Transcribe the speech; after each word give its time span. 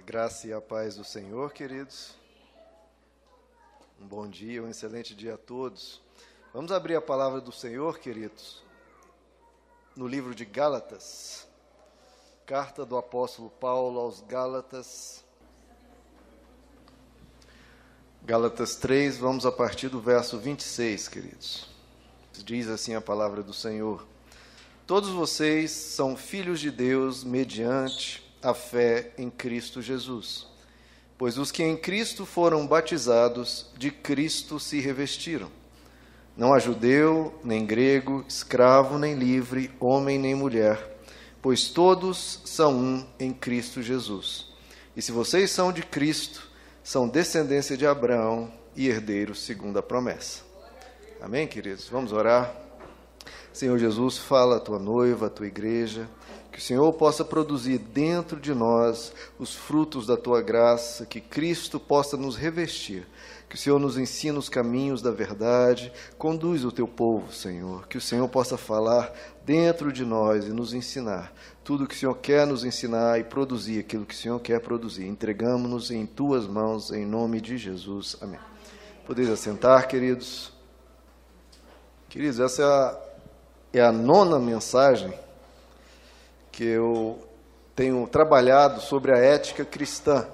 Graça 0.00 0.48
e 0.48 0.52
a 0.52 0.60
paz 0.60 0.96
do 0.96 1.04
Senhor, 1.04 1.52
queridos. 1.52 2.14
Um 4.00 4.06
bom 4.06 4.26
dia, 4.26 4.62
um 4.62 4.68
excelente 4.68 5.14
dia 5.14 5.34
a 5.34 5.36
todos. 5.38 6.00
Vamos 6.54 6.72
abrir 6.72 6.94
a 6.96 7.02
palavra 7.02 7.40
do 7.40 7.52
Senhor, 7.52 7.98
queridos, 7.98 8.62
no 9.94 10.06
livro 10.08 10.34
de 10.34 10.44
Gálatas. 10.44 11.46
Carta 12.46 12.86
do 12.86 12.96
apóstolo 12.96 13.50
Paulo 13.50 14.00
aos 14.00 14.20
Gálatas. 14.22 15.22
Gálatas 18.22 18.76
3, 18.76 19.18
vamos 19.18 19.44
a 19.44 19.52
partir 19.52 19.88
do 19.88 20.00
verso 20.00 20.38
26, 20.38 21.08
queridos. 21.08 21.68
Diz 22.32 22.68
assim 22.68 22.94
a 22.94 23.00
palavra 23.02 23.42
do 23.42 23.52
Senhor: 23.52 24.06
Todos 24.86 25.10
vocês 25.10 25.70
são 25.70 26.16
filhos 26.16 26.58
de 26.58 26.70
Deus 26.70 27.22
mediante 27.22 28.29
a 28.42 28.54
fé 28.54 29.12
em 29.18 29.30
Cristo 29.30 29.82
Jesus. 29.82 30.46
Pois 31.18 31.36
os 31.36 31.50
que 31.50 31.62
em 31.62 31.76
Cristo 31.76 32.24
foram 32.24 32.66
batizados, 32.66 33.66
de 33.76 33.90
Cristo 33.90 34.58
se 34.58 34.80
revestiram. 34.80 35.50
Não 36.36 36.54
há 36.54 36.58
judeu, 36.58 37.38
nem 37.44 37.66
grego, 37.66 38.24
escravo, 38.26 38.98
nem 38.98 39.14
livre, 39.14 39.70
homem, 39.78 40.18
nem 40.18 40.34
mulher, 40.34 40.98
pois 41.42 41.68
todos 41.68 42.40
são 42.44 42.74
um 42.74 43.06
em 43.18 43.32
Cristo 43.32 43.82
Jesus. 43.82 44.46
E 44.96 45.02
se 45.02 45.12
vocês 45.12 45.50
são 45.50 45.70
de 45.70 45.82
Cristo, 45.82 46.48
são 46.82 47.06
descendência 47.06 47.76
de 47.76 47.86
Abraão 47.86 48.50
e 48.74 48.88
herdeiros 48.88 49.42
segundo 49.42 49.78
a 49.78 49.82
promessa. 49.82 50.42
Amém, 51.20 51.46
queridos? 51.46 51.88
Vamos 51.88 52.12
orar. 52.12 52.54
Senhor 53.52 53.76
Jesus, 53.78 54.16
fala 54.16 54.56
a 54.56 54.60
tua 54.60 54.78
noiva, 54.78 55.26
a 55.26 55.30
tua 55.30 55.46
igreja 55.46 56.08
que 56.50 56.58
o 56.58 56.62
Senhor 56.62 56.92
possa 56.94 57.24
produzir 57.24 57.78
dentro 57.78 58.38
de 58.38 58.52
nós 58.52 59.12
os 59.38 59.54
frutos 59.54 60.06
da 60.06 60.16
tua 60.16 60.42
graça, 60.42 61.06
que 61.06 61.20
Cristo 61.20 61.78
possa 61.78 62.16
nos 62.16 62.36
revestir, 62.36 63.06
que 63.48 63.54
o 63.54 63.58
Senhor 63.58 63.78
nos 63.78 63.96
ensine 63.96 64.36
os 64.36 64.48
caminhos 64.48 65.00
da 65.00 65.10
verdade, 65.10 65.92
conduz 66.18 66.64
o 66.64 66.72
teu 66.72 66.88
povo, 66.88 67.32
Senhor, 67.32 67.86
que 67.86 67.98
o 67.98 68.00
Senhor 68.00 68.28
possa 68.28 68.56
falar 68.56 69.12
dentro 69.44 69.92
de 69.92 70.04
nós 70.04 70.46
e 70.46 70.50
nos 70.50 70.74
ensinar 70.74 71.32
tudo 71.62 71.84
o 71.84 71.86
que 71.86 71.94
o 71.94 71.98
Senhor 71.98 72.16
quer 72.16 72.46
nos 72.46 72.64
ensinar 72.64 73.20
e 73.20 73.24
produzir 73.24 73.78
aquilo 73.78 74.04
que 74.04 74.14
o 74.14 74.16
Senhor 74.16 74.40
quer 74.40 74.60
produzir. 74.60 75.06
Entregamos-nos 75.06 75.90
em 75.90 76.04
tuas 76.04 76.46
mãos, 76.46 76.90
em 76.90 77.06
nome 77.06 77.40
de 77.40 77.56
Jesus. 77.56 78.16
Amém. 78.20 78.40
Podeis 79.06 79.28
assentar, 79.28 79.86
queridos. 79.86 80.52
Queridos, 82.08 82.40
essa 82.40 82.62
é 82.62 82.66
a, 82.66 82.98
é 83.74 83.80
a 83.82 83.92
nona 83.92 84.38
mensagem 84.38 85.12
que 86.60 86.66
eu 86.66 87.18
tenho 87.74 88.06
trabalhado 88.06 88.82
sobre 88.82 89.14
a 89.14 89.16
ética 89.16 89.64
cristã. 89.64 90.28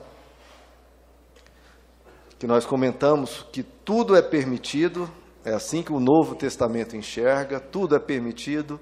Que 2.37 2.49
nós 2.49 2.67
comentamos 2.67 3.47
que 3.53 3.63
tudo 3.63 4.17
é 4.17 4.21
permitido, 4.21 5.09
é 5.45 5.53
assim 5.53 5.85
que 5.85 5.93
o 5.93 6.01
Novo 6.01 6.35
Testamento 6.35 6.97
enxerga, 6.97 7.61
tudo 7.61 7.95
é 7.95 8.01
permitido, 8.01 8.81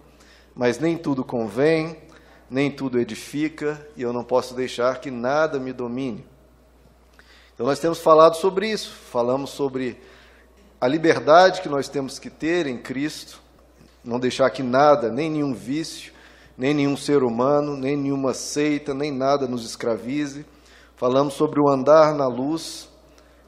mas 0.55 0.79
nem 0.79 0.97
tudo 0.97 1.23
convém, 1.23 1.99
nem 2.49 2.71
tudo 2.71 2.99
edifica, 2.99 3.87
e 3.95 4.01
eu 4.01 4.11
não 4.11 4.25
posso 4.25 4.55
deixar 4.55 4.99
que 4.99 5.11
nada 5.11 5.61
me 5.61 5.75
domine. 5.75 6.25
Então 7.53 7.67
nós 7.67 7.79
temos 7.79 7.99
falado 7.99 8.37
sobre 8.37 8.71
isso, 8.71 8.91
falamos 8.91 9.51
sobre 9.51 10.01
a 10.81 10.89
liberdade 10.89 11.61
que 11.61 11.69
nós 11.69 11.91
temos 11.91 12.19
que 12.19 12.31
ter 12.31 12.67
em 12.67 12.79
Cristo, 12.79 13.39
não 14.03 14.19
deixar 14.19 14.49
que 14.49 14.63
nada, 14.63 15.13
nem 15.13 15.31
nenhum 15.31 15.53
vício, 15.53 16.14
nem 16.57 16.73
nenhum 16.73 16.97
ser 16.97 17.23
humano, 17.23 17.77
nem 17.77 17.97
nenhuma 17.97 18.33
seita, 18.33 18.95
nem 18.95 19.13
nada 19.13 19.47
nos 19.47 19.65
escravize. 19.65 20.47
Falamos 20.97 21.35
sobre 21.35 21.61
o 21.61 21.69
andar 21.69 22.15
na 22.15 22.27
luz, 22.27 22.89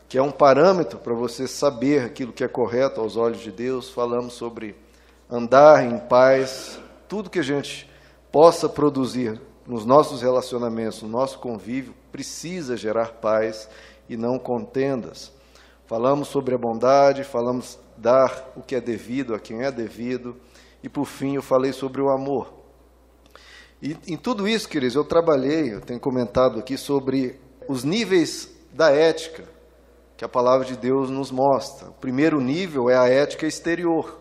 que 0.08 0.18
é 0.18 0.22
um 0.22 0.32
parâmetro 0.32 0.98
para 0.98 1.14
você 1.14 1.46
saber 1.46 2.04
aquilo 2.04 2.32
que 2.32 2.44
é 2.44 2.48
correto 2.48 3.00
aos 3.00 3.16
olhos 3.16 3.40
de 3.40 3.52
Deus. 3.52 3.90
Falamos 3.90 4.34
sobre 4.34 4.76
andar 5.30 5.84
em 5.84 5.98
paz, 5.98 6.80
tudo 7.08 7.30
que 7.30 7.38
a 7.38 7.44
gente 7.44 7.88
possa 8.32 8.68
produzir 8.68 9.40
nos 9.66 9.84
nossos 9.84 10.22
relacionamentos, 10.22 11.02
no 11.02 11.08
nosso 11.08 11.38
convívio, 11.38 11.94
precisa 12.12 12.76
gerar 12.76 13.14
paz 13.20 13.68
e 14.08 14.16
não 14.16 14.38
contendas. 14.38 15.32
Falamos 15.86 16.28
sobre 16.28 16.54
a 16.54 16.58
bondade, 16.58 17.24
falamos 17.24 17.78
dar 17.96 18.52
o 18.56 18.62
que 18.62 18.74
é 18.74 18.80
devido 18.80 19.34
a 19.34 19.40
quem 19.40 19.62
é 19.62 19.70
devido, 19.70 20.36
e 20.82 20.88
por 20.88 21.04
fim 21.04 21.36
eu 21.36 21.42
falei 21.42 21.72
sobre 21.72 22.00
o 22.00 22.10
amor. 22.10 22.55
E 23.82 23.96
em 24.06 24.16
tudo 24.16 24.48
isso, 24.48 24.68
queridos, 24.68 24.96
eu 24.96 25.04
trabalhei, 25.04 25.74
eu 25.74 25.80
tenho 25.80 26.00
comentado 26.00 26.58
aqui 26.58 26.78
sobre 26.78 27.38
os 27.68 27.84
níveis 27.84 28.48
da 28.72 28.90
ética 28.90 29.44
que 30.16 30.24
a 30.24 30.28
palavra 30.28 30.64
de 30.64 30.76
Deus 30.76 31.10
nos 31.10 31.30
mostra. 31.30 31.88
O 31.88 31.94
primeiro 31.94 32.40
nível 32.40 32.88
é 32.88 32.96
a 32.96 33.08
ética 33.08 33.46
exterior, 33.46 34.18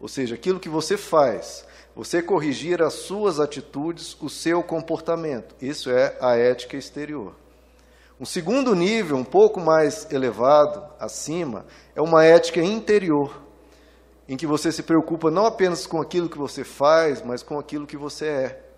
ou 0.00 0.08
seja, 0.08 0.34
aquilo 0.34 0.58
que 0.58 0.68
você 0.68 0.96
faz, 0.96 1.64
você 1.94 2.20
corrigir 2.20 2.82
as 2.82 2.94
suas 2.94 3.38
atitudes, 3.38 4.16
o 4.20 4.28
seu 4.28 4.62
comportamento. 4.62 5.54
Isso 5.60 5.90
é 5.90 6.16
a 6.20 6.36
ética 6.36 6.76
exterior. 6.76 7.34
Um 8.18 8.24
segundo 8.24 8.74
nível, 8.74 9.16
um 9.16 9.24
pouco 9.24 9.60
mais 9.60 10.10
elevado, 10.12 10.84
acima, 10.98 11.64
é 11.94 12.02
uma 12.02 12.24
ética 12.24 12.60
interior, 12.60 13.40
em 14.28 14.36
que 14.36 14.46
você 14.46 14.70
se 14.70 14.82
preocupa 14.82 15.30
não 15.30 15.46
apenas 15.46 15.86
com 15.86 16.00
aquilo 16.00 16.28
que 16.28 16.38
você 16.38 16.64
faz, 16.64 17.22
mas 17.22 17.42
com 17.42 17.58
aquilo 17.58 17.86
que 17.86 17.96
você 17.96 18.26
é. 18.26 18.69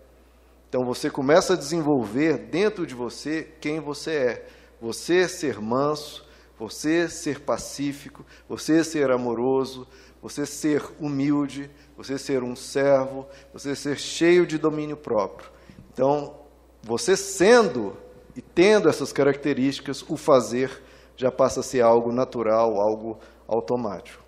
Então 0.72 0.86
você 0.86 1.10
começa 1.10 1.52
a 1.52 1.56
desenvolver 1.56 2.38
dentro 2.50 2.86
de 2.86 2.94
você 2.94 3.46
quem 3.60 3.78
você 3.78 4.10
é. 4.10 4.46
Você 4.80 5.28
ser 5.28 5.60
manso, 5.60 6.24
você 6.58 7.10
ser 7.10 7.40
pacífico, 7.40 8.24
você 8.48 8.82
ser 8.82 9.10
amoroso, 9.10 9.86
você 10.22 10.46
ser 10.46 10.82
humilde, 10.98 11.70
você 11.94 12.16
ser 12.16 12.42
um 12.42 12.56
servo, 12.56 13.26
você 13.52 13.76
ser 13.76 13.98
cheio 13.98 14.46
de 14.46 14.56
domínio 14.56 14.96
próprio. 14.96 15.50
Então, 15.92 16.36
você 16.82 17.18
sendo 17.18 17.94
e 18.34 18.40
tendo 18.40 18.88
essas 18.88 19.12
características, 19.12 20.02
o 20.08 20.16
fazer 20.16 20.82
já 21.14 21.30
passa 21.30 21.60
a 21.60 21.62
ser 21.62 21.82
algo 21.82 22.10
natural, 22.10 22.80
algo 22.80 23.18
automático. 23.46 24.24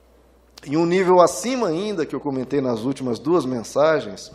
Em 0.67 0.77
um 0.77 0.85
nível 0.85 1.23
acima 1.23 1.69
ainda, 1.69 2.05
que 2.05 2.15
eu 2.15 2.21
comentei 2.21 2.61
nas 2.61 2.81
últimas 2.81 3.19
duas 3.19 3.47
mensagens, 3.47 4.31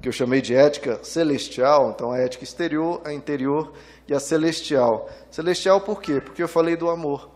que 0.00 0.08
eu 0.08 0.12
chamei 0.12 0.40
de 0.40 0.54
ética 0.54 1.02
celestial, 1.02 1.90
então 1.90 2.12
a 2.12 2.18
ética 2.18 2.44
exterior, 2.44 3.00
a 3.04 3.12
interior 3.12 3.72
e 4.08 4.14
a 4.14 4.20
celestial. 4.20 5.08
Celestial 5.30 5.80
por 5.80 6.00
quê? 6.00 6.20
Porque 6.20 6.42
eu 6.42 6.48
falei 6.48 6.76
do 6.76 6.90
amor. 6.90 7.30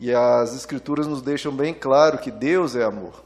E 0.00 0.12
as 0.12 0.54
escrituras 0.54 1.06
nos 1.06 1.22
deixam 1.22 1.54
bem 1.54 1.74
claro 1.74 2.18
que 2.18 2.30
Deus 2.30 2.74
é 2.74 2.84
amor. 2.84 3.24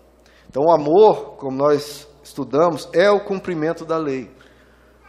Então 0.49 0.65
o 0.65 0.73
amor, 0.73 1.37
como 1.37 1.57
nós 1.57 2.09
estudamos, 2.23 2.89
é 2.93 3.11
o 3.11 3.25
cumprimento 3.25 3.85
da 3.85 3.97
lei. 3.97 4.31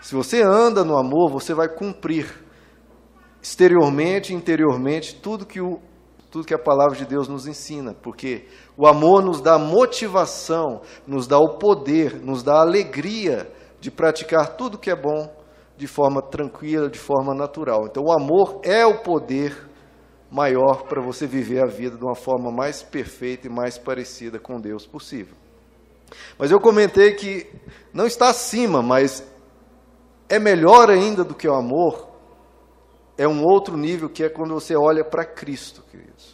Se 0.02 0.16
você 0.16 0.42
anda 0.42 0.84
no 0.84 0.98
amor, 0.98 1.32
você 1.32 1.54
vai 1.54 1.68
cumprir 1.68 2.46
exteriormente 3.42 4.34
interiormente 4.34 5.16
tudo 5.16 5.46
que 5.46 5.62
o 5.62 5.80
tudo 6.30 6.46
que 6.46 6.54
a 6.54 6.60
palavra 6.60 6.96
de 6.96 7.06
Deus 7.06 7.28
nos 7.28 7.48
ensina, 7.48 7.94
porque 7.94 8.46
o 8.78 8.86
amor 8.86 9.24
nos 9.24 9.42
dá 9.42 9.58
motivação, 9.58 10.82
nos 11.06 11.26
dá 11.28 11.40
o 11.40 11.58
poder, 11.58 12.22
nos 12.22 12.44
dá 12.44 12.56
a 12.56 12.62
alegria 12.62 13.52
de 13.80 13.90
praticar 13.90 14.56
tudo 14.56 14.78
que 14.78 14.92
é 14.92 14.96
bom 14.96 15.34
de 15.76 15.88
forma 15.88 16.22
tranquila, 16.22 16.90
de 16.90 17.00
forma 17.00 17.34
natural. 17.34 17.88
Então, 17.88 18.04
o 18.04 18.12
amor 18.12 18.62
é 18.64 18.86
o 18.86 19.02
poder 19.02 19.68
maior 20.30 20.84
para 20.84 21.02
você 21.02 21.26
viver 21.26 21.64
a 21.64 21.66
vida 21.66 21.98
de 21.98 22.04
uma 22.04 22.16
forma 22.16 22.52
mais 22.52 22.84
perfeita 22.84 23.48
e 23.48 23.50
mais 23.50 23.78
parecida 23.78 24.38
com 24.38 24.60
Deus 24.60 24.86
possível. 24.86 25.36
Mas 26.38 26.52
eu 26.52 26.60
comentei 26.60 27.14
que 27.14 27.48
não 27.94 28.06
está 28.06 28.30
acima, 28.30 28.84
mas 28.84 29.28
é 30.28 30.38
melhor 30.38 30.92
ainda 30.92 31.24
do 31.24 31.34
que 31.34 31.48
o 31.48 31.56
amor 31.56 32.10
é 33.20 33.28
um 33.28 33.44
outro 33.44 33.76
nível 33.76 34.10
que 34.10 34.24
é 34.24 34.30
quando 34.30 34.54
você 34.54 34.76
olha 34.78 35.04
para 35.04 35.26
Cristo, 35.26 35.84
queridos. 35.92 36.29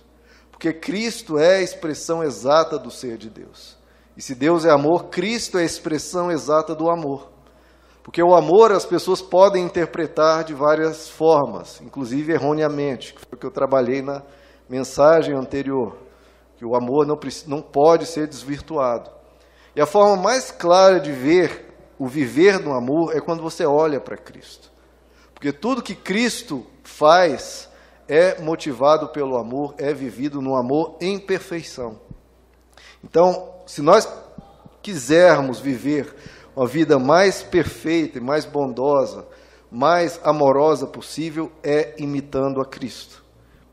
Porque 0.55 0.71
Cristo 0.71 1.37
é 1.37 1.57
a 1.57 1.61
expressão 1.61 2.23
exata 2.23 2.79
do 2.79 2.89
ser 2.89 3.17
de 3.17 3.29
Deus. 3.29 3.77
E 4.15 4.21
se 4.21 4.33
Deus 4.33 4.63
é 4.63 4.71
amor, 4.71 5.09
Cristo 5.09 5.57
é 5.57 5.63
a 5.63 5.65
expressão 5.65 6.31
exata 6.31 6.73
do 6.73 6.89
amor. 6.89 7.29
Porque 8.01 8.23
o 8.23 8.33
amor 8.33 8.71
as 8.71 8.85
pessoas 8.85 9.21
podem 9.21 9.65
interpretar 9.65 10.45
de 10.45 10.53
várias 10.53 11.09
formas, 11.09 11.81
inclusive 11.81 12.31
erroneamente, 12.31 13.13
que 13.13 13.19
foi 13.19 13.35
o 13.35 13.37
que 13.37 13.45
eu 13.45 13.51
trabalhei 13.51 14.01
na 14.01 14.23
mensagem 14.69 15.35
anterior, 15.35 15.97
que 16.55 16.65
o 16.65 16.73
amor 16.73 17.05
não, 17.05 17.19
não 17.47 17.61
pode 17.61 18.05
ser 18.05 18.25
desvirtuado. 18.25 19.11
E 19.75 19.81
a 19.81 19.85
forma 19.85 20.15
mais 20.15 20.51
clara 20.51 21.01
de 21.01 21.11
ver 21.11 21.65
o 21.99 22.07
viver 22.07 22.59
no 22.61 22.73
amor 22.73 23.13
é 23.13 23.19
quando 23.19 23.43
você 23.43 23.65
olha 23.65 23.99
para 23.99 24.15
Cristo. 24.15 24.71
Porque 25.33 25.51
tudo 25.51 25.83
que 25.83 25.95
Cristo 25.95 26.65
faz 26.81 27.69
é 28.07 28.41
motivado 28.41 29.09
pelo 29.09 29.37
amor, 29.37 29.75
é 29.77 29.93
vivido 29.93 30.41
no 30.41 30.55
amor 30.55 30.97
em 31.01 31.19
perfeição. 31.19 31.99
Então, 33.03 33.53
se 33.65 33.81
nós 33.81 34.07
quisermos 34.81 35.59
viver 35.59 36.13
uma 36.55 36.67
vida 36.67 36.97
mais 36.97 37.43
perfeita 37.43 38.17
e 38.17 38.21
mais 38.21 38.45
bondosa, 38.45 39.27
mais 39.71 40.19
amorosa 40.23 40.87
possível 40.87 41.51
é 41.63 41.95
imitando 41.97 42.61
a 42.61 42.65
Cristo. 42.65 43.23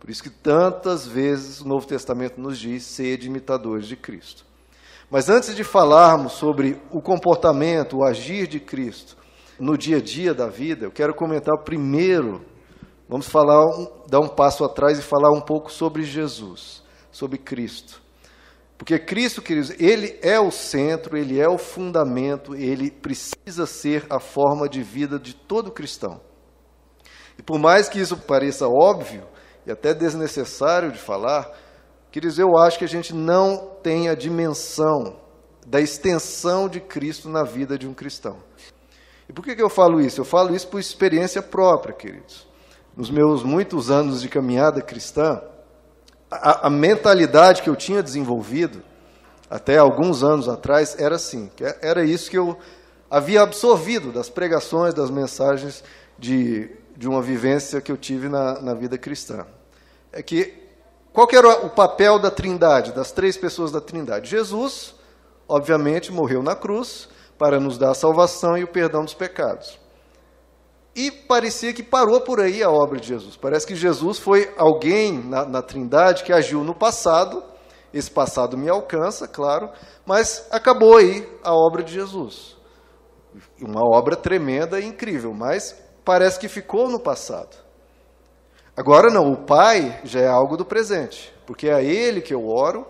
Por 0.00 0.10
isso 0.10 0.22
que 0.22 0.30
tantas 0.30 1.06
vezes 1.06 1.60
o 1.60 1.68
Novo 1.68 1.86
Testamento 1.86 2.40
nos 2.40 2.58
diz 2.58 2.82
sede 2.82 3.28
imitadores 3.28 3.86
de 3.86 3.94
Cristo. 3.94 4.44
Mas 5.08 5.28
antes 5.28 5.54
de 5.54 5.62
falarmos 5.62 6.32
sobre 6.32 6.80
o 6.90 7.00
comportamento, 7.00 7.98
o 7.98 8.04
agir 8.04 8.46
de 8.46 8.58
Cristo 8.58 9.16
no 9.60 9.78
dia 9.78 9.98
a 9.98 10.00
dia 10.00 10.34
da 10.34 10.48
vida, 10.48 10.86
eu 10.86 10.90
quero 10.90 11.14
comentar 11.14 11.56
primeiro, 11.58 12.44
vamos 13.12 13.28
falar, 13.28 13.62
dar 14.08 14.20
um 14.20 14.28
passo 14.28 14.64
atrás 14.64 14.98
e 14.98 15.02
falar 15.02 15.30
um 15.30 15.40
pouco 15.40 15.70
sobre 15.70 16.02
Jesus, 16.02 16.82
sobre 17.10 17.36
Cristo. 17.36 18.00
Porque 18.78 18.98
Cristo, 18.98 19.42
queridos, 19.42 19.68
ele 19.78 20.18
é 20.22 20.40
o 20.40 20.50
centro, 20.50 21.14
ele 21.14 21.38
é 21.38 21.46
o 21.46 21.58
fundamento, 21.58 22.54
ele 22.56 22.90
precisa 22.90 23.66
ser 23.66 24.06
a 24.08 24.18
forma 24.18 24.66
de 24.66 24.82
vida 24.82 25.18
de 25.18 25.34
todo 25.34 25.70
cristão. 25.70 26.22
E 27.38 27.42
por 27.42 27.58
mais 27.58 27.86
que 27.86 28.00
isso 28.00 28.16
pareça 28.16 28.66
óbvio 28.66 29.24
e 29.66 29.70
até 29.70 29.92
desnecessário 29.92 30.90
de 30.90 30.98
falar, 30.98 31.52
queridos, 32.10 32.38
eu 32.38 32.56
acho 32.56 32.78
que 32.78 32.84
a 32.86 32.88
gente 32.88 33.14
não 33.14 33.76
tem 33.82 34.08
a 34.08 34.14
dimensão 34.14 35.20
da 35.66 35.82
extensão 35.82 36.66
de 36.66 36.80
Cristo 36.80 37.28
na 37.28 37.44
vida 37.44 37.76
de 37.76 37.86
um 37.86 37.92
cristão. 37.92 38.38
E 39.28 39.34
por 39.34 39.44
que, 39.44 39.54
que 39.54 39.62
eu 39.62 39.68
falo 39.68 40.00
isso? 40.00 40.18
Eu 40.18 40.24
falo 40.24 40.56
isso 40.56 40.66
por 40.68 40.80
experiência 40.80 41.42
própria, 41.42 41.94
queridos. 41.94 42.50
Nos 42.96 43.10
meus 43.10 43.42
muitos 43.42 43.90
anos 43.90 44.20
de 44.20 44.28
caminhada 44.28 44.82
cristã, 44.82 45.40
a, 46.30 46.66
a, 46.66 46.70
mentalidade 46.70 47.62
que 47.62 47.70
eu 47.70 47.76
tinha 47.76 48.02
desenvolvido 48.02 48.82
até 49.50 49.78
alguns 49.78 50.22
anos 50.22 50.48
atrás 50.48 50.96
era 50.98 51.16
assim, 51.16 51.50
era 51.80 52.04
isso 52.04 52.30
que 52.30 52.38
eu 52.38 52.58
havia 53.10 53.42
absorvido 53.42 54.12
das 54.12 54.28
pregações, 54.28 54.94
das 54.94 55.10
mensagens 55.10 55.84
de, 56.18 56.70
de 56.96 57.08
uma 57.08 57.20
vivência 57.20 57.80
que 57.80 57.92
eu 57.92 57.96
tive 57.96 58.28
na, 58.28 58.60
na 58.60 58.74
vida 58.74 58.96
cristã. 58.96 59.46
É 60.10 60.22
que 60.22 60.62
qual 61.12 61.26
que 61.26 61.36
era 61.36 61.66
o 61.66 61.68
papel 61.68 62.18
da 62.18 62.30
Trindade, 62.30 62.92
das 62.92 63.12
três 63.12 63.36
pessoas 63.36 63.70
da 63.70 63.82
Trindade? 63.82 64.30
Jesus, 64.30 64.94
obviamente, 65.46 66.10
morreu 66.10 66.42
na 66.42 66.56
cruz 66.56 67.08
para 67.36 67.60
nos 67.60 67.76
dar 67.76 67.90
a 67.90 67.94
salvação 67.94 68.56
e 68.56 68.64
o 68.64 68.68
perdão 68.68 69.04
dos 69.04 69.12
pecados. 69.12 69.78
E 70.94 71.10
parecia 71.10 71.72
que 71.72 71.82
parou 71.82 72.20
por 72.20 72.40
aí 72.40 72.62
a 72.62 72.70
obra 72.70 73.00
de 73.00 73.08
Jesus. 73.08 73.36
Parece 73.36 73.66
que 73.66 73.74
Jesus 73.74 74.18
foi 74.18 74.52
alguém 74.58 75.18
na, 75.18 75.44
na 75.44 75.62
Trindade 75.62 76.22
que 76.22 76.32
agiu 76.32 76.62
no 76.62 76.74
passado, 76.74 77.42
esse 77.92 78.10
passado 78.10 78.56
me 78.56 78.68
alcança, 78.68 79.26
claro, 79.26 79.70
mas 80.04 80.46
acabou 80.50 80.96
aí 80.96 81.26
a 81.42 81.54
obra 81.54 81.82
de 81.82 81.92
Jesus. 81.92 82.56
Uma 83.60 83.82
obra 83.82 84.16
tremenda 84.16 84.80
e 84.80 84.86
incrível, 84.86 85.32
mas 85.32 85.76
parece 86.04 86.38
que 86.38 86.48
ficou 86.48 86.88
no 86.88 87.00
passado. 87.00 87.56
Agora 88.76 89.10
não, 89.10 89.32
o 89.32 89.44
Pai 89.44 90.00
já 90.04 90.20
é 90.20 90.26
algo 90.26 90.56
do 90.56 90.64
presente, 90.64 91.32
porque 91.46 91.68
é 91.68 91.74
a 91.74 91.82
Ele 91.82 92.20
que 92.20 92.32
eu 92.32 92.48
oro, 92.48 92.86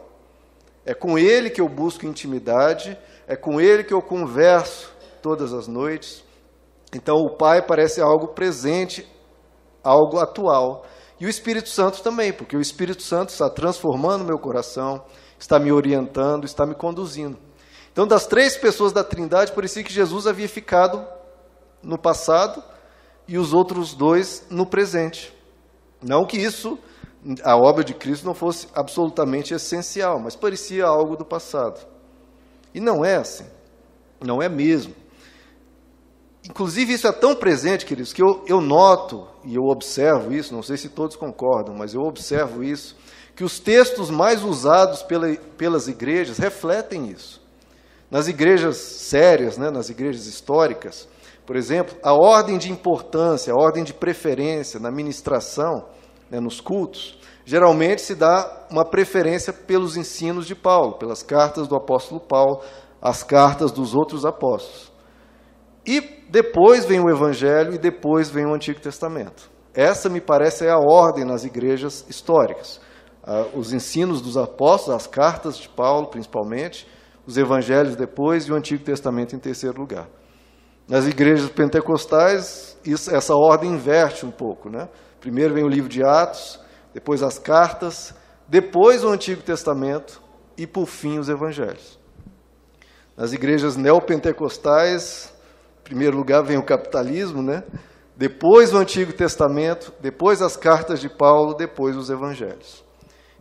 é 0.84 0.94
com 0.94 1.18
Ele 1.18 1.50
que 1.50 1.60
eu 1.60 1.68
busco 1.68 2.06
intimidade, 2.06 2.96
é 3.26 3.36
com 3.36 3.60
Ele 3.60 3.84
que 3.84 3.94
eu 3.94 4.02
converso 4.02 4.92
todas 5.20 5.52
as 5.52 5.66
noites. 5.66 6.24
Então 6.94 7.16
o 7.16 7.36
Pai 7.36 7.62
parece 7.62 8.00
algo 8.00 8.28
presente, 8.28 9.06
algo 9.82 10.18
atual. 10.18 10.84
E 11.18 11.26
o 11.26 11.28
Espírito 11.28 11.68
Santo 11.68 12.02
também, 12.02 12.32
porque 12.32 12.56
o 12.56 12.60
Espírito 12.60 13.02
Santo 13.02 13.30
está 13.30 13.48
transformando 13.48 14.24
meu 14.24 14.38
coração, 14.38 15.04
está 15.38 15.58
me 15.58 15.72
orientando, 15.72 16.44
está 16.44 16.66
me 16.66 16.74
conduzindo. 16.74 17.38
Então, 17.92 18.06
das 18.06 18.26
três 18.26 18.56
pessoas 18.56 18.90
da 18.90 19.04
Trindade, 19.04 19.52
parecia 19.52 19.84
que 19.84 19.92
Jesus 19.92 20.26
havia 20.26 20.48
ficado 20.48 21.06
no 21.82 21.98
passado 21.98 22.62
e 23.28 23.36
os 23.36 23.52
outros 23.52 23.94
dois 23.94 24.46
no 24.50 24.64
presente. 24.64 25.32
Não 26.02 26.24
que 26.24 26.38
isso, 26.38 26.78
a 27.44 27.54
obra 27.56 27.84
de 27.84 27.92
Cristo, 27.92 28.24
não 28.24 28.34
fosse 28.34 28.66
absolutamente 28.74 29.52
essencial, 29.52 30.18
mas 30.18 30.34
parecia 30.34 30.86
algo 30.86 31.16
do 31.16 31.24
passado. 31.24 31.86
E 32.74 32.80
não 32.80 33.04
é 33.04 33.16
assim. 33.16 33.46
Não 34.20 34.40
é 34.40 34.48
mesmo. 34.48 34.94
Inclusive, 36.48 36.92
isso 36.92 37.06
é 37.06 37.12
tão 37.12 37.36
presente, 37.36 37.86
queridos, 37.86 38.12
que 38.12 38.22
eu, 38.22 38.44
eu 38.46 38.60
noto 38.60 39.28
e 39.44 39.54
eu 39.54 39.62
observo 39.64 40.32
isso, 40.32 40.54
não 40.54 40.62
sei 40.62 40.76
se 40.76 40.88
todos 40.88 41.14
concordam, 41.14 41.74
mas 41.74 41.94
eu 41.94 42.02
observo 42.02 42.64
isso, 42.64 42.96
que 43.36 43.44
os 43.44 43.58
textos 43.58 44.10
mais 44.10 44.42
usados 44.42 45.02
pela, 45.02 45.34
pelas 45.56 45.86
igrejas 45.86 46.38
refletem 46.38 47.08
isso. 47.08 47.40
Nas 48.10 48.28
igrejas 48.28 48.76
sérias, 48.76 49.56
né, 49.56 49.70
nas 49.70 49.88
igrejas 49.88 50.26
históricas, 50.26 51.08
por 51.46 51.56
exemplo, 51.56 51.96
a 52.02 52.12
ordem 52.12 52.58
de 52.58 52.70
importância, 52.70 53.52
a 53.52 53.56
ordem 53.56 53.82
de 53.84 53.94
preferência 53.94 54.78
na 54.78 54.90
ministração, 54.90 55.86
né, 56.30 56.38
nos 56.38 56.60
cultos, 56.60 57.18
geralmente 57.44 58.02
se 58.02 58.14
dá 58.14 58.66
uma 58.70 58.84
preferência 58.84 59.52
pelos 59.52 59.96
ensinos 59.96 60.46
de 60.46 60.54
Paulo, 60.54 60.94
pelas 60.94 61.22
cartas 61.22 61.66
do 61.66 61.74
apóstolo 61.74 62.20
Paulo, 62.20 62.60
as 63.00 63.22
cartas 63.22 63.72
dos 63.72 63.94
outros 63.94 64.24
apóstolos. 64.24 64.91
E 65.86 66.00
depois 66.28 66.84
vem 66.84 67.00
o 67.00 67.10
Evangelho 67.10 67.74
e 67.74 67.78
depois 67.78 68.30
vem 68.30 68.46
o 68.46 68.54
Antigo 68.54 68.80
Testamento. 68.80 69.50
Essa, 69.74 70.08
me 70.08 70.20
parece, 70.20 70.66
é 70.66 70.70
a 70.70 70.78
ordem 70.78 71.24
nas 71.24 71.44
igrejas 71.44 72.04
históricas. 72.08 72.80
Ah, 73.22 73.46
os 73.54 73.72
ensinos 73.72 74.20
dos 74.20 74.36
apóstolos, 74.36 75.02
as 75.02 75.06
cartas 75.06 75.56
de 75.56 75.68
Paulo, 75.68 76.08
principalmente, 76.08 76.86
os 77.26 77.36
evangelhos 77.36 77.96
depois 77.96 78.44
e 78.44 78.52
o 78.52 78.54
Antigo 78.54 78.84
Testamento 78.84 79.34
em 79.34 79.38
terceiro 79.38 79.80
lugar. 79.80 80.08
Nas 80.88 81.06
igrejas 81.06 81.48
pentecostais, 81.48 82.76
isso, 82.84 83.14
essa 83.14 83.34
ordem 83.34 83.72
inverte 83.72 84.26
um 84.26 84.30
pouco. 84.30 84.68
Né? 84.68 84.88
Primeiro 85.20 85.54
vem 85.54 85.64
o 85.64 85.68
livro 85.68 85.88
de 85.88 86.02
Atos, 86.02 86.60
depois 86.92 87.22
as 87.22 87.38
cartas, 87.38 88.14
depois 88.48 89.04
o 89.04 89.08
Antigo 89.08 89.42
Testamento 89.42 90.20
e, 90.58 90.66
por 90.66 90.86
fim, 90.86 91.18
os 91.18 91.28
evangelhos. 91.28 91.98
Nas 93.16 93.32
igrejas 93.32 93.76
neopentecostais, 93.76 95.31
primeiro 95.82 96.16
lugar 96.16 96.42
vem 96.42 96.56
o 96.56 96.64
capitalismo, 96.64 97.42
né? 97.42 97.62
depois 98.16 98.72
o 98.72 98.76
Antigo 98.76 99.12
Testamento, 99.12 99.92
depois 100.00 100.40
as 100.40 100.56
cartas 100.56 101.00
de 101.00 101.08
Paulo, 101.08 101.54
depois 101.54 101.96
os 101.96 102.10
evangelhos. 102.10 102.84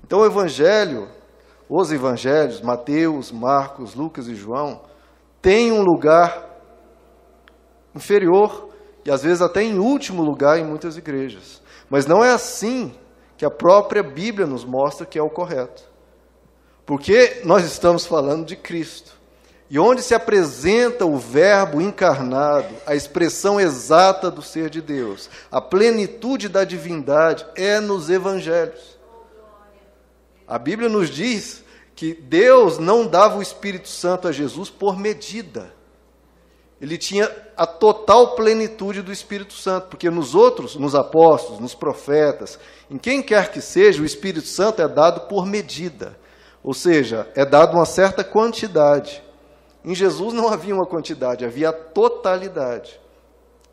Então 0.04 0.22
o 0.22 0.26
evangelho, 0.26 1.08
os 1.70 1.92
evangelhos, 1.92 2.62
Mateus, 2.62 3.32
Marcos, 3.32 3.94
Lucas 3.94 4.28
e 4.28 4.34
João, 4.34 4.82
têm 5.42 5.72
um 5.72 5.84
lugar 5.84 6.50
inferior 7.94 8.70
e 9.06 9.12
às 9.12 9.22
vezes 9.22 9.42
até 9.42 9.62
em 9.62 9.78
último 9.78 10.24
lugar 10.24 10.58
em 10.58 10.66
muitas 10.66 10.98
igrejas. 10.98 11.62
Mas 11.88 12.06
não 12.06 12.24
é 12.24 12.32
assim 12.32 12.92
que 13.38 13.46
a 13.46 13.52
própria 13.52 14.02
Bíblia 14.02 14.48
nos 14.48 14.66
mostra 14.66 15.06
que 15.06 15.20
é 15.20 15.22
o 15.22 15.30
correto. 15.30 15.84
Porque 16.86 17.42
nós 17.44 17.64
estamos 17.66 18.06
falando 18.06 18.46
de 18.46 18.56
Cristo. 18.56 19.21
E 19.72 19.80
onde 19.80 20.02
se 20.02 20.14
apresenta 20.14 21.06
o 21.06 21.18
Verbo 21.18 21.80
encarnado, 21.80 22.76
a 22.86 22.94
expressão 22.94 23.58
exata 23.58 24.30
do 24.30 24.42
ser 24.42 24.70
de 24.70 24.82
Deus, 24.82 25.30
a 25.50 25.62
plenitude 25.62 26.50
da 26.50 26.66
divindade, 26.66 27.46
é 27.56 27.80
nos 27.80 28.10
evangelhos. 28.10 29.00
A 30.46 30.60
Bíblia 30.60 30.90
nos 30.90 31.10
diz 31.10 31.64
que 31.96 32.14
Deus 32.14 32.80
não 32.80 33.08
dava 33.08 33.38
o 33.38 33.42
Espírito 33.42 33.88
Santo 33.88 34.28
a 34.28 34.34
Jesus 34.34 34.70
por 34.70 35.00
medida. 35.00 35.74
Ele 36.82 36.98
tinha 36.98 37.32
a 37.56 37.66
total 37.66 38.36
plenitude 38.36 39.02
do 39.02 39.14
Espírito 39.14 39.54
Santo, 39.54 39.88
porque 39.88 40.10
nos 40.10 40.36
outros, 40.36 40.76
nos 40.76 40.96
apóstolos, 40.96 41.62
nos 41.62 41.74
profetas, 41.74 42.60
em 42.90 42.98
quem 42.98 43.24
quer 43.24 43.50
que 43.50 43.62
seja, 43.62 44.02
o 44.02 44.06
Espírito 44.06 44.48
Santo 44.48 44.82
é 44.82 44.88
dado 44.90 45.30
por 45.30 45.46
medida. 45.46 46.20
Ou 46.62 46.74
seja, 46.74 47.32
é 47.36 47.46
dado 47.46 47.78
uma 47.78 47.86
certa 47.86 48.22
quantidade. 48.22 49.24
Em 49.84 49.96
Jesus 49.96 50.34
não 50.34 50.50
havia 50.50 50.76
uma 50.76 50.86
quantidade, 50.86 51.46
havia 51.46 51.70
a 51.70 51.74
totalidade. 51.74 53.00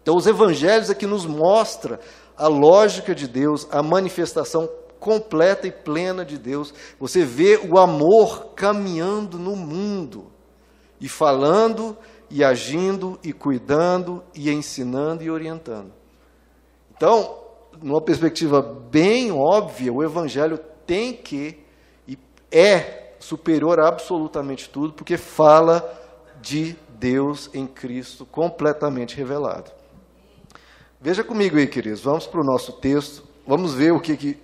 Então, 0.02 0.16
os 0.16 0.26
evangelhos 0.26 0.88
aqui 0.88 1.06
nos 1.06 1.26
mostra 1.26 2.00
a 2.36 2.46
lógica 2.48 3.14
de 3.14 3.28
Deus, 3.28 3.66
a 3.70 3.82
manifestação 3.82 4.68
completa 4.98 5.66
e 5.66 5.72
plena 5.72 6.24
de 6.24 6.38
Deus. 6.38 6.72
Você 6.98 7.24
vê 7.24 7.56
o 7.58 7.78
amor 7.78 8.54
caminhando 8.54 9.38
no 9.38 9.54
mundo 9.54 10.26
e 11.00 11.08
falando 11.08 11.96
e 12.30 12.44
agindo 12.44 13.18
e 13.22 13.32
cuidando 13.32 14.22
e 14.34 14.50
ensinando 14.50 15.22
e 15.22 15.30
orientando. 15.30 15.92
Então, 16.96 17.38
numa 17.82 18.00
perspectiva 18.00 18.60
bem 18.62 19.30
óbvia, 19.30 19.92
o 19.92 20.02
evangelho 20.02 20.58
tem 20.86 21.12
que 21.12 21.64
e 22.06 22.18
é 22.50 23.14
superior 23.20 23.78
a 23.80 23.88
absolutamente 23.88 24.68
tudo, 24.68 24.92
porque 24.92 25.16
fala 25.16 25.97
de 26.40 26.76
Deus 26.98 27.50
em 27.54 27.66
Cristo 27.66 28.26
completamente 28.26 29.16
revelado. 29.16 29.70
Veja 31.00 31.22
comigo 31.22 31.56
aí, 31.56 31.66
queridos, 31.66 32.00
vamos 32.00 32.26
para 32.26 32.40
o 32.40 32.44
nosso 32.44 32.72
texto, 32.72 33.22
vamos 33.46 33.72
ver 33.74 33.92
o 33.92 34.00
que, 34.00 34.16
que 34.16 34.38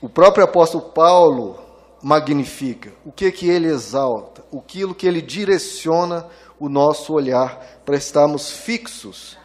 o 0.00 0.08
próprio 0.08 0.44
apóstolo 0.44 0.90
Paulo 0.90 1.58
magnifica, 2.02 2.92
o 3.04 3.12
que 3.12 3.30
que 3.30 3.48
ele 3.48 3.68
exalta, 3.68 4.44
aquilo 4.56 4.94
que 4.94 5.06
ele 5.06 5.22
direciona 5.22 6.26
o 6.58 6.68
nosso 6.68 7.12
olhar 7.12 7.80
para 7.84 7.96
estarmos 7.96 8.50
fixos 8.50 9.38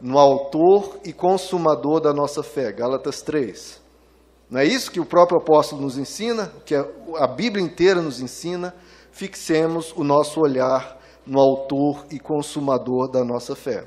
no 0.00 0.18
autor 0.18 0.98
e 1.04 1.12
consumador 1.12 2.00
da 2.00 2.12
nossa 2.12 2.42
fé. 2.42 2.72
Gálatas 2.72 3.22
3. 3.22 3.80
Não 4.50 4.60
é 4.60 4.64
isso 4.64 4.90
que 4.90 5.00
o 5.00 5.04
próprio 5.04 5.40
apóstolo 5.40 5.82
nos 5.82 5.98
ensina, 5.98 6.50
que 6.64 6.74
a 6.74 7.26
Bíblia 7.26 7.64
inteira 7.64 8.00
nos 8.00 8.20
ensina? 8.20 8.74
Fixemos 9.12 9.92
o 9.96 10.02
nosso 10.02 10.40
olhar 10.40 10.97
no 11.28 11.38
autor 11.38 12.06
e 12.10 12.18
consumador 12.18 13.10
da 13.10 13.22
nossa 13.22 13.54
fé. 13.54 13.86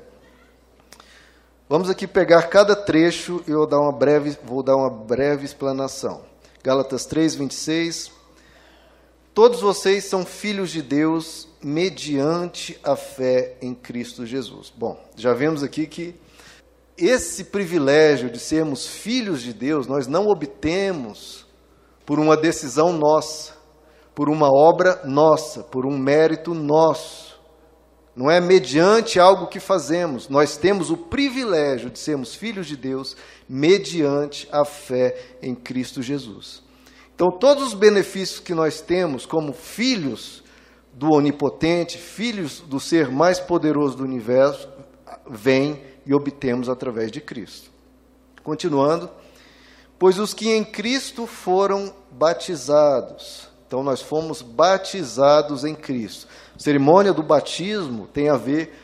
Vamos 1.68 1.90
aqui 1.90 2.06
pegar 2.06 2.42
cada 2.48 2.76
trecho 2.76 3.42
e 3.46 3.50
eu 3.50 3.58
vou 3.58 3.66
dar 3.66 3.80
uma 3.80 3.92
breve, 3.92 4.36
vou 4.44 4.62
dar 4.62 4.76
uma 4.76 4.90
breve 4.90 5.44
explanação. 5.44 6.22
Gálatas 6.62 7.04
3, 7.06 7.34
26. 7.34 8.12
Todos 9.34 9.60
vocês 9.60 10.04
são 10.04 10.24
filhos 10.24 10.70
de 10.70 10.82
Deus 10.82 11.48
mediante 11.62 12.78
a 12.84 12.94
fé 12.94 13.56
em 13.62 13.74
Cristo 13.74 14.26
Jesus. 14.26 14.70
Bom, 14.76 15.02
já 15.16 15.32
vemos 15.32 15.62
aqui 15.62 15.86
que 15.86 16.14
esse 16.98 17.44
privilégio 17.44 18.30
de 18.30 18.38
sermos 18.38 18.86
filhos 18.86 19.40
de 19.40 19.52
Deus 19.52 19.86
nós 19.86 20.06
não 20.06 20.26
obtemos 20.26 21.46
por 22.04 22.18
uma 22.18 22.36
decisão 22.36 22.92
nossa, 22.92 23.54
por 24.14 24.28
uma 24.28 24.48
obra 24.48 25.00
nossa, 25.04 25.62
por 25.62 25.86
um 25.86 25.96
mérito 25.96 26.52
nosso. 26.52 27.31
Não 28.14 28.30
é 28.30 28.40
mediante 28.40 29.18
algo 29.18 29.46
que 29.46 29.58
fazemos. 29.58 30.28
Nós 30.28 30.56
temos 30.56 30.90
o 30.90 30.96
privilégio 30.96 31.90
de 31.90 31.98
sermos 31.98 32.34
filhos 32.34 32.66
de 32.66 32.76
Deus 32.76 33.16
mediante 33.48 34.48
a 34.52 34.64
fé 34.64 35.36
em 35.40 35.54
Cristo 35.54 36.02
Jesus. 36.02 36.62
Então, 37.14 37.30
todos 37.30 37.68
os 37.68 37.74
benefícios 37.74 38.40
que 38.40 38.54
nós 38.54 38.80
temos 38.80 39.24
como 39.24 39.52
filhos 39.52 40.42
do 40.92 41.12
Onipotente, 41.12 41.96
filhos 41.96 42.60
do 42.60 42.78
ser 42.78 43.10
mais 43.10 43.40
poderoso 43.40 43.96
do 43.96 44.04
universo, 44.04 44.68
vêm 45.28 45.82
e 46.04 46.12
obtemos 46.12 46.68
através 46.68 47.10
de 47.10 47.20
Cristo. 47.20 47.70
Continuando, 48.42 49.08
pois 49.98 50.18
os 50.18 50.34
que 50.34 50.50
em 50.50 50.64
Cristo 50.64 51.26
foram 51.26 51.94
batizados, 52.10 53.48
então 53.72 53.82
nós 53.82 54.02
fomos 54.02 54.42
batizados 54.42 55.64
em 55.64 55.74
Cristo. 55.74 56.28
A 56.54 56.58
cerimônia 56.58 57.12
do 57.12 57.22
batismo 57.22 58.06
tem 58.06 58.28
a 58.28 58.36
ver 58.36 58.74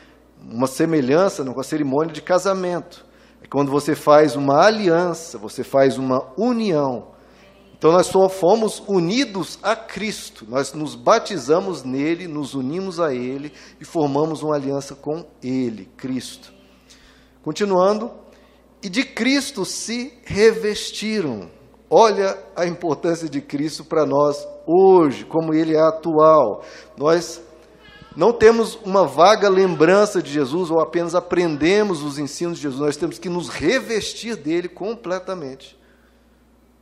uma 0.41 0.65
semelhança 0.65 1.45
com 1.45 1.59
a 1.59 1.63
cerimônia 1.63 2.11
de 2.11 2.21
casamento. 2.21 3.05
É 3.43 3.47
quando 3.47 3.69
você 3.69 3.93
faz 3.93 4.35
uma 4.35 4.65
aliança, 4.65 5.37
você 5.37 5.63
faz 5.63 5.97
uma 5.97 6.33
união 6.37 7.09
então 7.79 7.93
nós 7.93 8.07
só 8.07 8.27
fomos 8.27 8.83
unidos 8.89 9.57
a 9.63 9.73
Cristo, 9.73 10.45
nós 10.49 10.73
nos 10.73 10.95
batizamos 10.95 11.81
nele, 11.81 12.27
nos 12.27 12.53
unimos 12.53 12.99
a 12.99 13.13
ele 13.13 13.53
e 13.79 13.85
formamos 13.85 14.43
uma 14.43 14.53
aliança 14.53 14.95
com 14.95 15.25
ele, 15.41 15.85
Cristo. 15.95 16.51
Continuando, 17.41 18.11
e 18.83 18.89
de 18.89 19.05
Cristo 19.05 19.63
se 19.63 20.13
revestiram. 20.25 21.49
Olha 21.89 22.37
a 22.55 22.67
importância 22.67 23.27
de 23.27 23.41
Cristo 23.41 23.83
para 23.83 24.05
nós 24.05 24.47
hoje, 24.67 25.25
como 25.25 25.53
ele 25.53 25.75
é 25.75 25.79
atual. 25.79 26.63
Nós 26.95 27.41
não 28.15 28.31
temos 28.31 28.75
uma 28.83 29.07
vaga 29.07 29.49
lembrança 29.49 30.21
de 30.21 30.31
Jesus 30.31 30.69
ou 30.69 30.79
apenas 30.79 31.15
aprendemos 31.15 32.03
os 32.03 32.19
ensinos 32.19 32.57
de 32.57 32.63
Jesus, 32.63 32.79
nós 32.79 32.97
temos 32.97 33.17
que 33.17 33.29
nos 33.29 33.49
revestir 33.49 34.35
dele 34.35 34.67
completamente. 34.67 35.79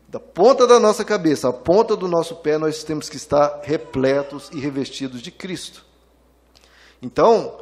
Da 0.09 0.19
ponta 0.19 0.65
da 0.65 0.79
nossa 0.79 1.05
cabeça 1.05 1.49
à 1.49 1.53
ponta 1.53 1.95
do 1.95 2.07
nosso 2.07 2.35
pé, 2.37 2.57
nós 2.57 2.83
temos 2.83 3.09
que 3.09 3.17
estar 3.17 3.61
repletos 3.63 4.49
e 4.53 4.59
revestidos 4.59 5.21
de 5.21 5.31
Cristo. 5.31 5.85
Então, 7.01 7.59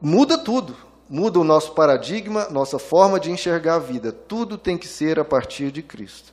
muda 0.00 0.36
tudo. 0.36 0.76
Muda 1.08 1.40
o 1.40 1.44
nosso 1.44 1.72
paradigma, 1.72 2.48
nossa 2.50 2.78
forma 2.78 3.18
de 3.18 3.32
enxergar 3.32 3.76
a 3.76 3.78
vida. 3.80 4.12
Tudo 4.12 4.56
tem 4.56 4.78
que 4.78 4.86
ser 4.86 5.18
a 5.18 5.24
partir 5.24 5.72
de 5.72 5.82
Cristo. 5.82 6.32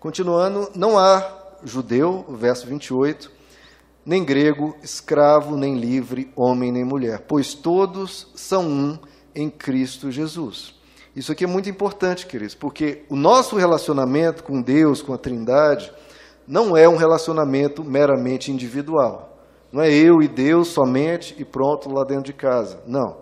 Continuando, 0.00 0.70
não 0.74 0.98
há 0.98 1.30
judeu, 1.62 2.24
verso 2.30 2.66
28, 2.66 3.30
nem 4.04 4.24
grego, 4.24 4.74
escravo, 4.82 5.58
nem 5.58 5.76
livre, 5.76 6.32
homem, 6.34 6.72
nem 6.72 6.82
mulher, 6.82 7.26
pois 7.28 7.52
todos 7.52 8.28
são 8.34 8.66
um 8.66 8.98
em 9.34 9.50
Cristo 9.50 10.10
Jesus. 10.10 10.74
Isso 11.14 11.30
aqui 11.30 11.44
é 11.44 11.46
muito 11.46 11.68
importante, 11.68 12.26
queridos, 12.26 12.54
porque 12.54 13.04
o 13.10 13.14
nosso 13.14 13.56
relacionamento 13.56 14.42
com 14.42 14.62
Deus, 14.62 15.02
com 15.02 15.12
a 15.12 15.18
Trindade, 15.18 15.92
não 16.48 16.74
é 16.74 16.88
um 16.88 16.96
relacionamento 16.96 17.84
meramente 17.84 18.50
individual. 18.50 19.38
Não 19.70 19.82
é 19.82 19.92
eu 19.92 20.22
e 20.22 20.28
Deus 20.28 20.68
somente 20.68 21.34
e 21.38 21.44
pronto 21.44 21.92
lá 21.92 22.04
dentro 22.04 22.24
de 22.24 22.32
casa. 22.32 22.82
Não. 22.86 23.19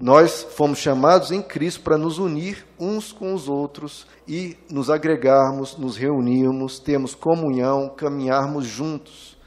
Nós 0.00 0.42
fomos 0.50 0.78
chamados 0.78 1.30
em 1.30 1.40
Cristo 1.40 1.80
para 1.80 1.96
nos 1.96 2.18
unir 2.18 2.66
uns 2.78 3.12
com 3.12 3.32
os 3.32 3.48
outros 3.48 4.06
e 4.28 4.54
nos 4.70 4.90
agregarmos, 4.90 5.78
nos 5.78 5.96
reunirmos, 5.96 6.78
termos 6.78 7.14
comunhão, 7.14 7.88
caminharmos 7.88 8.66
juntos. 8.66 9.38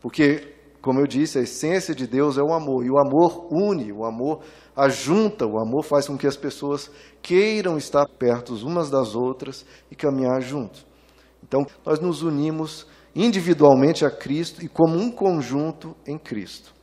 Porque, 0.00 0.54
como 0.80 0.98
eu 0.98 1.06
disse, 1.06 1.38
a 1.38 1.42
essência 1.42 1.94
de 1.94 2.06
Deus 2.06 2.38
é 2.38 2.42
o 2.42 2.54
amor, 2.54 2.86
e 2.86 2.90
o 2.90 2.98
amor 2.98 3.48
une, 3.50 3.92
o 3.92 4.06
amor 4.06 4.40
ajunta, 4.74 5.46
o 5.46 5.58
amor 5.58 5.84
faz 5.84 6.06
com 6.06 6.16
que 6.16 6.26
as 6.26 6.38
pessoas 6.38 6.90
queiram 7.20 7.76
estar 7.76 8.06
perto 8.06 8.54
umas 8.66 8.88
das 8.88 9.14
outras 9.14 9.66
e 9.90 9.94
caminhar 9.94 10.40
juntos. 10.40 10.86
Então, 11.42 11.66
nós 11.84 12.00
nos 12.00 12.22
unimos 12.22 12.86
individualmente 13.14 14.06
a 14.06 14.10
Cristo 14.10 14.64
e 14.64 14.68
como 14.68 14.96
um 14.96 15.10
conjunto 15.10 15.94
em 16.06 16.16
Cristo. 16.16 16.77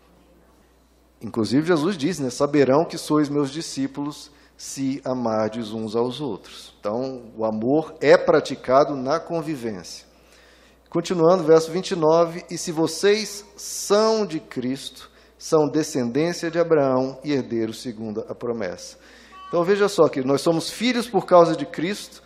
Inclusive, 1.26 1.66
Jesus 1.66 1.98
diz, 1.98 2.20
né, 2.20 2.30
saberão 2.30 2.86
que 2.86 3.00
sois 3.00 3.30
meus 3.30 3.50
discípulos 3.50 4.30
se 4.56 5.02
amardes 5.04 5.72
uns 5.72 5.96
aos 5.96 6.22
outros. 6.22 6.72
Então, 6.80 7.32
o 7.36 7.44
amor 7.44 7.96
é 8.00 8.16
praticado 8.16 8.96
na 8.96 9.20
convivência. 9.20 10.06
Continuando, 10.88 11.44
verso 11.44 11.72
29, 11.72 12.46
e 12.48 12.60
se 12.60 12.72
vocês 12.72 13.44
são 13.58 14.24
de 14.24 14.40
Cristo, 14.40 15.10
são 15.36 15.68
descendência 15.68 16.52
de 16.52 16.60
Abraão 16.60 17.20
e 17.24 17.32
herdeiros 17.34 17.82
segundo 17.82 18.24
a 18.30 18.36
promessa. 18.36 18.96
Então 19.48 19.64
veja 19.64 19.90
só 19.90 20.08
que 20.08 20.22
nós 20.22 20.42
somos 20.42 20.70
filhos 20.70 21.08
por 21.08 21.26
causa 21.26 21.56
de 21.56 21.66
Cristo, 21.66 22.22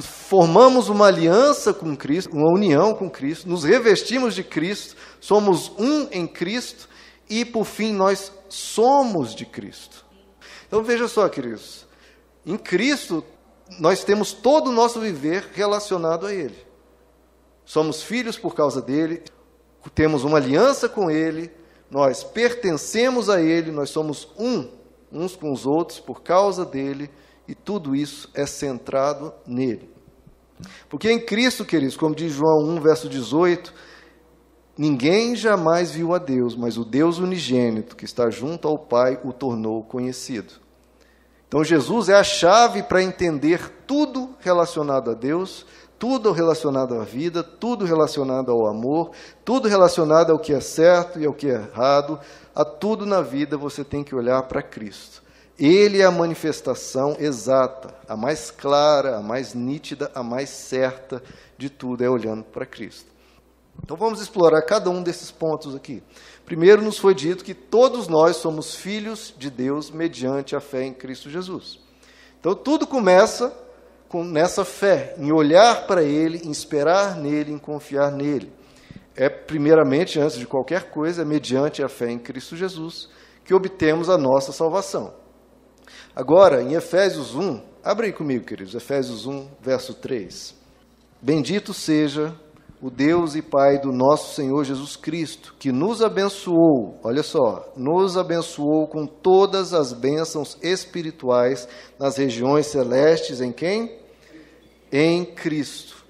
formamos 0.00 0.88
uma 0.88 1.06
aliança 1.06 1.74
com 1.74 1.94
Cristo, 1.94 2.34
uma 2.34 2.50
união 2.50 2.94
com 2.94 3.08
Cristo, 3.10 3.48
nos 3.48 3.64
revestimos 3.64 4.34
de 4.34 4.42
Cristo, 4.42 4.96
somos 5.20 5.70
um 5.78 6.08
em 6.10 6.26
Cristo 6.26 6.88
e 7.28 7.44
por 7.44 7.64
fim 7.64 7.92
nós 7.92 8.32
somos 8.48 9.34
de 9.34 9.44
Cristo. 9.44 10.04
Então 10.66 10.82
veja 10.82 11.08
só, 11.08 11.28
queridos, 11.28 11.86
em 12.44 12.56
Cristo 12.56 13.24
nós 13.78 14.04
temos 14.04 14.32
todo 14.32 14.68
o 14.70 14.72
nosso 14.72 15.00
viver 15.00 15.50
relacionado 15.52 16.26
a 16.26 16.32
Ele. 16.32 16.56
Somos 17.64 18.02
filhos 18.02 18.38
por 18.38 18.54
causa 18.54 18.80
dele, 18.80 19.22
temos 19.94 20.24
uma 20.24 20.38
aliança 20.38 20.88
com 20.88 21.10
Ele, 21.10 21.50
nós 21.90 22.24
pertencemos 22.24 23.28
a 23.28 23.40
Ele, 23.40 23.70
nós 23.70 23.90
somos 23.90 24.28
um 24.38 24.78
uns 25.12 25.34
com 25.34 25.52
os 25.52 25.66
outros 25.66 25.98
por 25.98 26.22
causa 26.22 26.64
dele, 26.64 27.10
e 27.46 27.54
tudo 27.54 27.96
isso 27.96 28.28
é 28.34 28.46
centrado 28.46 29.32
nele. 29.46 29.90
Porque 30.88 31.10
em 31.10 31.24
Cristo, 31.24 31.64
queridos, 31.64 31.96
como 31.96 32.14
diz 32.14 32.32
João 32.32 32.68
1, 32.76 32.80
verso 32.80 33.08
18, 33.08 33.72
ninguém 34.78 35.34
jamais 35.34 35.90
viu 35.90 36.14
a 36.14 36.18
Deus, 36.18 36.54
mas 36.54 36.78
o 36.78 36.84
Deus 36.84 37.18
unigênito 37.18 37.96
que 37.96 38.04
está 38.04 38.30
junto 38.30 38.68
ao 38.68 38.78
Pai 38.78 39.20
o 39.24 39.32
tornou 39.32 39.82
conhecido. 39.82 40.54
Então 41.48 41.64
Jesus 41.64 42.08
é 42.08 42.14
a 42.14 42.22
chave 42.22 42.82
para 42.82 43.02
entender 43.02 43.72
tudo 43.86 44.36
relacionado 44.38 45.10
a 45.10 45.14
Deus, 45.14 45.66
tudo 45.98 46.30
relacionado 46.30 46.94
à 46.94 47.04
vida, 47.04 47.42
tudo 47.42 47.84
relacionado 47.84 48.52
ao 48.52 48.66
amor, 48.66 49.10
tudo 49.44 49.66
relacionado 49.66 50.30
ao 50.30 50.38
que 50.38 50.52
é 50.52 50.60
certo 50.60 51.18
e 51.18 51.26
ao 51.26 51.34
que 51.34 51.48
é 51.48 51.54
errado, 51.54 52.20
a 52.54 52.64
tudo 52.64 53.04
na 53.04 53.20
vida 53.20 53.56
você 53.56 53.82
tem 53.82 54.04
que 54.04 54.14
olhar 54.14 54.42
para 54.44 54.62
Cristo. 54.62 55.22
Ele 55.58 56.00
é 56.00 56.04
a 56.04 56.10
manifestação 56.10 57.16
exata, 57.18 57.92
a 58.08 58.16
mais 58.16 58.50
clara, 58.50 59.16
a 59.16 59.22
mais 59.22 59.54
nítida, 59.54 60.08
a 60.14 60.22
mais 60.22 60.50
certa 60.50 61.20
de 61.56 61.68
tudo, 61.68 62.04
é 62.04 62.08
olhando 62.08 62.44
para 62.44 62.64
Cristo. 62.64 63.17
Então 63.82 63.96
vamos 63.96 64.20
explorar 64.20 64.62
cada 64.62 64.90
um 64.90 65.02
desses 65.02 65.30
pontos 65.30 65.74
aqui. 65.74 66.02
Primeiro, 66.44 66.82
nos 66.82 66.98
foi 66.98 67.14
dito 67.14 67.44
que 67.44 67.54
todos 67.54 68.08
nós 68.08 68.36
somos 68.36 68.74
filhos 68.74 69.34
de 69.36 69.50
Deus 69.50 69.90
mediante 69.90 70.56
a 70.56 70.60
fé 70.60 70.84
em 70.84 70.92
Cristo 70.92 71.30
Jesus. 71.30 71.78
Então 72.40 72.54
tudo 72.54 72.86
começa 72.86 73.52
com, 74.08 74.24
nessa 74.24 74.64
fé, 74.64 75.14
em 75.18 75.30
olhar 75.32 75.86
para 75.86 76.02
Ele, 76.02 76.40
em 76.44 76.50
esperar 76.50 77.16
nele, 77.16 77.52
em 77.52 77.58
confiar 77.58 78.10
nele. 78.10 78.52
É, 79.14 79.28
primeiramente, 79.28 80.20
antes 80.20 80.38
de 80.38 80.46
qualquer 80.46 80.90
coisa, 80.90 81.22
é 81.22 81.24
mediante 81.24 81.82
a 81.82 81.88
fé 81.88 82.10
em 82.10 82.18
Cristo 82.18 82.56
Jesus 82.56 83.08
que 83.44 83.54
obtemos 83.54 84.08
a 84.08 84.18
nossa 84.18 84.52
salvação. 84.52 85.14
Agora, 86.14 86.62
em 86.62 86.74
Efésios 86.74 87.34
1, 87.34 87.62
abre 87.82 88.06
aí 88.06 88.12
comigo, 88.12 88.44
queridos, 88.44 88.74
Efésios 88.74 89.24
1, 89.26 89.48
verso 89.60 89.94
3. 89.94 90.54
Bendito 91.20 91.72
seja 91.74 92.34
o 92.80 92.90
Deus 92.90 93.34
e 93.34 93.42
Pai 93.42 93.78
do 93.78 93.90
nosso 93.90 94.34
Senhor 94.34 94.64
Jesus 94.64 94.94
Cristo, 94.94 95.54
que 95.58 95.72
nos 95.72 96.00
abençoou, 96.00 96.98
olha 97.02 97.22
só, 97.22 97.72
nos 97.76 98.16
abençoou 98.16 98.86
com 98.86 99.06
todas 99.06 99.74
as 99.74 99.92
bênçãos 99.92 100.56
espirituais 100.62 101.68
nas 101.98 102.16
regiões 102.16 102.66
celestes 102.66 103.40
em 103.40 103.50
quem? 103.50 103.98
Em 104.92 105.24
Cristo. 105.24 106.04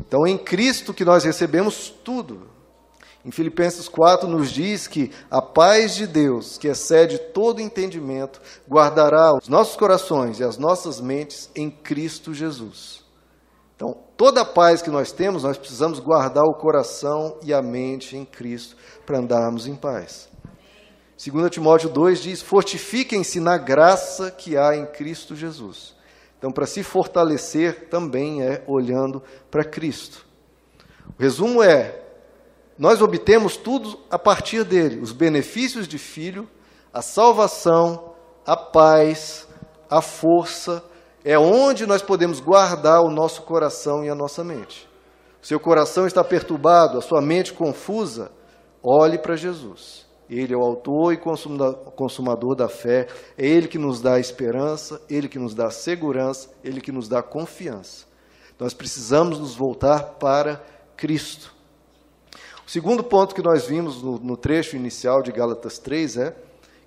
Então, 0.00 0.26
em 0.26 0.36
Cristo 0.36 0.92
que 0.92 1.04
nós 1.04 1.24
recebemos 1.24 1.88
tudo. 1.88 2.48
Em 3.24 3.30
Filipenses 3.30 3.88
4 3.88 4.28
nos 4.28 4.50
diz 4.50 4.86
que 4.86 5.10
a 5.30 5.42
paz 5.42 5.94
de 5.94 6.06
Deus, 6.06 6.56
que 6.56 6.68
excede 6.68 7.18
todo 7.18 7.60
entendimento, 7.60 8.40
guardará 8.68 9.34
os 9.34 9.48
nossos 9.48 9.76
corações 9.76 10.40
e 10.40 10.44
as 10.44 10.56
nossas 10.56 11.00
mentes 11.00 11.50
em 11.54 11.70
Cristo 11.70 12.32
Jesus. 12.32 13.07
Toda 14.18 14.40
a 14.40 14.44
paz 14.44 14.82
que 14.82 14.90
nós 14.90 15.12
temos, 15.12 15.44
nós 15.44 15.56
precisamos 15.56 16.00
guardar 16.00 16.42
o 16.42 16.52
coração 16.52 17.38
e 17.40 17.54
a 17.54 17.62
mente 17.62 18.16
em 18.16 18.24
Cristo 18.24 18.76
para 19.06 19.20
andarmos 19.20 19.68
em 19.68 19.76
paz. 19.76 20.28
2 21.24 21.48
Timóteo 21.48 21.88
2 21.88 22.20
diz: 22.20 22.42
Fortifiquem-se 22.42 23.38
na 23.38 23.56
graça 23.56 24.32
que 24.32 24.56
há 24.56 24.74
em 24.74 24.86
Cristo 24.86 25.36
Jesus. 25.36 25.94
Então, 26.36 26.50
para 26.50 26.66
se 26.66 26.82
fortalecer 26.82 27.88
também 27.90 28.42
é 28.42 28.64
olhando 28.66 29.22
para 29.52 29.62
Cristo. 29.62 30.26
O 31.16 31.22
resumo 31.22 31.62
é: 31.62 32.02
nós 32.76 33.00
obtemos 33.00 33.56
tudo 33.56 34.00
a 34.10 34.18
partir 34.18 34.64
dele: 34.64 34.98
os 35.00 35.12
benefícios 35.12 35.86
de 35.86 35.96
filho, 35.96 36.48
a 36.92 37.02
salvação, 37.02 38.16
a 38.44 38.56
paz, 38.56 39.46
a 39.88 40.02
força. 40.02 40.82
É 41.28 41.38
onde 41.38 41.84
nós 41.84 42.00
podemos 42.00 42.40
guardar 42.40 43.02
o 43.02 43.10
nosso 43.10 43.42
coração 43.42 44.02
e 44.02 44.08
a 44.08 44.14
nossa 44.14 44.42
mente. 44.42 44.88
Seu 45.42 45.60
coração 45.60 46.06
está 46.06 46.24
perturbado, 46.24 46.96
a 46.96 47.02
sua 47.02 47.20
mente 47.20 47.52
confusa, 47.52 48.32
olhe 48.82 49.18
para 49.18 49.36
Jesus. 49.36 50.06
Ele 50.30 50.54
é 50.54 50.56
o 50.56 50.62
autor 50.62 51.12
e 51.12 51.20
consumador 51.94 52.54
da 52.56 52.66
fé, 52.66 53.08
é 53.36 53.46
Ele 53.46 53.68
que 53.68 53.76
nos 53.76 54.00
dá 54.00 54.18
esperança, 54.18 55.02
Ele 55.06 55.28
que 55.28 55.38
nos 55.38 55.52
dá 55.54 55.70
segurança, 55.70 56.48
Ele 56.64 56.80
que 56.80 56.90
nos 56.90 57.10
dá 57.10 57.22
confiança. 57.22 58.06
Nós 58.58 58.72
precisamos 58.72 59.38
nos 59.38 59.54
voltar 59.54 60.14
para 60.18 60.64
Cristo. 60.96 61.54
O 62.66 62.70
segundo 62.70 63.04
ponto 63.04 63.34
que 63.34 63.42
nós 63.42 63.66
vimos 63.66 64.02
no, 64.02 64.18
no 64.18 64.36
trecho 64.38 64.76
inicial 64.76 65.20
de 65.20 65.30
Gálatas 65.30 65.78
3 65.78 66.16
é 66.16 66.36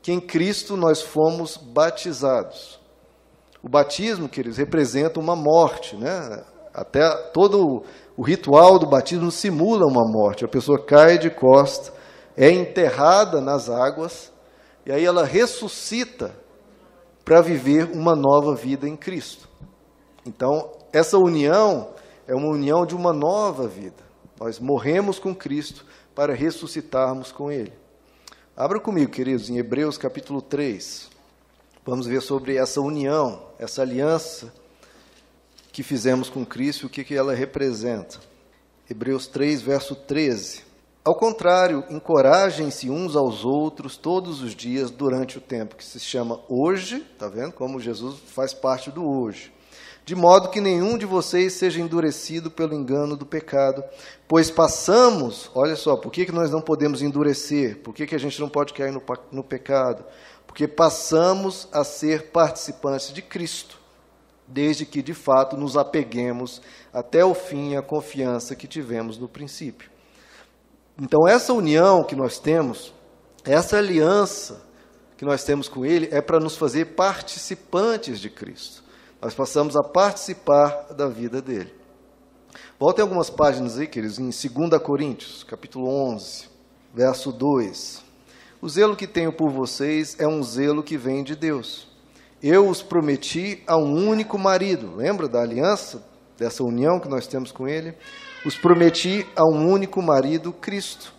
que 0.02 0.12
em 0.12 0.20
Cristo 0.20 0.76
nós 0.76 1.00
fomos 1.00 1.58
batizados. 1.58 2.81
O 3.64 3.70
batismo, 3.70 4.28
queridos, 4.28 4.58
representa 4.58 5.20
uma 5.20 5.36
morte, 5.36 5.96
né? 5.96 6.44
Até 6.74 7.08
todo 7.34 7.84
o 8.18 8.24
ritual 8.24 8.80
do 8.80 8.88
batismo 8.88 9.30
simula 9.30 9.86
uma 9.86 10.04
morte. 10.10 10.46
A 10.46 10.48
pessoa 10.48 10.84
cai 10.84 11.18
de 11.18 11.30
costa, 11.30 11.94
é 12.36 12.50
enterrada 12.50 13.40
nas 13.40 13.70
águas 13.70 14.32
e 14.86 14.92
aí 14.92 15.06
ela 15.06 15.26
ressuscita 15.26 16.36
para 17.24 17.42
viver 17.42 17.92
uma 17.94 18.16
nova 18.16 18.56
vida 18.56 18.88
em 18.88 18.98
Cristo. 18.98 19.48
Então, 20.26 20.72
essa 20.92 21.18
união 21.18 21.90
é 22.28 22.34
uma 22.34 22.50
união 22.50 22.86
de 22.86 22.96
uma 22.96 23.14
nova 23.14 23.68
vida. 23.68 24.04
Nós 24.40 24.60
morremos 24.60 25.20
com 25.20 25.36
Cristo 25.36 25.86
para 26.16 26.34
ressuscitarmos 26.34 27.32
com 27.32 27.52
Ele. 27.52 27.74
Abra 28.56 28.80
comigo, 28.80 29.12
queridos, 29.12 29.50
em 29.50 29.58
Hebreus 29.58 29.98
capítulo 29.98 30.42
3. 30.42 31.10
Vamos 31.84 32.06
ver 32.06 32.22
sobre 32.22 32.58
essa 32.58 32.80
união, 32.80 33.42
essa 33.58 33.82
aliança 33.82 34.54
que 35.72 35.82
fizemos 35.82 36.30
com 36.30 36.46
Cristo 36.46 36.86
o 36.86 36.90
que, 36.90 37.04
que 37.04 37.16
ela 37.16 37.34
representa. 37.34 38.20
Hebreus 38.88 39.26
3, 39.26 39.64
verso 39.64 39.96
13. 39.96 40.64
Ao 41.04 41.16
contrário, 41.16 41.84
encorajem-se 41.90 42.88
uns 42.92 43.16
aos 43.16 43.44
outros 43.44 43.98
todos 43.98 44.44
os 44.44 44.54
dias 44.54 44.92
durante 44.92 45.40
o 45.40 45.42
tempo 45.42 45.76
que 45.76 45.84
se 45.84 46.00
chama 46.00 46.40
hoje, 46.48 46.98
está 47.14 47.28
vendo 47.28 47.54
como 47.54 47.80
Jesus 47.80 48.20
faz 48.28 48.54
parte 48.54 48.92
do 48.92 49.04
hoje 49.04 49.52
de 50.04 50.16
modo 50.16 50.50
que 50.50 50.60
nenhum 50.60 50.98
de 50.98 51.06
vocês 51.06 51.54
seja 51.54 51.80
endurecido 51.80 52.50
pelo 52.50 52.74
engano 52.74 53.16
do 53.16 53.26
pecado, 53.26 53.84
pois 54.28 54.50
passamos, 54.50 55.50
olha 55.54 55.76
só, 55.76 55.96
por 55.96 56.12
que, 56.12 56.26
que 56.26 56.32
nós 56.32 56.50
não 56.50 56.62
podemos 56.62 57.02
endurecer? 57.02 57.80
Por 57.80 57.94
que, 57.94 58.08
que 58.08 58.16
a 58.16 58.20
gente 58.20 58.40
não 58.40 58.50
pode 58.50 58.74
cair 58.74 58.92
no, 58.92 59.02
no 59.32 59.44
pecado? 59.44 60.04
Porque 60.52 60.68
passamos 60.68 61.70
a 61.72 61.84
ser 61.86 62.32
participantes 62.32 63.14
de 63.14 63.22
Cristo, 63.22 63.80
desde 64.46 64.86
que 64.86 65.02
de 65.02 65.14
fato 65.14 65.56
nos 65.56 65.78
apeguemos 65.78 66.62
até 66.94 67.24
o 67.24 67.34
fim 67.34 67.78
à 67.78 67.82
confiança 67.82 68.54
que 68.54 68.68
tivemos 68.68 69.18
no 69.18 69.30
princípio. 69.30 69.90
Então, 71.02 71.26
essa 71.26 71.54
união 71.54 72.04
que 72.04 72.18
nós 72.18 72.38
temos, 72.38 72.94
essa 73.46 73.78
aliança 73.78 74.62
que 75.16 75.24
nós 75.24 75.44
temos 75.46 75.70
com 75.70 75.86
Ele, 75.86 76.10
é 76.12 76.22
para 76.22 76.40
nos 76.40 76.58
fazer 76.58 76.96
participantes 76.96 78.20
de 78.20 78.30
Cristo 78.30 78.82
nós 79.22 79.36
passamos 79.36 79.78
a 79.78 79.84
participar 79.84 80.94
da 80.96 81.08
vida 81.08 81.42
dele. 81.42 81.72
Voltem 82.80 83.04
algumas 83.04 83.30
páginas 83.30 83.78
aí, 83.78 83.86
queridos, 83.86 84.18
em 84.18 84.30
2 84.30 84.82
Coríntios, 84.82 85.44
capítulo 85.44 85.88
11, 85.88 86.50
verso 86.92 87.32
2. 87.32 88.01
O 88.62 88.70
zelo 88.70 88.96
que 88.96 89.08
tenho 89.08 89.34
por 89.34 89.50
vocês 89.50 90.16
é 90.20 90.28
um 90.28 90.44
zelo 90.44 90.84
que 90.84 90.96
vem 90.96 91.24
de 91.24 91.36
Deus. 91.36 91.88
Eu 92.44 92.70
os 92.70 92.84
prometi 92.84 93.64
a 93.66 93.76
um 93.76 94.08
único 94.08 94.38
marido. 94.38 94.98
Lembra 94.98 95.28
da 95.28 95.42
aliança, 95.42 96.06
dessa 96.38 96.64
união 96.64 97.00
que 97.00 97.10
nós 97.10 97.26
temos 97.26 97.52
com 97.52 97.68
ele? 97.68 97.96
Os 98.46 98.56
prometi 98.56 99.26
a 99.36 99.44
um 99.44 99.68
único 99.68 100.00
marido, 100.00 100.54
Cristo, 100.54 101.12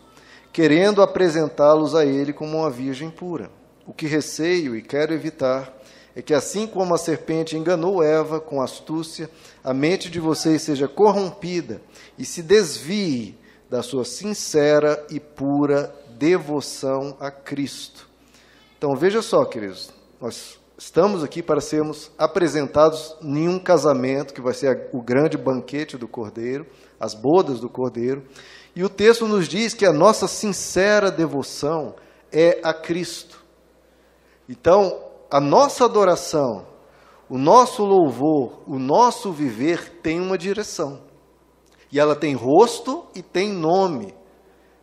querendo 0.52 1.02
apresentá-los 1.02 1.96
a 1.96 2.06
ele 2.06 2.32
como 2.32 2.58
uma 2.58 2.70
virgem 2.70 3.10
pura. 3.10 3.50
O 3.84 3.92
que 3.92 4.06
receio 4.06 4.76
e 4.76 4.80
quero 4.80 5.12
evitar 5.12 5.76
é 6.14 6.22
que 6.22 6.34
assim 6.34 6.64
como 6.64 6.94
a 6.94 6.98
serpente 6.98 7.56
enganou 7.56 8.04
Eva 8.04 8.38
com 8.38 8.62
astúcia, 8.62 9.28
a 9.64 9.74
mente 9.74 10.08
de 10.08 10.20
vocês 10.20 10.62
seja 10.62 10.86
corrompida 10.86 11.82
e 12.16 12.24
se 12.24 12.40
desvie 12.40 13.36
da 13.68 13.82
sua 13.82 14.04
sincera 14.04 15.04
e 15.10 15.18
pura 15.18 15.92
devoção 16.22 17.16
a 17.18 17.32
Cristo. 17.32 18.08
Então 18.78 18.94
veja 18.94 19.20
só, 19.20 19.44
queridos, 19.44 19.90
nós 20.20 20.56
estamos 20.78 21.24
aqui 21.24 21.42
para 21.42 21.60
sermos 21.60 22.12
apresentados 22.16 23.16
em 23.20 23.48
um 23.48 23.58
casamento 23.58 24.32
que 24.32 24.40
vai 24.40 24.54
ser 24.54 24.88
o 24.92 25.02
grande 25.02 25.36
banquete 25.36 25.96
do 25.96 26.06
Cordeiro, 26.06 26.64
as 27.00 27.12
bodas 27.12 27.58
do 27.58 27.68
Cordeiro, 27.68 28.22
e 28.76 28.84
o 28.84 28.88
texto 28.88 29.26
nos 29.26 29.48
diz 29.48 29.74
que 29.74 29.84
a 29.84 29.92
nossa 29.92 30.28
sincera 30.28 31.10
devoção 31.10 31.96
é 32.30 32.60
a 32.62 32.72
Cristo. 32.72 33.44
Então, 34.48 35.02
a 35.28 35.40
nossa 35.40 35.86
adoração, 35.86 36.64
o 37.28 37.36
nosso 37.36 37.82
louvor, 37.82 38.62
o 38.64 38.78
nosso 38.78 39.32
viver 39.32 40.00
tem 40.00 40.20
uma 40.20 40.38
direção. 40.38 41.00
E 41.90 41.98
ela 41.98 42.14
tem 42.14 42.32
rosto 42.32 43.06
e 43.12 43.22
tem 43.22 43.52
nome. 43.52 44.14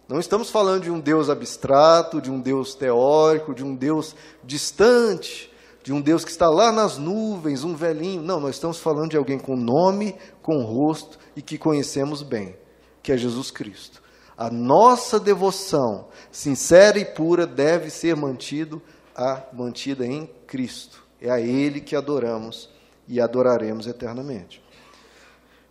Não 0.10 0.20
estamos 0.20 0.50
falando 0.50 0.82
de 0.86 0.90
um 0.90 1.00
Deus 1.00 1.30
abstrato, 1.30 2.20
de 2.20 2.32
um 2.32 2.42
Deus 2.42 2.74
teórico, 2.74 3.54
de 3.54 3.64
um 3.64 3.76
Deus 3.76 4.16
distante, 4.44 5.54
de 5.84 5.94
um 5.94 6.02
Deus 6.02 6.26
que 6.26 6.32
está 6.32 6.50
lá 6.50 6.72
nas 6.72 6.98
nuvens, 6.98 7.64
um 7.64 7.76
velhinho. 7.76 8.24
Não, 8.24 8.40
nós 8.40 8.56
estamos 8.56 8.80
falando 8.80 9.12
de 9.12 9.18
alguém 9.18 9.38
com 9.38 9.56
nome, 9.56 10.16
com 10.42 10.64
rosto 10.64 11.20
e 11.36 11.44
que 11.44 11.60
conhecemos 11.60 12.24
bem, 12.24 12.58
que 13.04 13.12
é 13.12 13.18
Jesus 13.18 13.52
Cristo. 13.52 14.02
A 14.36 14.50
nossa 14.50 15.20
devoção, 15.20 16.08
sincera 16.32 16.98
e 16.98 17.06
pura, 17.06 17.46
deve 17.46 17.92
ser 17.92 18.16
mantido 18.16 18.82
a 19.16 19.44
mantida 19.54 20.08
em 20.08 20.26
Cristo. 20.48 21.04
É 21.22 21.30
a 21.30 21.40
Ele 21.40 21.80
que 21.80 21.96
adoramos 21.96 22.68
e 23.08 23.22
adoraremos 23.22 23.86
eternamente. 23.86 24.60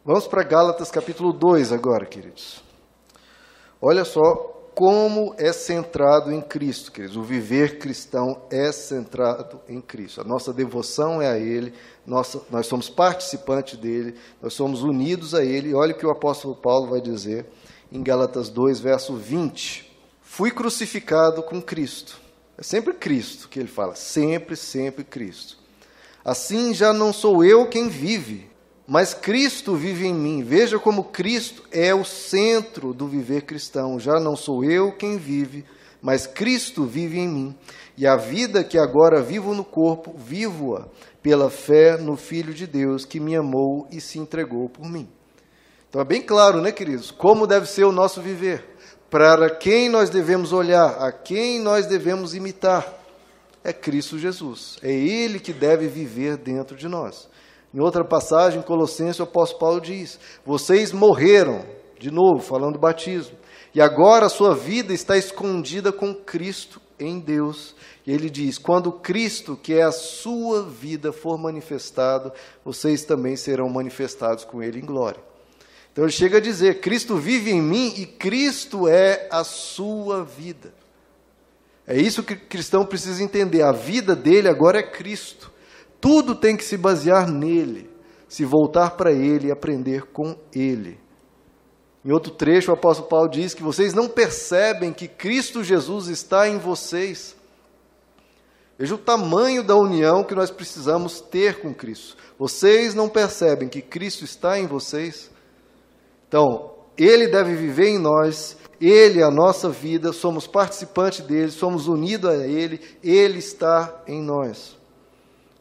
Vamos 0.05 0.29
para 0.29 0.45
Gálatas 0.45 0.93
capítulo 0.93 1.33
2 1.33 1.73
agora, 1.73 2.07
queridos. 2.07 2.68
Olha 3.81 4.05
só 4.05 4.59
como 4.75 5.35
é 5.39 5.53
centrado 5.53 6.33
em 6.33 6.41
Cristo, 6.41 6.93
queridos. 6.93 7.17
O 7.17 7.23
viver 7.23 7.79
cristão 7.79 8.43
é 8.51 8.71
centrado 8.71 9.61
em 9.69 9.81
Cristo. 9.81 10.21
A 10.21 10.25
nossa 10.25 10.53
devoção 10.53 11.21
é 11.21 11.29
a 11.29 11.39
Ele, 11.39 11.73
nossa, 12.07 12.41
nós 12.51 12.67
somos 12.67 12.89
participantes 12.89 13.77
dele, 13.77 14.15
nós 14.41 14.55
somos 14.55 14.83
unidos 14.83 15.35
a 15.35 15.45
Ele. 15.45 15.71
E 15.71 15.75
olha 15.75 15.93
o 15.93 15.99
que 15.99 16.07
o 16.07 16.11
apóstolo 16.11 16.55
Paulo 16.55 16.91
vai 16.91 17.01
dizer 17.01 17.47
em 17.91 18.03
Gálatas 18.03 18.49
2, 18.49 18.81
verso 18.81 19.15
20. 19.17 19.91
Fui 20.21 20.51
crucificado 20.51 21.43
com 21.43 21.61
Cristo. 21.61 22.21
É 22.57 22.63
sempre 22.63 22.93
Cristo 22.95 23.49
que 23.49 23.59
ele 23.59 23.69
fala, 23.69 23.95
sempre, 23.95 24.57
sempre 24.57 25.05
Cristo. 25.05 25.57
Assim 26.25 26.75
já 26.75 26.93
não 26.93 27.13
sou 27.13 27.45
eu 27.45 27.69
quem 27.69 27.89
vive, 27.89 28.48
mas 28.91 29.13
Cristo 29.13 29.77
vive 29.77 30.07
em 30.07 30.15
mim. 30.15 30.43
Veja 30.43 30.79
como 30.79 31.05
Cristo 31.05 31.63
é 31.71 31.95
o 31.95 32.07
centro 32.07 32.95
do 32.95 33.07
viver 33.07 33.43
cristão. 33.43 34.01
Já 34.01 34.19
não 34.19 34.35
sou 34.35 34.65
eu 34.65 34.93
quem 34.93 35.19
vive, 35.19 35.63
mas 36.01 36.27
Cristo 36.27 36.87
vive 36.87 37.19
em 37.19 37.29
mim. 37.29 37.55
E 37.99 38.07
a 38.07 38.17
vida 38.17 38.65
que 38.65 38.79
agora 38.79 39.21
vivo 39.21 39.55
no 39.55 39.63
corpo, 39.63 40.15
vivo-a 40.17 40.89
pela 41.23 41.51
fé 41.51 41.99
no 41.99 42.17
Filho 42.17 42.55
de 42.55 42.67
Deus 42.67 43.05
que 43.05 43.21
me 43.21 43.37
amou 43.37 43.87
e 43.91 44.01
se 44.01 44.19
entregou 44.19 44.71
por 44.71 44.89
mim. 44.89 45.07
Então 45.91 46.01
é 46.01 46.05
bem 46.05 46.23
claro, 46.23 46.63
né, 46.63 46.73
queridos? 46.73 47.11
Como 47.11 47.47
deve 47.47 47.67
ser 47.67 47.85
o 47.85 47.93
nosso 47.93 48.23
viver. 48.23 48.65
Para 49.11 49.51
quem 49.51 49.91
nós 49.91 50.09
devemos 50.09 50.51
olhar, 50.51 50.97
a 50.99 51.13
quem 51.13 51.61
nós 51.61 51.85
devemos 51.85 52.35
imitar. 52.35 52.91
É 53.63 53.71
Cristo 53.71 54.19
Jesus. 54.19 54.79
É 54.83 54.91
Ele 54.91 55.39
que 55.39 55.53
deve 55.53 55.89
viver 55.89 56.39
dentro 56.39 56.75
de 56.75 56.89
nós. 56.89 57.29
Em 57.73 57.81
outra 57.81 58.05
passagem, 58.05 58.61
em 58.61 58.63
Colossenses, 58.63 59.21
o 59.21 59.25
apóstolo 59.25 59.61
Paulo 59.61 59.81
diz: 59.81 60.19
Vocês 60.45 60.93
morreram, 60.93 61.65
de 61.99 62.11
novo, 62.11 62.41
falando 62.41 62.75
do 62.75 62.79
batismo, 62.79 63.37
e 63.75 63.81
agora 63.81 64.27
a 64.27 64.31
sua 64.31 64.55
vida 64.55 64.95
está 64.95 65.17
escondida 65.17 65.93
com 65.93 66.15
Cristo 66.15 66.81
em 66.99 67.19
Deus. 67.19 67.75
E 68.07 68.13
ele 68.13 68.31
diz: 68.31 68.59
Quando 68.59 68.91
Cristo, 68.93 69.57
que 69.57 69.75
é 69.75 69.83
a 69.83 69.93
sua 69.93 70.63
vida, 70.63 71.13
for 71.13 71.39
manifestado, 71.39 72.33
vocês 72.65 73.05
também 73.05 73.37
serão 73.37 73.69
manifestados 73.69 74.45
com 74.45 74.63
Ele 74.63 74.81
em 74.81 74.87
glória. 74.87 75.21
Então 75.93 76.05
ele 76.05 76.13
chega 76.13 76.39
a 76.39 76.41
dizer: 76.41 76.81
Cristo 76.81 77.17
vive 77.17 77.51
em 77.51 77.61
mim 77.61 77.93
e 77.97 78.07
Cristo 78.07 78.89
é 78.89 79.29
a 79.31 79.45
sua 79.45 80.25
vida. 80.25 80.73
É 81.87 81.97
isso 81.97 82.23
que 82.23 82.35
o 82.35 82.41
cristão 82.49 82.85
precisa 82.85 83.23
entender. 83.23 83.63
A 83.63 83.73
vida 83.73 84.15
dele 84.15 84.49
agora 84.49 84.79
é 84.79 84.83
Cristo. 84.83 85.51
Tudo 86.01 86.35
tem 86.35 86.57
que 86.57 86.65
se 86.65 86.77
basear 86.77 87.31
nele, 87.31 87.91
se 88.29 88.45
voltar 88.45 88.91
para 88.91 89.13
ele 89.13 89.49
e 89.49 89.53
aprender 89.53 90.07
com 90.13 90.37
ele. 90.53 90.99
Em 92.05 92.13
outro 92.13 92.33
trecho, 92.33 92.71
o 92.71 92.75
apóstolo 92.75 93.09
Paulo 93.09 93.29
diz 93.29 93.53
que 93.53 93.63
vocês 93.63 93.93
não 93.93 94.09
percebem 94.09 94.93
que 94.93 95.09
Cristo 95.09 95.63
Jesus 95.65 96.07
está 96.07 96.49
em 96.49 96.59
vocês. 96.59 97.37
Veja 98.79 98.95
o 98.95 98.99
tamanho 98.99 99.65
da 99.65 99.75
união 99.75 100.23
que 100.23 100.37
nós 100.37 100.51
precisamos 100.51 101.21
ter 101.21 101.61
com 101.61 101.75
Cristo. 101.75 102.17
Vocês 102.39 102.95
não 102.95 103.09
percebem 103.09 103.69
que 103.69 103.83
Cristo 103.83 104.25
está 104.25 104.57
em 104.59 104.69
vocês? 104.69 105.31
Então, 106.29 106.77
Ele 106.97 107.27
deve 107.27 107.57
viver 107.57 107.89
em 107.89 107.99
nós, 107.99 108.57
Ele 108.81 109.21
é 109.21 109.25
a 109.25 109.31
nossa 109.31 109.69
vida, 109.69 110.13
somos 110.13 110.47
participantes 110.47 111.27
dele, 111.27 111.51
somos 111.51 111.89
unidos 111.89 112.31
a 112.31 112.47
Ele, 112.47 112.81
Ele 113.03 113.39
está 113.39 114.03
em 114.07 114.23
nós. 114.23 114.78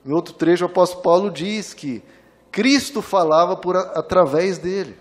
Em 0.05 0.11
outro 0.11 0.33
trecho, 0.33 0.63
o 0.63 0.67
apóstolo 0.67 1.03
Paulo 1.03 1.31
diz 1.31 1.73
que 1.73 2.03
Cristo 2.51 3.01
falava 3.01 3.55
por 3.55 3.75
através 3.75 4.57
dele. 4.57 4.97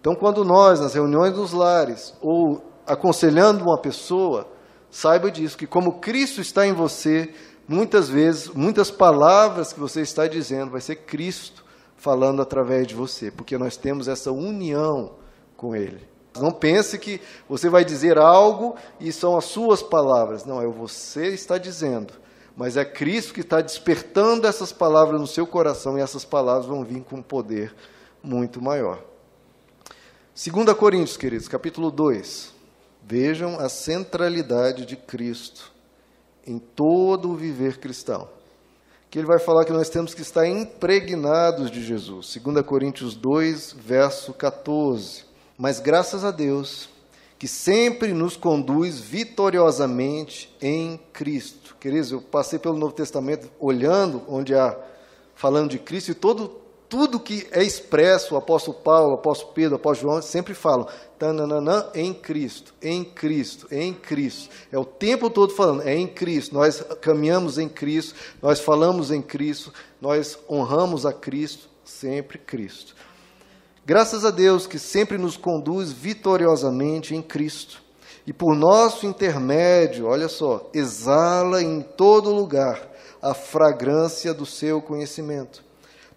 Então, 0.00 0.14
quando 0.14 0.44
nós, 0.44 0.80
nas 0.80 0.94
reuniões 0.94 1.32
dos 1.32 1.52
lares, 1.52 2.14
ou 2.20 2.62
aconselhando 2.86 3.64
uma 3.64 3.78
pessoa, 3.78 4.46
saiba 4.90 5.30
disso, 5.30 5.56
que 5.56 5.66
como 5.66 6.00
Cristo 6.00 6.40
está 6.40 6.66
em 6.66 6.72
você, 6.72 7.32
muitas 7.66 8.08
vezes, 8.08 8.48
muitas 8.48 8.90
palavras 8.90 9.72
que 9.72 9.80
você 9.80 10.00
está 10.00 10.26
dizendo, 10.26 10.72
vai 10.72 10.80
ser 10.80 10.96
Cristo 10.96 11.64
falando 11.96 12.42
através 12.42 12.86
de 12.86 12.94
você, 12.94 13.30
porque 13.30 13.56
nós 13.56 13.76
temos 13.76 14.08
essa 14.08 14.32
união 14.32 15.12
com 15.56 15.74
Ele. 15.74 16.06
Não 16.40 16.50
pense 16.50 16.98
que 16.98 17.20
você 17.48 17.68
vai 17.68 17.84
dizer 17.84 18.18
algo 18.18 18.74
e 18.98 19.12
são 19.12 19.36
as 19.36 19.44
suas 19.44 19.82
palavras. 19.82 20.44
Não, 20.44 20.60
é 20.60 20.66
você 20.66 21.28
está 21.28 21.58
dizendo. 21.58 22.14
Mas 22.56 22.76
é 22.76 22.84
Cristo 22.84 23.34
que 23.34 23.40
está 23.40 23.60
despertando 23.60 24.46
essas 24.46 24.72
palavras 24.72 25.20
no 25.20 25.26
seu 25.26 25.46
coração 25.46 25.98
e 25.98 26.00
essas 26.00 26.24
palavras 26.24 26.66
vão 26.66 26.84
vir 26.84 27.02
com 27.02 27.16
um 27.16 27.22
poder 27.22 27.74
muito 28.22 28.60
maior. 28.62 29.02
2 30.34 30.72
Coríntios, 30.76 31.16
queridos, 31.16 31.48
capítulo 31.48 31.90
2. 31.90 32.52
Vejam 33.02 33.58
a 33.58 33.68
centralidade 33.68 34.86
de 34.86 34.96
Cristo 34.96 35.72
em 36.46 36.58
todo 36.58 37.30
o 37.30 37.36
viver 37.36 37.78
cristão 37.78 38.28
que 39.12 39.18
ele 39.18 39.26
vai 39.26 39.38
falar 39.38 39.66
que 39.66 39.72
nós 39.74 39.90
temos 39.90 40.14
que 40.14 40.22
estar 40.22 40.48
impregnados 40.48 41.70
de 41.70 41.84
Jesus. 41.84 42.34
2 42.34 42.64
Coríntios 42.64 43.14
2, 43.14 43.76
verso 43.78 44.32
14. 44.32 45.26
Mas 45.58 45.78
graças 45.78 46.24
a 46.24 46.30
Deus, 46.30 46.88
que 47.42 47.48
sempre 47.48 48.12
nos 48.12 48.36
conduz 48.36 49.00
vitoriosamente 49.00 50.54
em 50.62 50.96
Cristo. 51.12 51.74
Queridos, 51.80 52.12
eu 52.12 52.20
passei 52.20 52.56
pelo 52.56 52.78
Novo 52.78 52.92
Testamento 52.92 53.50
olhando 53.58 54.22
onde 54.28 54.54
há 54.54 54.78
falando 55.34 55.70
de 55.70 55.80
Cristo 55.80 56.12
e 56.12 56.14
todo 56.14 56.62
tudo 56.88 57.18
que 57.18 57.48
é 57.50 57.60
expresso, 57.64 58.36
o 58.36 58.38
apóstolo 58.38 58.76
Paulo, 58.78 59.10
o 59.10 59.14
apóstolo 59.14 59.52
Pedro, 59.54 59.72
o 59.72 59.74
apóstolo 59.74 60.12
João, 60.12 60.22
sempre 60.22 60.54
falam, 60.54 60.86
tananã, 61.18 61.86
em 61.96 62.14
Cristo, 62.14 62.72
em 62.80 63.02
Cristo, 63.02 63.66
em 63.72 63.92
Cristo. 63.92 64.48
É 64.70 64.78
o 64.78 64.84
tempo 64.84 65.28
todo 65.28 65.52
falando, 65.52 65.82
é 65.82 65.96
em 65.96 66.06
Cristo. 66.06 66.54
Nós 66.54 66.80
caminhamos 67.00 67.58
em 67.58 67.68
Cristo, 67.68 68.14
nós 68.40 68.60
falamos 68.60 69.10
em 69.10 69.20
Cristo, 69.20 69.72
nós 70.00 70.38
honramos 70.48 71.04
a 71.04 71.12
Cristo, 71.12 71.68
sempre 71.84 72.38
Cristo. 72.38 72.94
Graças 73.84 74.24
a 74.24 74.30
Deus 74.30 74.66
que 74.66 74.78
sempre 74.78 75.18
nos 75.18 75.36
conduz 75.36 75.92
vitoriosamente 75.92 77.14
em 77.14 77.22
Cristo. 77.22 77.82
E 78.26 78.32
por 78.32 78.54
nosso 78.54 79.06
intermédio, 79.06 80.06
olha 80.06 80.28
só, 80.28 80.70
exala 80.72 81.62
em 81.62 81.82
todo 81.82 82.32
lugar 82.32 82.90
a 83.20 83.34
fragrância 83.34 84.32
do 84.32 84.46
seu 84.46 84.80
conhecimento 84.80 85.64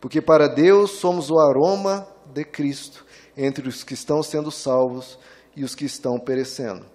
porque 0.05 0.21
para 0.21 0.47
Deus 0.47 0.91
somos 0.91 1.31
o 1.31 1.39
aroma 1.39 2.07
de 2.31 2.43
Cristo 2.43 3.03
entre 3.35 3.67
os 3.67 3.83
que 3.83 3.95
estão 3.95 4.21
sendo 4.21 4.51
salvos 4.51 5.17
e 5.55 5.63
os 5.63 5.73
que 5.73 5.83
estão 5.83 6.19
perecendo. 6.19 6.85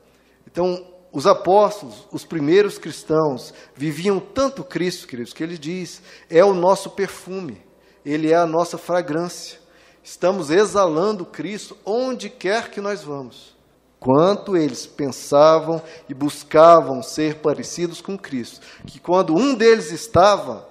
Então, 0.46 0.86
os 1.12 1.26
apóstolos, 1.26 2.06
os 2.12 2.24
primeiros 2.24 2.78
cristãos, 2.78 3.52
viviam 3.74 4.20
tanto 4.20 4.62
Cristo, 4.62 5.08
queridos, 5.08 5.32
que 5.32 5.42
ele 5.42 5.58
diz: 5.58 6.00
é 6.30 6.44
o 6.44 6.54
nosso 6.54 6.90
perfume, 6.90 7.60
ele 8.04 8.30
é 8.30 8.36
a 8.36 8.46
nossa 8.46 8.78
fragrância. 8.78 9.58
Estamos 10.02 10.50
exalando 10.50 11.24
Cristo 11.24 11.76
onde 11.84 12.28
quer 12.28 12.70
que 12.70 12.80
nós 12.80 13.02
vamos. 13.02 13.56
Quanto 13.98 14.56
eles 14.56 14.86
pensavam 14.86 15.82
e 16.08 16.14
buscavam 16.14 17.02
ser 17.02 17.36
parecidos 17.36 18.00
com 18.00 18.16
Cristo, 18.16 18.60
que 18.86 18.98
quando 18.98 19.34
um 19.34 19.54
deles 19.54 19.92
estava, 19.92 20.66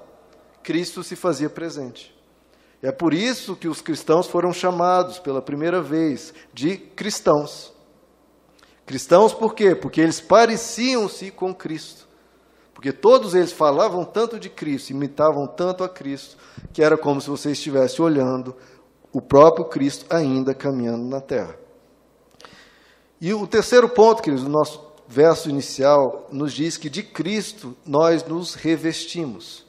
Cristo 0.64 1.04
se 1.04 1.16
fazia 1.16 1.50
presente. 1.50 2.16
É 2.82 2.92
por 2.92 3.14
isso 3.14 3.56
que 3.56 3.68
os 3.68 3.82
cristãos 3.82 4.26
foram 4.26 4.52
chamados 4.52 5.20
pela 5.20 5.42
primeira 5.42 5.82
vez 5.82 6.34
de 6.54 6.78
cristãos. 6.78 7.74
Cristãos 8.86 9.34
por 9.34 9.54
quê? 9.54 9.76
Porque 9.76 10.02
eles 10.02 10.20
pareciam-se 10.20 11.30
com 11.30 11.54
Cristo. 11.54 12.08
Porque 12.74 12.94
todos 12.94 13.36
eles 13.36 13.52
falavam 13.52 14.06
tanto 14.06 14.40
de 14.40 14.50
Cristo, 14.50 14.92
imitavam 14.92 15.46
tanto 15.46 15.84
a 15.84 15.90
Cristo, 15.90 16.38
que 16.74 16.82
era 16.82 16.98
como 16.98 17.20
se 17.20 17.30
você 17.30 17.52
estivesse 17.52 18.02
olhando 18.02 18.56
o 19.12 19.22
próprio 19.22 19.66
Cristo 19.66 20.06
ainda 20.10 20.54
caminhando 20.54 21.06
na 21.06 21.22
terra. 21.22 21.56
E 23.20 23.34
o 23.34 23.46
terceiro 23.48 23.90
ponto, 23.90 24.22
queridos, 24.22 24.46
do 24.46 24.50
nosso 24.50 24.82
verso 25.08 25.50
inicial, 25.50 26.28
nos 26.32 26.54
diz 26.54 26.78
que 26.78 26.90
de 26.90 27.04
Cristo 27.04 27.76
nós 27.86 28.24
nos 28.24 28.54
revestimos. 28.54 29.66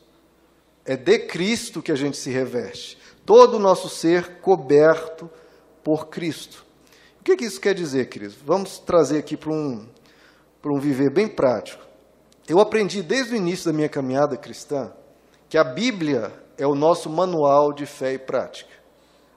É 0.85 0.97
de 0.97 1.19
Cristo 1.21 1.83
que 1.83 1.93
a 1.93 1.97
gente 1.97 2.17
se 2.17 2.31
reveste 2.31 2.99
todo 3.31 3.59
o 3.59 3.61
nosso 3.61 3.89
ser 3.89 4.41
coberto 4.41 5.31
por 5.85 6.09
Cristo. 6.09 6.65
O 7.21 7.23
que, 7.23 7.37
que 7.37 7.45
isso 7.45 7.61
quer 7.61 7.75
dizer, 7.75 8.09
queridos? 8.09 8.37
Vamos 8.45 8.81
trazer 8.81 9.19
aqui 9.19 9.37
para 9.37 9.53
um, 9.53 9.87
para 10.61 10.73
um 10.73 10.81
viver 10.81 11.13
bem 11.13 11.29
prático. 11.29 11.81
Eu 12.49 12.59
aprendi 12.59 13.03
desde 13.03 13.35
o 13.35 13.37
início 13.37 13.67
da 13.67 13.73
minha 13.73 13.89
caminhada 13.89 14.37
cristã 14.37 14.93
que 15.49 15.57
a 15.57 15.63
Bíblia 15.63 16.33
é 16.59 16.67
o 16.67 16.75
nosso 16.75 17.09
manual 17.09 17.73
de 17.73 17.87
fé 17.87 18.15
e 18.15 18.19
prática. 18.19 18.80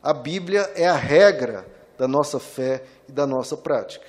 A 0.03 0.11
Bíblia 0.11 0.69
é 0.75 0.85
a 0.85 0.97
regra 0.97 1.65
da 1.97 2.09
nossa 2.09 2.37
fé 2.37 2.83
e 3.07 3.11
da 3.13 3.25
nossa 3.25 3.55
prática. 3.55 4.05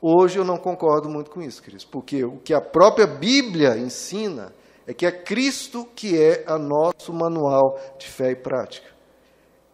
Hoje 0.00 0.38
eu 0.38 0.44
não 0.44 0.56
concordo 0.56 1.06
muito 1.06 1.30
com 1.30 1.42
isso, 1.42 1.62
queridos, 1.62 1.84
porque 1.84 2.24
o 2.24 2.38
que 2.38 2.54
a 2.54 2.62
própria 2.62 3.06
Bíblia 3.06 3.76
ensina 3.76 4.54
é 4.86 4.94
que 4.94 5.04
é 5.04 5.12
Cristo 5.12 5.86
que 5.94 6.18
é 6.18 6.44
a 6.46 6.56
nosso 6.56 7.12
manual 7.12 7.78
de 7.98 8.06
fé 8.06 8.30
e 8.30 8.36
prática. 8.36 8.88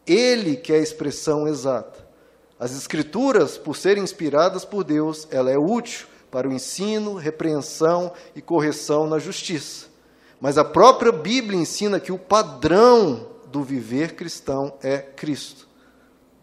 Ele 0.05 0.57
que 0.57 0.73
é 0.73 0.77
a 0.77 0.83
expressão 0.83 1.47
exata. 1.47 2.05
As 2.59 2.73
escrituras, 2.73 3.57
por 3.57 3.77
serem 3.77 4.03
inspiradas 4.03 4.65
por 4.65 4.83
Deus, 4.83 5.29
ela 5.31 5.53
é 5.53 5.57
útil 5.57 6.09
para 6.33 6.49
o 6.49 6.53
ensino, 6.53 7.15
repreensão 7.15 8.13
e 8.35 8.43
correção 8.43 9.07
na 9.07 9.21
justiça. 9.21 9.87
Mas 10.41 10.59
a 10.59 10.65
própria 10.65 11.13
Bíblia 11.13 11.61
ensina 11.61 12.01
que 12.01 12.11
o 12.11 12.19
padrão 12.19 13.32
do 13.53 13.63
viver 13.63 14.17
cristão 14.17 14.75
é 14.83 14.99
Cristo. 14.99 15.69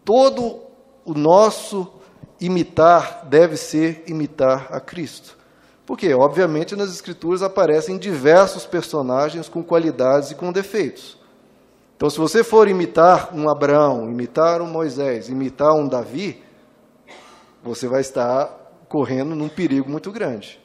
Todo 0.06 0.62
o 1.04 1.14
nosso 1.14 1.92
imitar 2.40 3.26
deve 3.26 3.58
ser 3.58 4.04
imitar 4.08 4.68
a 4.72 4.80
Cristo. 4.80 5.38
Porque, 5.86 6.14
obviamente, 6.14 6.76
nas 6.76 6.92
Escrituras 6.92 7.42
aparecem 7.42 7.98
diversos 7.98 8.66
personagens 8.66 9.50
com 9.50 9.64
qualidades 9.64 10.30
e 10.30 10.36
com 10.36 10.52
defeitos. 10.52 11.18
Então, 11.98 12.10
se 12.10 12.18
você 12.18 12.44
for 12.44 12.68
imitar 12.68 13.36
um 13.36 13.50
Abraão, 13.50 14.10
imitar 14.10 14.62
um 14.62 14.68
Moisés, 14.68 15.28
imitar 15.28 15.74
um 15.74 15.88
Davi, 15.88 16.42
você 17.64 17.88
vai 17.88 18.02
estar 18.02 18.46
correndo 18.88 19.36
num 19.36 19.50
perigo 19.50 19.90
muito 19.90 20.12
grande. 20.12 20.60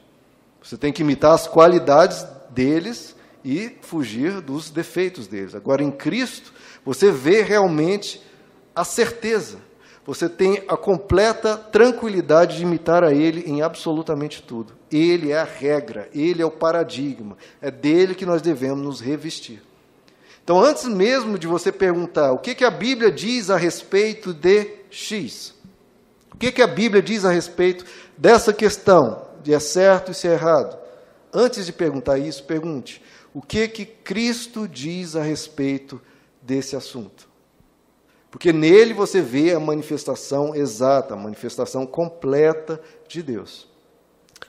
Você 0.61 0.77
tem 0.77 0.93
que 0.93 1.01
imitar 1.01 1.33
as 1.33 1.47
qualidades 1.47 2.25
deles 2.51 3.15
e 3.45 3.77
fugir 3.81 4.41
dos 4.41 4.71
defeitos 4.71 5.27
deles. 5.27 5.53
Agora, 5.53 5.83
em 5.83 5.91
Cristo, 5.91 6.51
você 6.83 7.11
vê 7.11 7.43
realmente 7.43 8.19
a 8.75 8.83
certeza, 8.83 9.59
você 10.03 10.27
tem 10.27 10.63
a 10.67 10.75
completa 10.75 11.55
tranquilidade 11.55 12.57
de 12.57 12.63
imitar 12.63 13.03
a 13.03 13.13
Ele 13.13 13.41
em 13.41 13.61
absolutamente 13.61 14.41
tudo. 14.41 14.73
Ele 14.91 15.31
é 15.31 15.39
a 15.39 15.43
regra, 15.43 16.09
Ele 16.13 16.41
é 16.41 16.45
o 16.45 16.51
paradigma, 16.51 17.37
é 17.61 17.69
dele 17.69 18.15
que 18.15 18.25
nós 18.25 18.41
devemos 18.41 18.83
nos 18.83 18.99
revestir. 18.99 19.61
Então, 20.43 20.59
antes 20.59 20.85
mesmo 20.85 21.37
de 21.37 21.47
você 21.47 21.71
perguntar 21.71 22.31
o 22.31 22.39
que, 22.39 22.55
que 22.55 22.65
a 22.65 22.71
Bíblia 22.71 23.11
diz 23.11 23.49
a 23.49 23.57
respeito 23.57 24.33
de 24.33 24.71
X, 24.89 25.53
o 26.33 26.37
que, 26.37 26.51
que 26.51 26.61
a 26.61 26.67
Bíblia 26.67 27.01
diz 27.01 27.25
a 27.25 27.31
respeito 27.31 27.85
dessa 28.17 28.51
questão 28.51 29.23
de 29.43 29.53
é 29.53 29.59
certo 29.59 30.11
e 30.11 30.15
se 30.15 30.27
é 30.27 30.33
errado, 30.33 30.77
antes 31.33 31.65
de 31.65 31.73
perguntar 31.73 32.17
isso, 32.17 32.43
pergunte 32.43 33.01
o 33.35 33.41
que 33.41 33.67
que 33.67 33.85
Cristo 33.85 34.65
diz 34.65 35.13
a 35.13 35.21
respeito 35.21 36.01
desse 36.41 36.73
assunto. 36.73 37.27
Porque 38.31 38.53
nele 38.53 38.93
você 38.93 39.21
vê 39.21 39.53
a 39.53 39.59
manifestação 39.59 40.55
exata, 40.55 41.13
a 41.13 41.17
manifestação 41.17 41.85
completa 41.85 42.81
de 43.09 43.21
Deus. 43.21 43.67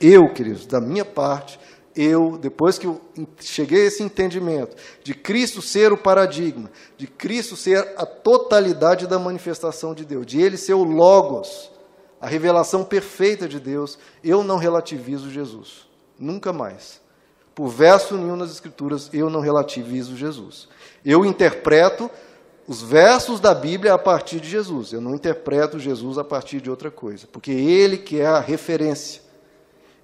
Eu, 0.00 0.32
queridos, 0.32 0.66
da 0.66 0.80
minha 0.80 1.04
parte, 1.04 1.58
eu, 1.96 2.38
depois 2.38 2.78
que 2.78 2.86
eu 2.86 3.00
cheguei 3.40 3.82
a 3.82 3.86
esse 3.86 4.04
entendimento 4.04 4.76
de 5.02 5.14
Cristo 5.14 5.60
ser 5.60 5.92
o 5.92 5.98
paradigma, 5.98 6.70
de 6.96 7.08
Cristo 7.08 7.56
ser 7.56 7.92
a 7.96 8.06
totalidade 8.06 9.08
da 9.08 9.18
manifestação 9.18 9.94
de 9.94 10.04
Deus, 10.04 10.24
de 10.24 10.40
Ele 10.40 10.56
ser 10.56 10.74
o 10.74 10.84
Logos, 10.84 11.72
a 12.20 12.28
revelação 12.28 12.84
perfeita 12.84 13.48
de 13.48 13.58
Deus, 13.58 13.98
eu 14.22 14.44
não 14.44 14.58
relativizo 14.58 15.28
Jesus. 15.28 15.88
Nunca 16.16 16.52
mais. 16.52 17.04
Por 17.56 17.68
verso 17.68 18.18
nenhum 18.18 18.36
nas 18.36 18.50
Escrituras, 18.50 19.08
eu 19.14 19.30
não 19.30 19.40
relativizo 19.40 20.14
Jesus. 20.14 20.68
Eu 21.02 21.24
interpreto 21.24 22.10
os 22.68 22.82
versos 22.82 23.40
da 23.40 23.54
Bíblia 23.54 23.94
a 23.94 23.98
partir 23.98 24.40
de 24.40 24.50
Jesus. 24.50 24.92
Eu 24.92 25.00
não 25.00 25.14
interpreto 25.14 25.78
Jesus 25.78 26.18
a 26.18 26.22
partir 26.22 26.60
de 26.60 26.68
outra 26.68 26.90
coisa, 26.90 27.26
porque 27.32 27.50
ele 27.50 27.96
que 27.96 28.20
é 28.20 28.26
a 28.26 28.40
referência, 28.40 29.22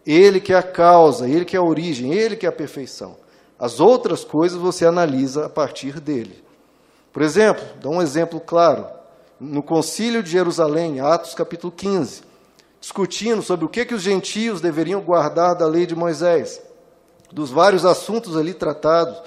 ele 0.07 0.41
que 0.41 0.55
é 0.55 0.57
a 0.57 0.63
causa, 0.63 1.29
ele 1.29 1.45
que 1.45 1.55
é 1.55 1.59
a 1.59 1.63
origem, 1.63 2.15
ele 2.15 2.37
que 2.37 2.47
é 2.47 2.49
a 2.49 2.53
perfeição. 2.53 3.19
As 3.59 3.81
outras 3.81 4.25
coisas 4.25 4.59
você 4.59 4.87
analisa 4.87 5.45
a 5.45 5.51
partir 5.51 6.01
dele. 6.01 6.43
Por 7.13 7.21
exemplo, 7.21 7.63
dá 7.83 7.91
um 7.91 8.01
exemplo 8.01 8.41
claro. 8.41 8.87
No 9.39 9.63
Concílio 9.63 10.23
de 10.23 10.31
Jerusalém, 10.31 11.01
Atos 11.01 11.35
capítulo 11.35 11.71
15, 11.71 12.23
discutindo 12.81 13.43
sobre 13.43 13.67
o 13.67 13.69
que, 13.69 13.85
que 13.85 13.95
os 13.95 14.01
gentios 14.01 14.63
deveriam 14.63 15.03
guardar 15.03 15.55
da 15.55 15.67
lei 15.67 15.85
de 15.85 15.95
Moisés, 15.95 16.72
dos 17.33 17.51
vários 17.51 17.85
assuntos 17.85 18.37
ali 18.37 18.55
tratados. 18.55 19.23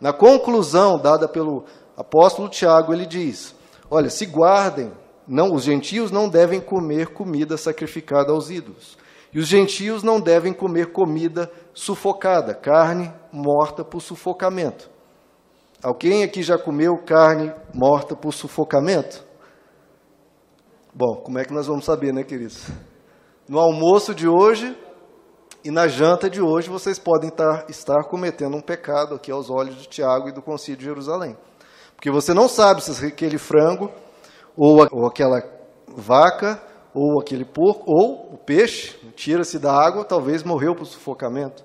Na 0.00 0.12
conclusão 0.12 0.98
dada 0.98 1.28
pelo 1.28 1.64
apóstolo 1.96 2.48
Tiago, 2.48 2.92
ele 2.92 3.06
diz: 3.06 3.54
Olha, 3.90 4.08
se 4.08 4.26
guardem, 4.26 4.92
não, 5.26 5.52
os 5.52 5.62
gentios 5.62 6.10
não 6.10 6.28
devem 6.28 6.60
comer 6.60 7.08
comida 7.08 7.56
sacrificada 7.56 8.32
aos 8.32 8.50
ídolos. 8.50 8.98
E 9.32 9.38
os 9.38 9.46
gentios 9.46 10.02
não 10.02 10.20
devem 10.20 10.52
comer 10.52 10.90
comida 10.90 11.50
sufocada, 11.72 12.52
carne 12.52 13.12
morta 13.32 13.84
por 13.84 14.00
sufocamento. 14.00 14.90
Alguém 15.82 16.24
aqui 16.24 16.42
já 16.42 16.58
comeu 16.58 16.98
carne 16.98 17.52
morta 17.72 18.16
por 18.16 18.32
sufocamento? 18.32 19.24
Bom, 20.92 21.22
como 21.22 21.38
é 21.38 21.44
que 21.44 21.54
nós 21.54 21.68
vamos 21.68 21.84
saber, 21.84 22.12
né, 22.12 22.24
queridos? 22.24 22.66
No 23.48 23.58
almoço 23.60 24.14
de 24.14 24.26
hoje 24.26 24.76
e 25.64 25.70
na 25.70 25.88
janta 25.88 26.30
de 26.30 26.40
hoje, 26.40 26.68
vocês 26.68 26.98
podem 26.98 27.28
estar, 27.28 27.66
estar 27.68 28.04
cometendo 28.04 28.56
um 28.56 28.60
pecado 28.60 29.14
aqui 29.14 29.30
aos 29.30 29.50
olhos 29.50 29.76
de 29.76 29.88
Tiago 29.88 30.28
e 30.28 30.32
do 30.32 30.40
Concílio 30.40 30.78
de 30.78 30.84
Jerusalém. 30.84 31.36
Porque 31.94 32.10
você 32.10 32.32
não 32.32 32.48
sabe 32.48 32.82
se 32.82 33.04
aquele 33.04 33.38
frango, 33.38 33.90
ou, 34.56 34.86
ou 34.90 35.06
aquela 35.06 35.42
vaca, 35.86 36.60
ou 36.94 37.20
aquele 37.20 37.44
porco, 37.44 37.84
ou 37.86 38.34
o 38.34 38.38
peixe, 38.38 38.96
tira-se 39.14 39.58
da 39.58 39.72
água, 39.72 40.04
talvez 40.04 40.42
morreu 40.42 40.74
por 40.74 40.86
sufocamento. 40.86 41.62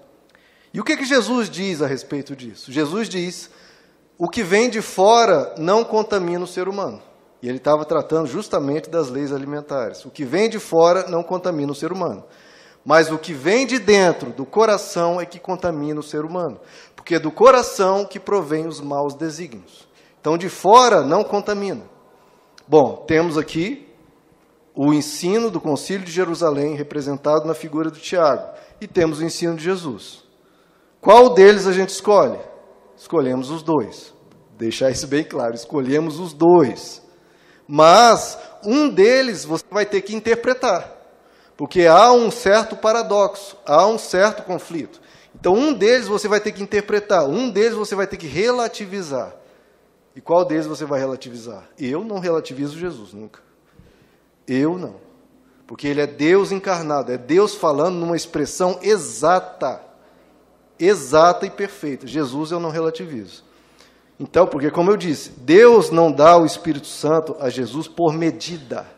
E 0.74 0.80
o 0.80 0.84
que, 0.84 0.98
que 0.98 1.06
Jesus 1.06 1.50
diz 1.50 1.82
a 1.82 1.88
respeito 1.88 2.36
disso? 2.36 2.72
Jesus 2.72 3.08
diz: 3.08 3.50
o 4.18 4.30
que 4.30 4.44
vem 4.44 4.70
de 4.70 4.82
fora 4.82 5.54
não 5.58 5.84
contamina 5.84 6.44
o 6.44 6.48
ser 6.48 6.70
humano. 6.70 7.02
E 7.42 7.50
ele 7.50 7.58
estava 7.58 7.84
tratando 7.84 8.28
justamente 8.28 8.90
das 8.90 9.10
leis 9.10 9.32
alimentares. 9.32 10.06
O 10.06 10.10
que 10.10 10.24
vem 10.24 10.50
de 10.50 10.58
fora 10.58 11.08
não 11.10 11.22
contamina 11.22 11.72
o 11.72 11.76
ser 11.76 11.92
humano. 11.92 12.24
Mas 12.86 13.12
o 13.12 13.18
que 13.18 13.34
vem 13.34 13.66
de 13.66 13.80
dentro, 13.80 14.32
do 14.32 14.46
coração, 14.46 15.20
é 15.20 15.26
que 15.26 15.40
contamina 15.40 16.00
o 16.00 16.04
ser 16.04 16.24
humano. 16.24 16.60
Porque 16.96 17.16
é 17.16 17.20
do 17.20 17.32
coração 17.32 18.06
que 18.06 18.20
provém 18.20 18.68
os 18.68 18.80
maus 18.80 19.16
desígnios. 19.16 19.88
Então, 20.22 20.38
de 20.38 20.50
fora 20.50 21.02
não 21.02 21.24
contamina. 21.24 21.84
Bom, 22.68 23.04
temos 23.08 23.38
aqui 23.38 23.88
o 24.76 24.94
ensino 24.94 25.50
do 25.50 25.60
Concílio 25.60 26.06
de 26.06 26.12
Jerusalém, 26.12 26.76
representado 26.76 27.46
na 27.46 27.54
figura 27.54 27.90
do 27.90 27.98
Tiago, 27.98 28.54
e 28.80 28.88
temos 28.88 29.20
o 29.20 29.24
ensino 29.24 29.56
de 29.56 29.64
Jesus. 29.64 30.24
Qual 31.00 31.34
deles 31.34 31.66
a 31.66 31.72
gente 31.72 31.90
escolhe? 31.90 32.40
Escolhemos 32.98 33.50
os 33.50 33.64
dois. 33.64 34.14
Deixar 34.58 34.90
isso 34.90 35.08
bem 35.08 35.24
claro, 35.24 35.54
escolhemos 35.54 36.20
os 36.20 36.34
dois. 36.34 37.02
Mas 37.68 38.38
um 38.64 38.90
deles 38.90 39.46
você 39.46 39.64
vai 39.72 39.86
ter 39.86 40.02
que 40.02 40.16
interpretar, 40.16 40.95
porque 41.58 41.86
há 41.86 42.12
um 42.12 42.30
certo 42.30 42.76
paradoxo, 42.76 43.58
há 43.66 43.88
um 43.88 43.98
certo 43.98 44.44
conflito. 44.44 45.02
Então, 45.34 45.54
um 45.54 45.74
deles 45.74 46.08
você 46.08 46.28
vai 46.28 46.40
ter 46.40 46.52
que 46.52 46.64
interpretar, 46.64 47.26
um 47.26 47.50
deles 47.50 47.74
você 47.74 47.96
vai 47.96 48.08
ter 48.08 48.18
que 48.18 48.28
relativizar. 48.28 49.34
E 50.16 50.22
qual 50.22 50.46
deles 50.46 50.66
você 50.66 50.86
vai 50.86 51.00
relativizar? 51.00 51.68
Eu 51.78 52.04
não 52.04 52.20
relativizo 52.20 52.80
Jesus 52.80 53.14
nunca. 53.14 53.42
Eu 54.48 54.78
não. 54.78 54.96
Porque 55.68 55.88
ele 55.88 56.00
é 56.00 56.08
Deus 56.08 56.52
encarnado, 56.52 57.12
é 57.12 57.18
Deus 57.18 57.56
falando 57.56 57.96
numa 57.96 58.16
expressão 58.16 58.80
exata. 58.82 59.82
Exata 60.80 61.46
e 61.46 61.50
perfeita. 61.50 62.08
Jesus 62.08 62.52
eu 62.52 62.60
não 62.60 62.70
relativizo. 62.70 63.44
Então, 64.20 64.48
porque 64.48 64.72
como 64.72 64.92
eu 64.92 64.98
disse, 64.98 65.32
Deus 65.32 65.90
não 65.90 66.12
dá 66.12 66.38
o 66.38 66.46
Espírito 66.46 66.88
Santo 66.88 67.36
a 67.40 67.50
Jesus 67.50 67.88
por 67.88 68.14
medida. 68.14 68.95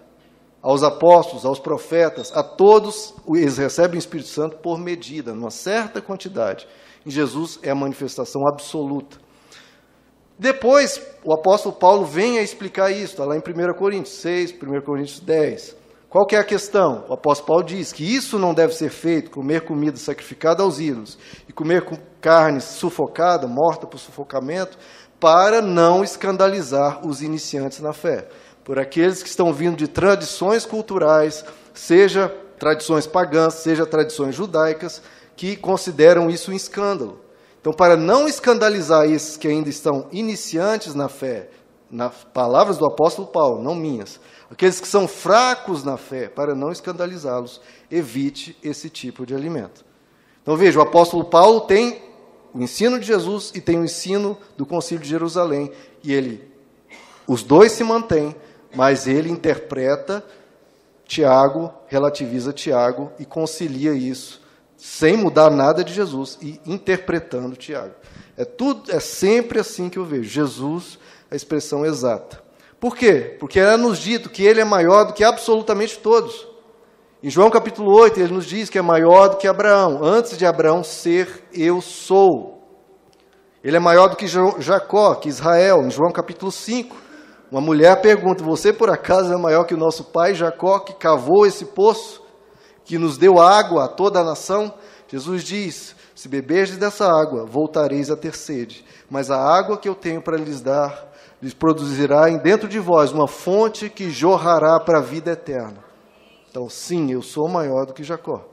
Aos 0.68 0.84
apóstolos, 0.84 1.46
aos 1.46 1.60
profetas, 1.60 2.30
a 2.36 2.44
todos 2.44 3.14
eles 3.30 3.58
recebem 3.58 3.98
o 3.98 4.00
Espírito 4.00 4.28
Santo 4.28 4.58
por 4.58 4.78
medida, 4.78 5.34
numa 5.34 5.50
certa 5.50 6.02
quantidade. 6.02 6.68
Em 7.06 7.10
Jesus 7.10 7.58
é 7.64 7.70
a 7.70 7.76
manifestação 7.76 8.46
absoluta. 8.46 9.16
Depois, 10.38 11.02
o 11.24 11.32
apóstolo 11.32 11.74
Paulo 11.74 12.04
vem 12.06 12.38
a 12.38 12.42
explicar 12.42 12.92
isso, 12.92 13.14
está 13.14 13.24
lá 13.24 13.38
em 13.38 13.40
1 13.40 13.78
Coríntios 13.78 14.18
6, 14.18 14.56
1 14.62 14.82
Coríntios 14.82 15.22
10. 15.22 15.74
Qual 16.10 16.28
que 16.28 16.36
é 16.36 16.40
a 16.40 16.44
questão? 16.44 17.06
O 17.08 17.14
apóstolo 17.14 17.48
Paulo 17.48 17.64
diz 17.64 17.94
que 17.94 18.04
isso 18.04 18.38
não 18.38 18.54
deve 18.54 18.74
ser 18.74 18.90
feito, 18.90 19.32
comer 19.32 19.62
comida 19.62 19.96
sacrificada 19.96 20.64
aos 20.64 20.82
ídolos 20.82 21.18
e 21.48 21.54
comer 21.54 21.86
carne 22.20 22.60
sufocada, 22.60 23.48
morta 23.48 23.88
por 23.88 24.00
sufocamento, 24.00 24.78
para 25.18 25.62
não 25.62 26.04
escandalizar 26.04 27.08
os 27.08 27.22
iniciantes 27.22 27.80
na 27.80 27.94
fé. 27.94 28.28
Por 28.68 28.78
aqueles 28.78 29.24
que 29.24 29.30
estão 29.30 29.54
vindo 29.54 29.78
de 29.78 29.88
tradições 29.88 30.66
culturais, 30.66 31.46
seja 31.74 32.28
tradições 32.60 33.08
pagãs, 33.08 33.54
seja 33.54 33.86
tradições 33.86 34.36
judaicas, 34.36 35.02
que 35.38 35.56
consideram 35.56 36.30
isso 36.30 36.52
um 36.52 36.54
escândalo. 36.54 37.22
Então, 37.62 37.72
para 37.72 37.96
não 37.96 38.28
escandalizar 38.28 39.10
esses 39.10 39.38
que 39.38 39.48
ainda 39.48 39.70
estão 39.70 40.10
iniciantes 40.12 40.94
na 40.94 41.08
fé, 41.08 41.50
nas 41.90 42.26
palavras 42.34 42.78
do 42.78 42.86
apóstolo 42.86 43.30
Paulo, 43.30 43.64
não 43.64 43.74
minhas, 43.74 44.20
aqueles 44.52 44.82
que 44.82 44.88
são 44.90 45.08
fracos 45.08 45.86
na 45.86 45.96
fé, 45.96 46.28
para 46.28 46.54
não 46.54 46.70
escandalizá-los, 46.70 47.62
evite 47.90 48.58
esse 48.62 48.90
tipo 48.90 49.26
de 49.26 49.34
alimento. 49.34 49.86
Então, 50.42 50.58
veja, 50.58 50.78
o 50.78 50.82
apóstolo 50.82 51.24
Paulo 51.24 51.62
tem 51.62 52.02
o 52.54 52.62
ensino 52.62 53.00
de 53.00 53.08
Jesus 53.08 53.50
e 53.56 53.62
tem 53.62 53.80
o 53.80 53.86
ensino 53.86 54.38
do 54.58 54.66
Concílio 54.66 55.02
de 55.02 55.10
Jerusalém, 55.10 55.72
e 56.04 56.12
ele, 56.14 56.52
os 57.26 57.44
dois 57.44 57.72
se 57.72 57.82
mantêm, 57.86 58.36
mas 58.76 59.08
ele 59.08 59.30
interpreta 59.30 60.24
Tiago, 61.06 61.74
relativiza 61.88 62.52
Tiago 62.52 63.12
e 63.20 63.26
concilia 63.26 63.94
isso 63.94 64.46
sem 64.78 65.18
mudar 65.18 65.50
nada 65.50 65.84
de 65.84 65.92
Jesus 65.92 66.38
e 66.40 66.62
interpretando 66.66 67.56
Tiago. 67.56 67.96
É 68.38 68.46
tudo, 68.46 68.92
é 68.92 69.00
sempre 69.00 69.60
assim 69.60 69.90
que 69.90 69.98
eu 69.98 70.06
vejo. 70.06 70.30
Jesus, 70.30 71.00
a 71.32 71.36
expressão 71.36 71.84
exata. 71.84 72.42
Por 72.80 72.96
quê? 72.96 73.36
Porque 73.40 73.60
é 73.60 73.76
nos 73.76 73.98
dito 73.98 74.30
que 74.30 74.44
ele 74.44 74.62
é 74.62 74.64
maior 74.64 75.06
do 75.06 75.14
que 75.14 75.24
absolutamente 75.24 75.98
todos. 75.98 76.48
Em 77.24 77.30
João 77.32 77.50
capítulo 77.50 77.92
8, 77.92 78.20
ele 78.20 78.34
nos 78.34 78.46
diz 78.46 78.70
que 78.70 78.78
é 78.78 78.82
maior 78.82 79.30
do 79.30 79.38
que 79.38 79.48
Abraão. 79.48 80.04
Antes 80.04 80.38
de 80.38 80.46
Abraão 80.46 80.84
ser, 80.84 81.44
eu 81.52 81.82
sou. 81.82 82.62
Ele 83.64 83.76
é 83.76 83.80
maior 83.80 84.08
do 84.08 84.16
que 84.16 84.28
Jacó, 84.28 85.16
que 85.16 85.28
Israel. 85.28 85.82
Em 85.82 85.90
João 85.90 86.12
capítulo 86.12 86.52
5, 86.52 86.96
uma 87.52 87.62
mulher 87.62 88.02
pergunta: 88.02 88.44
Você 88.44 88.74
por 88.74 88.90
acaso 88.90 89.34
é 89.34 89.38
maior 89.38 89.64
que 89.64 89.74
o 89.74 89.78
nosso 89.78 90.04
pai 90.04 90.36
Jacó, 90.36 90.80
que 90.80 90.94
cavou 90.94 91.46
esse 91.46 91.66
poço? 91.66 92.28
que 92.88 92.98
nos 92.98 93.18
deu 93.18 93.38
água 93.38 93.84
a 93.84 93.88
toda 93.88 94.22
a 94.22 94.24
nação, 94.24 94.74
Jesus 95.10 95.44
diz: 95.44 95.96
Se 96.16 96.28
beberdes 96.30 96.78
dessa 96.78 97.06
água, 97.06 97.46
voltareis 97.46 98.10
a 98.10 98.16
ter 98.16 98.34
sede. 98.34 98.84
Mas 99.10 99.30
a 99.30 99.38
água 99.38 99.78
que 99.78 99.88
eu 99.88 99.94
tenho 99.94 100.22
para 100.22 100.38
lhes 100.38 100.62
dar, 100.62 101.14
lhes 101.42 101.54
produzirá 101.54 102.30
em 102.30 102.38
dentro 102.38 102.68
de 102.68 102.80
vós 102.80 103.12
uma 103.12 103.28
fonte 103.28 103.90
que 103.90 104.10
jorrará 104.10 104.80
para 104.80 105.00
a 105.00 105.02
vida 105.02 105.32
eterna. 105.32 105.84
Então, 106.50 106.70
sim, 106.70 107.12
eu 107.12 107.22
sou 107.22 107.48
maior 107.48 107.86
do 107.86 107.94
que 107.94 108.04
Jacó. 108.04 108.48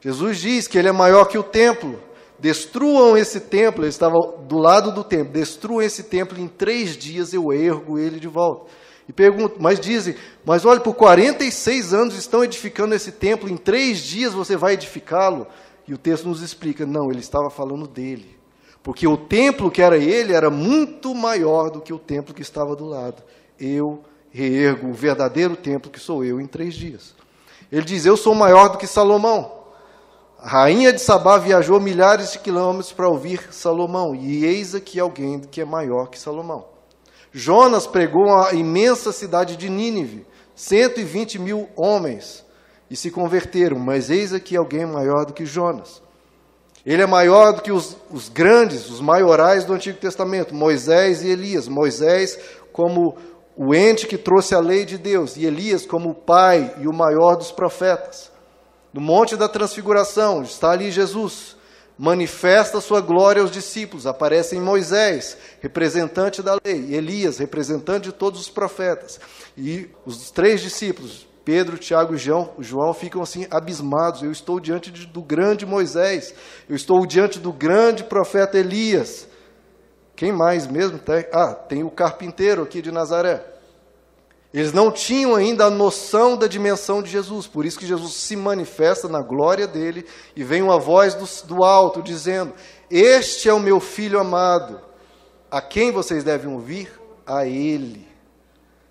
Jesus 0.00 0.38
diz 0.38 0.68
que 0.68 0.78
ele 0.78 0.88
é 0.88 0.92
maior 0.92 1.26
que 1.26 1.36
o 1.36 1.42
templo. 1.42 2.00
Destruam 2.40 3.16
esse 3.16 3.38
templo, 3.38 3.84
ele 3.84 3.90
estava 3.90 4.16
do 4.48 4.56
lado 4.56 4.92
do 4.92 5.04
templo. 5.04 5.32
Destruam 5.32 5.82
esse 5.82 6.04
templo, 6.04 6.40
em 6.40 6.48
três 6.48 6.96
dias 6.96 7.34
eu 7.34 7.52
ergo 7.52 7.98
ele 7.98 8.18
de 8.18 8.28
volta. 8.28 8.70
E 9.06 9.12
pergunto, 9.12 9.56
mas 9.60 9.78
dizem, 9.78 10.14
mas 10.44 10.64
olha, 10.64 10.80
por 10.80 10.94
46 10.94 11.92
anos 11.92 12.14
estão 12.14 12.44
edificando 12.44 12.94
esse 12.94 13.12
templo, 13.12 13.48
em 13.48 13.56
três 13.56 13.98
dias 13.98 14.32
você 14.32 14.56
vai 14.56 14.74
edificá-lo? 14.74 15.46
E 15.86 15.92
o 15.92 15.98
texto 15.98 16.28
nos 16.28 16.40
explica, 16.40 16.86
não, 16.86 17.10
ele 17.10 17.20
estava 17.20 17.50
falando 17.50 17.86
dele. 17.86 18.38
Porque 18.82 19.06
o 19.06 19.16
templo 19.16 19.70
que 19.70 19.82
era 19.82 19.98
ele 19.98 20.32
era 20.32 20.48
muito 20.48 21.14
maior 21.14 21.70
do 21.70 21.80
que 21.80 21.92
o 21.92 21.98
templo 21.98 22.32
que 22.32 22.40
estava 22.40 22.74
do 22.74 22.86
lado. 22.86 23.22
Eu 23.58 24.02
reergo 24.30 24.88
o 24.88 24.94
verdadeiro 24.94 25.56
templo 25.56 25.90
que 25.90 26.00
sou 26.00 26.24
eu 26.24 26.40
em 26.40 26.46
três 26.46 26.74
dias. 26.74 27.14
Ele 27.70 27.84
diz: 27.84 28.06
Eu 28.06 28.16
sou 28.16 28.34
maior 28.34 28.68
do 28.68 28.78
que 28.78 28.86
Salomão. 28.86 29.59
A 30.42 30.48
rainha 30.48 30.90
de 30.90 31.02
Sabá 31.02 31.36
viajou 31.36 31.78
milhares 31.78 32.32
de 32.32 32.38
quilômetros 32.38 32.94
para 32.94 33.06
ouvir 33.06 33.52
Salomão, 33.52 34.14
e 34.14 34.46
eis 34.46 34.74
aqui 34.74 34.98
alguém 34.98 35.38
que 35.38 35.60
é 35.60 35.66
maior 35.66 36.08
que 36.08 36.18
Salomão. 36.18 36.64
Jonas 37.30 37.86
pregou 37.86 38.32
a 38.34 38.54
imensa 38.54 39.12
cidade 39.12 39.54
de 39.54 39.68
Nínive, 39.68 40.26
120 40.54 41.38
mil 41.38 41.68
homens, 41.76 42.42
e 42.90 42.96
se 42.96 43.10
converteram, 43.10 43.78
mas 43.78 44.08
eis 44.08 44.32
aqui 44.32 44.56
alguém 44.56 44.86
maior 44.86 45.26
do 45.26 45.34
que 45.34 45.44
Jonas. 45.44 46.00
Ele 46.86 47.02
é 47.02 47.06
maior 47.06 47.52
do 47.52 47.60
que 47.60 47.70
os, 47.70 47.94
os 48.10 48.30
grandes, 48.30 48.88
os 48.88 49.02
maiorais 49.02 49.66
do 49.66 49.74
Antigo 49.74 49.98
Testamento, 49.98 50.54
Moisés 50.54 51.22
e 51.22 51.28
Elias. 51.28 51.68
Moisés 51.68 52.38
como 52.72 53.14
o 53.54 53.74
ente 53.74 54.06
que 54.06 54.16
trouxe 54.16 54.54
a 54.54 54.60
lei 54.60 54.86
de 54.86 54.96
Deus, 54.96 55.36
e 55.36 55.44
Elias 55.44 55.84
como 55.84 56.08
o 56.08 56.14
pai 56.14 56.74
e 56.80 56.88
o 56.88 56.94
maior 56.94 57.36
dos 57.36 57.52
profetas. 57.52 58.29
No 58.92 59.00
Monte 59.00 59.36
da 59.36 59.48
Transfiguração, 59.48 60.42
está 60.42 60.72
ali 60.72 60.90
Jesus, 60.90 61.56
manifesta 61.96 62.80
sua 62.80 63.00
glória 63.00 63.40
aos 63.40 63.50
discípulos. 63.50 64.06
Aparece 64.06 64.56
em 64.56 64.60
Moisés, 64.60 65.36
representante 65.60 66.42
da 66.42 66.56
lei, 66.64 66.94
Elias, 66.94 67.38
representante 67.38 68.08
de 68.08 68.12
todos 68.12 68.40
os 68.40 68.48
profetas. 68.48 69.20
E 69.56 69.88
os 70.04 70.30
três 70.30 70.60
discípulos, 70.60 71.28
Pedro, 71.44 71.78
Tiago 71.78 72.14
e 72.14 72.18
João, 72.18 72.52
João 72.58 72.92
ficam 72.92 73.22
assim 73.22 73.46
abismados. 73.50 74.22
Eu 74.22 74.32
estou 74.32 74.58
diante 74.58 74.90
de, 74.90 75.06
do 75.06 75.22
grande 75.22 75.64
Moisés, 75.64 76.34
eu 76.68 76.74
estou 76.74 77.06
diante 77.06 77.38
do 77.38 77.52
grande 77.52 78.02
profeta 78.02 78.58
Elias. 78.58 79.28
Quem 80.16 80.32
mais 80.32 80.66
mesmo 80.66 80.98
tem? 80.98 81.26
Ah, 81.32 81.54
tem 81.54 81.84
o 81.84 81.90
carpinteiro 81.90 82.62
aqui 82.62 82.82
de 82.82 82.90
Nazaré. 82.90 83.44
Eles 84.52 84.72
não 84.72 84.90
tinham 84.90 85.36
ainda 85.36 85.66
a 85.66 85.70
noção 85.70 86.36
da 86.36 86.48
dimensão 86.48 87.00
de 87.00 87.08
Jesus, 87.08 87.46
por 87.46 87.64
isso 87.64 87.78
que 87.78 87.86
Jesus 87.86 88.14
se 88.14 88.34
manifesta 88.34 89.08
na 89.08 89.22
glória 89.22 89.66
dele 89.66 90.04
e 90.34 90.42
vem 90.42 90.60
uma 90.60 90.78
voz 90.78 91.14
do, 91.14 91.46
do 91.46 91.62
alto 91.62 92.02
dizendo: 92.02 92.52
Este 92.90 93.48
é 93.48 93.54
o 93.54 93.60
meu 93.60 93.78
filho 93.78 94.18
amado, 94.18 94.80
a 95.48 95.60
quem 95.60 95.92
vocês 95.92 96.24
devem 96.24 96.52
ouvir? 96.52 96.90
A 97.24 97.46
ele. 97.46 98.10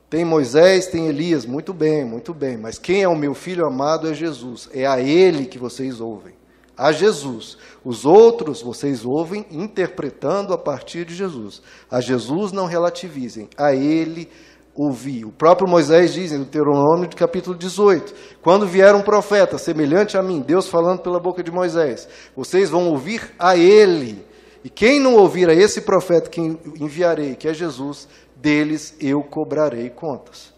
Tem 0.10 0.24
Moisés, 0.24 0.88
tem 0.88 1.08
Elias, 1.08 1.46
muito 1.46 1.74
bem, 1.74 2.04
muito 2.04 2.34
bem, 2.34 2.58
mas 2.58 2.80
quem 2.80 3.04
é 3.04 3.08
o 3.08 3.16
meu 3.16 3.36
filho 3.36 3.66
amado 3.66 4.10
é 4.10 4.14
Jesus, 4.14 4.68
é 4.74 4.88
a 4.88 5.00
ele 5.00 5.46
que 5.46 5.60
vocês 5.60 6.02
ouvem, 6.02 6.34
a 6.76 6.92
Jesus. 6.92 7.58
Os 7.86 8.06
outros 8.06 8.62
vocês 8.62 9.06
ouvem 9.06 9.46
interpretando 9.52 10.52
a 10.52 10.58
partir 10.58 11.06
de 11.06 11.14
Jesus. 11.14 11.62
A 11.92 12.02
Jesus 12.02 12.52
não 12.52 12.66
relativizem, 12.66 13.50
a 13.56 13.76
ele 13.76 14.30
ouvir. 14.76 15.26
O 15.26 15.32
próprio 15.32 15.68
Moisés 15.68 16.14
diz 16.14 16.32
em 16.32 16.38
Deuteronômio, 16.38 17.10
capítulo 17.16 17.58
18: 17.58 18.14
Quando 18.42 18.68
vier 18.68 18.96
um 18.96 19.02
profeta 19.02 19.58
semelhante 19.58 20.18
a 20.18 20.24
mim, 20.24 20.42
Deus 20.42 20.68
falando 20.68 21.00
pela 21.02 21.20
boca 21.20 21.44
de 21.44 21.52
Moisés, 21.52 22.08
vocês 22.36 22.70
vão 22.70 22.90
ouvir 22.90 23.32
a 23.38 23.58
ele. 23.58 24.26
E 24.64 24.70
quem 24.70 25.00
não 25.00 25.16
ouvir 25.16 25.50
a 25.50 25.54
esse 25.54 25.82
profeta 25.82 26.30
que 26.30 26.42
enviarei, 26.80 27.36
que 27.36 27.48
é 27.48 27.54
Jesus, 27.54 28.08
deles 28.36 28.96
eu 29.00 29.22
cobrarei 29.24 29.90
contas. 29.90 30.54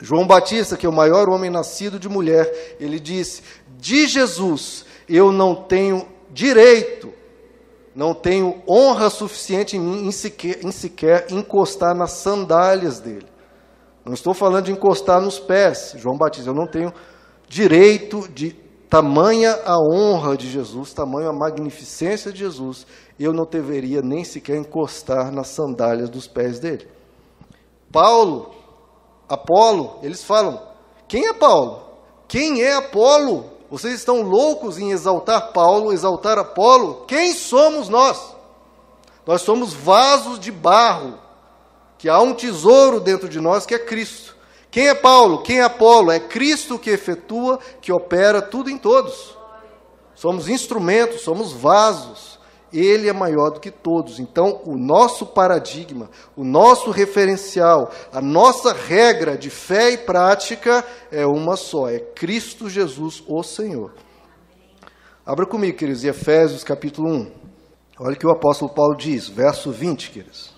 João 0.00 0.26
Batista, 0.26 0.76
que 0.76 0.84
é 0.84 0.88
o 0.88 0.92
maior 0.92 1.28
homem 1.28 1.50
nascido 1.50 1.98
de 1.98 2.08
mulher, 2.08 2.76
ele 2.80 2.98
disse: 2.98 3.42
De 3.78 4.06
Jesus 4.06 4.84
eu 5.08 5.30
não 5.30 5.54
tenho 5.54 6.06
direito, 6.30 7.12
não 7.94 8.12
tenho 8.12 8.62
honra 8.68 9.08
suficiente 9.08 9.76
em 9.76 9.80
mim 9.80 10.06
em 10.06 10.10
sequer, 10.10 10.64
em 10.64 10.72
sequer 10.72 11.26
encostar 11.30 11.94
nas 11.94 12.12
sandálias 12.12 12.98
dele. 12.98 13.26
Não 14.04 14.12
estou 14.12 14.34
falando 14.34 14.64
de 14.64 14.72
encostar 14.72 15.20
nos 15.20 15.38
pés, 15.38 15.94
João 15.96 16.18
Batista. 16.18 16.50
Eu 16.50 16.54
não 16.54 16.66
tenho 16.66 16.92
direito 17.48 18.28
de 18.28 18.52
tamanha 18.90 19.58
a 19.64 19.78
honra 19.78 20.36
de 20.36 20.50
Jesus, 20.50 20.92
tamanha 20.92 21.30
a 21.30 21.32
magnificência 21.32 22.32
de 22.32 22.40
Jesus, 22.40 22.86
eu 23.18 23.32
não 23.32 23.44
deveria 23.44 24.02
nem 24.02 24.22
sequer 24.24 24.56
encostar 24.56 25.32
nas 25.32 25.48
sandálias 25.48 26.10
dos 26.10 26.26
pés 26.26 26.58
dele. 26.58 26.86
Paulo, 27.90 28.54
Apolo, 29.28 29.98
eles 30.02 30.22
falam: 30.22 30.60
quem 31.08 31.26
é 31.26 31.32
Paulo? 31.32 31.82
Quem 32.28 32.62
é 32.62 32.74
Apolo? 32.74 33.53
Vocês 33.70 33.94
estão 33.94 34.22
loucos 34.22 34.78
em 34.78 34.90
exaltar 34.90 35.52
Paulo, 35.52 35.92
exaltar 35.92 36.38
Apolo? 36.38 37.04
Quem 37.06 37.32
somos 37.32 37.88
nós? 37.88 38.34
Nós 39.26 39.42
somos 39.42 39.72
vasos 39.72 40.38
de 40.38 40.52
barro 40.52 41.18
que 41.98 42.08
há 42.08 42.20
um 42.20 42.34
tesouro 42.34 43.00
dentro 43.00 43.28
de 43.28 43.40
nós 43.40 43.64
que 43.64 43.74
é 43.74 43.78
Cristo. 43.78 44.36
Quem 44.70 44.88
é 44.88 44.94
Paulo? 44.94 45.42
Quem 45.42 45.60
é 45.60 45.62
Apolo? 45.62 46.10
É 46.10 46.20
Cristo 46.20 46.78
que 46.78 46.90
efetua, 46.90 47.58
que 47.80 47.92
opera 47.92 48.42
tudo 48.42 48.68
em 48.68 48.76
todos. 48.76 49.36
Somos 50.14 50.48
instrumentos, 50.48 51.22
somos 51.22 51.52
vasos. 51.52 52.38
Ele 52.74 53.08
é 53.08 53.12
maior 53.12 53.50
do 53.50 53.60
que 53.60 53.70
todos. 53.70 54.18
Então, 54.18 54.60
o 54.66 54.76
nosso 54.76 55.24
paradigma, 55.24 56.10
o 56.36 56.42
nosso 56.42 56.90
referencial, 56.90 57.88
a 58.12 58.20
nossa 58.20 58.72
regra 58.72 59.38
de 59.38 59.48
fé 59.48 59.92
e 59.92 59.98
prática 59.98 60.84
é 61.12 61.24
uma 61.24 61.54
só: 61.54 61.88
é 61.88 62.00
Cristo 62.00 62.68
Jesus, 62.68 63.22
o 63.28 63.44
Senhor. 63.44 63.94
Abra 65.24 65.46
comigo, 65.46 65.78
queridos, 65.78 66.02
Efésios 66.02 66.64
capítulo 66.64 67.08
1. 67.08 67.30
Olha 68.00 68.14
o 68.14 68.18
que 68.18 68.26
o 68.26 68.32
apóstolo 68.32 68.74
Paulo 68.74 68.96
diz, 68.96 69.28
verso 69.28 69.70
20, 69.70 70.10
queridos. 70.10 70.52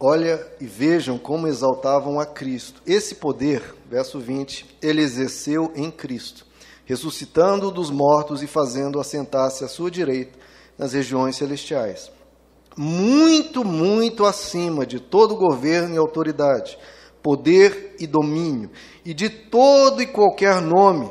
Olha 0.00 0.40
e 0.58 0.64
vejam 0.64 1.18
como 1.18 1.46
exaltavam 1.46 2.18
a 2.18 2.24
Cristo. 2.24 2.80
Esse 2.86 3.16
poder, 3.16 3.62
verso 3.90 4.18
20, 4.18 4.78
ele 4.80 5.02
exerceu 5.02 5.70
em 5.76 5.90
Cristo, 5.90 6.46
ressuscitando 6.86 7.70
dos 7.70 7.90
mortos 7.90 8.42
e 8.42 8.46
fazendo 8.46 8.98
assentar-se 8.98 9.64
à 9.64 9.68
sua 9.68 9.90
direita 9.90 10.38
nas 10.78 10.92
regiões 10.92 11.36
celestiais. 11.36 12.10
Muito, 12.76 13.64
muito 13.64 14.24
acima 14.24 14.86
de 14.86 15.00
todo 15.00 15.34
governo 15.34 15.94
e 15.94 15.98
autoridade, 15.98 16.78
poder 17.22 17.96
e 17.98 18.06
domínio, 18.06 18.70
e 19.04 19.12
de 19.12 19.28
todo 19.28 20.00
e 20.00 20.06
qualquer 20.06 20.62
nome 20.62 21.10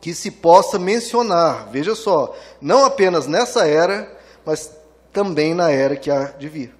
que 0.00 0.12
se 0.12 0.30
possa 0.30 0.78
mencionar. 0.78 1.68
Veja 1.70 1.94
só, 1.94 2.34
não 2.60 2.84
apenas 2.84 3.26
nessa 3.26 3.66
era, 3.66 4.12
mas 4.44 4.76
também 5.12 5.54
na 5.54 5.70
era 5.70 5.96
que 5.96 6.10
há 6.10 6.24
de 6.32 6.48
vir. 6.48 6.77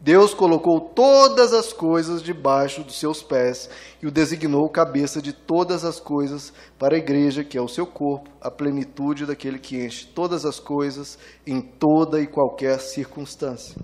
Deus 0.00 0.34
colocou 0.34 0.80
todas 0.80 1.52
as 1.52 1.72
coisas 1.72 2.22
debaixo 2.22 2.82
dos 2.82 2.98
seus 2.98 3.22
pés 3.22 3.68
e 4.02 4.06
o 4.06 4.10
designou 4.10 4.68
cabeça 4.68 5.22
de 5.22 5.32
todas 5.32 5.84
as 5.84 5.98
coisas 5.98 6.52
para 6.78 6.94
a 6.94 6.98
igreja, 6.98 7.42
que 7.42 7.56
é 7.56 7.62
o 7.62 7.68
seu 7.68 7.86
corpo, 7.86 8.30
a 8.40 8.50
plenitude 8.50 9.24
daquele 9.24 9.58
que 9.58 9.82
enche 9.84 10.06
todas 10.06 10.44
as 10.44 10.60
coisas 10.60 11.18
em 11.46 11.60
toda 11.60 12.20
e 12.20 12.26
qualquer 12.26 12.78
circunstância. 12.78 13.74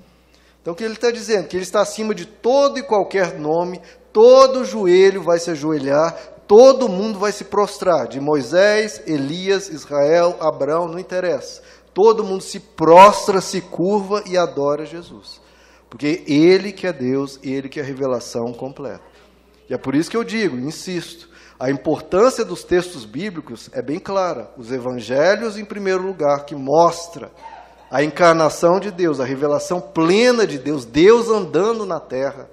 Então, 0.60 0.74
o 0.74 0.76
que 0.76 0.84
ele 0.84 0.94
está 0.94 1.10
dizendo? 1.10 1.48
Que 1.48 1.56
ele 1.56 1.64
está 1.64 1.80
acima 1.80 2.14
de 2.14 2.24
todo 2.24 2.78
e 2.78 2.84
qualquer 2.84 3.40
nome, 3.40 3.80
todo 4.12 4.64
joelho 4.64 5.22
vai 5.22 5.38
se 5.38 5.50
ajoelhar, 5.50 6.16
todo 6.46 6.88
mundo 6.88 7.18
vai 7.18 7.32
se 7.32 7.44
prostrar, 7.44 8.06
de 8.06 8.20
Moisés, 8.20 9.02
Elias, 9.06 9.68
Israel, 9.68 10.36
Abraão, 10.38 10.86
não 10.86 10.98
interessa. 10.98 11.62
Todo 11.92 12.22
mundo 12.22 12.42
se 12.42 12.60
prostra, 12.60 13.40
se 13.40 13.60
curva 13.60 14.22
e 14.24 14.36
adora 14.36 14.86
Jesus. 14.86 15.40
Porque 15.92 16.24
Ele 16.26 16.72
que 16.72 16.86
é 16.86 16.92
Deus, 16.92 17.38
Ele 17.42 17.68
que 17.68 17.78
é 17.78 17.82
a 17.82 17.86
revelação 17.86 18.50
completa. 18.54 19.04
E 19.68 19.74
é 19.74 19.76
por 19.76 19.94
isso 19.94 20.10
que 20.10 20.16
eu 20.16 20.24
digo, 20.24 20.56
insisto, 20.56 21.28
a 21.60 21.70
importância 21.70 22.46
dos 22.46 22.64
textos 22.64 23.04
bíblicos 23.04 23.68
é 23.74 23.82
bem 23.82 23.98
clara. 23.98 24.50
Os 24.56 24.72
evangelhos, 24.72 25.58
em 25.58 25.66
primeiro 25.66 26.02
lugar, 26.02 26.46
que 26.46 26.54
mostra 26.54 27.30
a 27.90 28.02
encarnação 28.02 28.80
de 28.80 28.90
Deus, 28.90 29.20
a 29.20 29.26
revelação 29.26 29.82
plena 29.82 30.46
de 30.46 30.58
Deus, 30.58 30.86
Deus 30.86 31.28
andando 31.28 31.84
na 31.84 32.00
terra, 32.00 32.48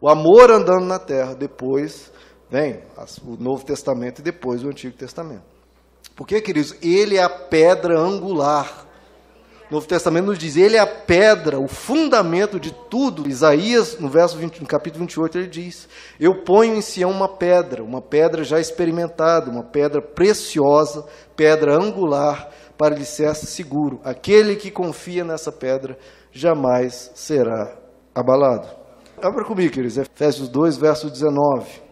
o 0.00 0.08
amor 0.08 0.50
andando 0.50 0.86
na 0.86 0.98
terra. 0.98 1.36
Depois 1.36 2.10
vem 2.50 2.80
o 3.24 3.36
Novo 3.40 3.64
Testamento 3.64 4.18
e 4.18 4.22
depois 4.22 4.64
o 4.64 4.68
Antigo 4.70 4.96
Testamento. 4.96 5.44
Porque, 6.16 6.40
queridos, 6.40 6.74
ele 6.82 7.16
é 7.16 7.22
a 7.22 7.30
pedra 7.30 7.96
angular. 7.96 8.89
O 9.70 9.74
Novo 9.74 9.86
Testamento 9.86 10.26
nos 10.26 10.38
diz, 10.38 10.56
ele 10.56 10.76
é 10.76 10.80
a 10.80 10.86
pedra, 10.86 11.60
o 11.60 11.68
fundamento 11.68 12.58
de 12.58 12.72
tudo. 12.72 13.28
Isaías, 13.28 13.96
no 14.00 14.08
verso 14.08 14.36
20, 14.36 14.60
no 14.60 14.66
capítulo 14.66 15.04
28, 15.04 15.38
ele 15.38 15.46
diz: 15.46 15.88
Eu 16.18 16.42
ponho 16.42 16.74
em 16.74 16.80
Sião 16.80 17.08
uma 17.08 17.28
pedra, 17.28 17.84
uma 17.84 18.02
pedra 18.02 18.42
já 18.42 18.58
experimentada, 18.58 19.48
uma 19.48 19.62
pedra 19.62 20.02
preciosa, 20.02 21.06
pedra 21.36 21.76
angular, 21.76 22.50
para 22.76 22.96
alicerce 22.96 23.46
seguro. 23.46 24.00
Aquele 24.02 24.56
que 24.56 24.72
confia 24.72 25.22
nessa 25.22 25.52
pedra 25.52 25.96
jamais 26.32 27.12
será 27.14 27.76
abalado. 28.12 28.66
Abra 29.22 29.44
comigo, 29.44 29.72
queridos, 29.72 29.98
Efésios 29.98 30.48
2, 30.48 30.78
verso 30.78 31.08
19. 31.08 31.89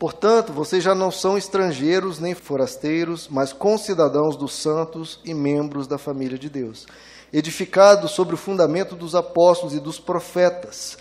Portanto, 0.00 0.50
vocês 0.50 0.82
já 0.82 0.94
não 0.94 1.10
são 1.10 1.36
estrangeiros 1.36 2.18
nem 2.18 2.34
forasteiros, 2.34 3.28
mas 3.30 3.52
concidadãos 3.52 4.34
dos 4.34 4.54
santos 4.54 5.20
e 5.26 5.34
membros 5.34 5.86
da 5.86 5.98
família 5.98 6.38
de 6.38 6.48
Deus, 6.48 6.86
edificados 7.30 8.12
sobre 8.12 8.34
o 8.34 8.38
fundamento 8.38 8.96
dos 8.96 9.14
apóstolos 9.14 9.74
e 9.74 9.78
dos 9.78 10.00
profetas. 10.00 10.96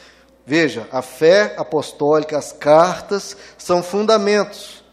Veja, 0.45 0.85
a 0.91 1.01
fé 1.01 1.55
apostólica, 1.57 2.37
as 2.37 2.51
cartas, 2.51 3.37
são 3.57 3.81
fundamentos, 3.81 4.83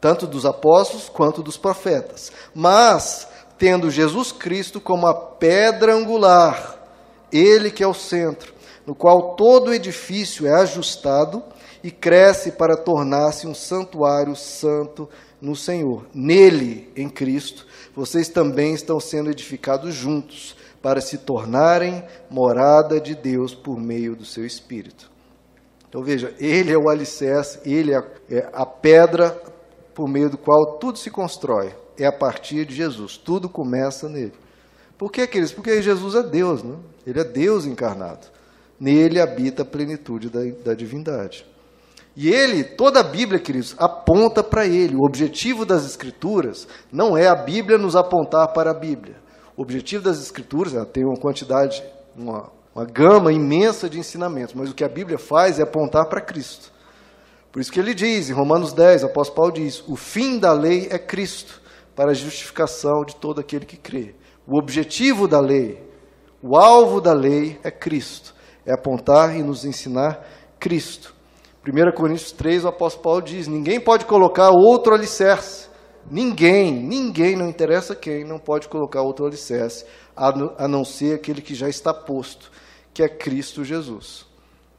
tanto 0.00 0.26
dos 0.26 0.44
apóstolos 0.44 1.08
quanto 1.08 1.40
dos 1.40 1.56
profetas. 1.56 2.32
Mas, 2.52 3.28
tendo 3.56 3.92
Jesus 3.92 4.32
Cristo 4.32 4.80
como 4.80 5.06
a 5.06 5.14
pedra 5.14 5.94
angular, 5.94 6.80
ele 7.30 7.70
que 7.70 7.84
é 7.84 7.86
o 7.86 7.94
centro, 7.94 8.52
no 8.84 8.92
qual 8.92 9.36
todo 9.36 9.68
o 9.68 9.74
edifício 9.74 10.48
é 10.48 10.62
ajustado 10.62 11.44
e 11.82 11.90
cresce 11.90 12.52
para 12.52 12.76
tornar-se 12.76 13.46
um 13.46 13.54
santuário 13.54 14.36
santo 14.36 15.08
no 15.40 15.56
Senhor. 15.56 16.06
Nele, 16.14 16.90
em 16.94 17.08
Cristo, 17.08 17.66
vocês 17.94 18.28
também 18.28 18.74
estão 18.74 19.00
sendo 19.00 19.30
edificados 19.30 19.94
juntos 19.94 20.56
para 20.80 21.00
se 21.00 21.18
tornarem 21.18 22.04
morada 22.30 23.00
de 23.00 23.14
Deus 23.14 23.54
por 23.54 23.78
meio 23.78 24.16
do 24.16 24.24
seu 24.24 24.46
Espírito. 24.46 25.10
Então 25.88 26.02
veja, 26.02 26.34
ele 26.38 26.72
é 26.72 26.78
o 26.78 26.88
alicerce, 26.88 27.60
ele 27.64 27.92
é 27.92 27.98
a, 27.98 28.04
é 28.30 28.64
pedra 28.80 29.30
por 29.94 30.08
meio 30.08 30.30
do 30.30 30.38
qual 30.38 30.78
tudo 30.78 30.98
se 30.98 31.10
constrói. 31.10 31.74
É 31.98 32.06
a 32.06 32.12
partir 32.12 32.64
de 32.64 32.74
Jesus, 32.74 33.16
tudo 33.16 33.48
começa 33.48 34.08
nele. 34.08 34.32
Por 34.96 35.12
que, 35.12 35.26
queridos? 35.26 35.52
Porque 35.52 35.82
Jesus 35.82 36.14
é 36.14 36.22
Deus, 36.22 36.62
né? 36.62 36.76
ele 37.06 37.20
é 37.20 37.24
Deus 37.24 37.66
encarnado. 37.66 38.26
Nele 38.80 39.20
habita 39.20 39.62
a 39.62 39.66
plenitude 39.66 40.30
da, 40.30 40.40
da 40.64 40.74
divindade. 40.74 41.44
E 42.14 42.28
ele, 42.28 42.62
toda 42.62 43.00
a 43.00 43.02
Bíblia, 43.02 43.40
queridos, 43.40 43.74
aponta 43.78 44.42
para 44.42 44.66
ele. 44.66 44.94
O 44.94 45.06
objetivo 45.06 45.64
das 45.64 45.84
Escrituras 45.86 46.68
não 46.92 47.16
é 47.16 47.26
a 47.26 47.34
Bíblia 47.34 47.78
nos 47.78 47.96
apontar 47.96 48.52
para 48.52 48.70
a 48.70 48.74
Bíblia. 48.74 49.16
O 49.56 49.62
objetivo 49.62 50.04
das 50.04 50.20
Escrituras, 50.20 50.74
ela 50.74 50.84
tem 50.84 51.04
uma 51.04 51.16
quantidade, 51.16 51.82
uma, 52.16 52.50
uma 52.74 52.84
gama 52.84 53.32
imensa 53.32 53.88
de 53.88 53.98
ensinamentos, 53.98 54.54
mas 54.54 54.70
o 54.70 54.74
que 54.74 54.84
a 54.84 54.88
Bíblia 54.88 55.18
faz 55.18 55.58
é 55.58 55.62
apontar 55.62 56.06
para 56.06 56.20
Cristo. 56.20 56.70
Por 57.50 57.60
isso 57.60 57.72
que 57.72 57.78
ele 57.78 57.94
diz, 57.94 58.30
em 58.30 58.32
Romanos 58.32 58.72
10, 58.72 59.02
o 59.02 59.06
apóstolo 59.06 59.36
Paulo 59.36 59.52
diz: 59.52 59.82
o 59.86 59.96
fim 59.96 60.38
da 60.38 60.52
lei 60.52 60.88
é 60.90 60.98
Cristo, 60.98 61.60
para 61.94 62.10
a 62.10 62.14
justificação 62.14 63.04
de 63.04 63.16
todo 63.16 63.40
aquele 63.40 63.66
que 63.66 63.76
crê. 63.76 64.14
O 64.46 64.58
objetivo 64.58 65.28
da 65.28 65.38
lei, 65.38 65.82
o 66.42 66.56
alvo 66.56 67.00
da 67.00 67.12
lei 67.12 67.58
é 67.62 67.70
Cristo, 67.70 68.34
é 68.66 68.72
apontar 68.72 69.36
e 69.36 69.42
nos 69.42 69.64
ensinar 69.64 70.26
Cristo. 70.58 71.14
1 71.66 71.92
Coríntios 71.94 72.32
3, 72.32 72.64
o 72.64 72.68
apóstolo 72.68 73.04
Paulo 73.04 73.22
diz: 73.22 73.46
ninguém 73.46 73.80
pode 73.80 74.04
colocar 74.04 74.50
outro 74.50 74.94
alicerce. 74.94 75.70
Ninguém, 76.10 76.72
ninguém, 76.72 77.36
não 77.36 77.48
interessa 77.48 77.94
quem, 77.94 78.24
não 78.24 78.38
pode 78.38 78.68
colocar 78.68 79.02
outro 79.02 79.24
alicerce, 79.24 79.86
a 80.16 80.66
não 80.66 80.84
ser 80.84 81.14
aquele 81.14 81.40
que 81.40 81.54
já 81.54 81.68
está 81.68 81.94
posto, 81.94 82.50
que 82.92 83.04
é 83.04 83.08
Cristo 83.08 83.64
Jesus. 83.64 84.26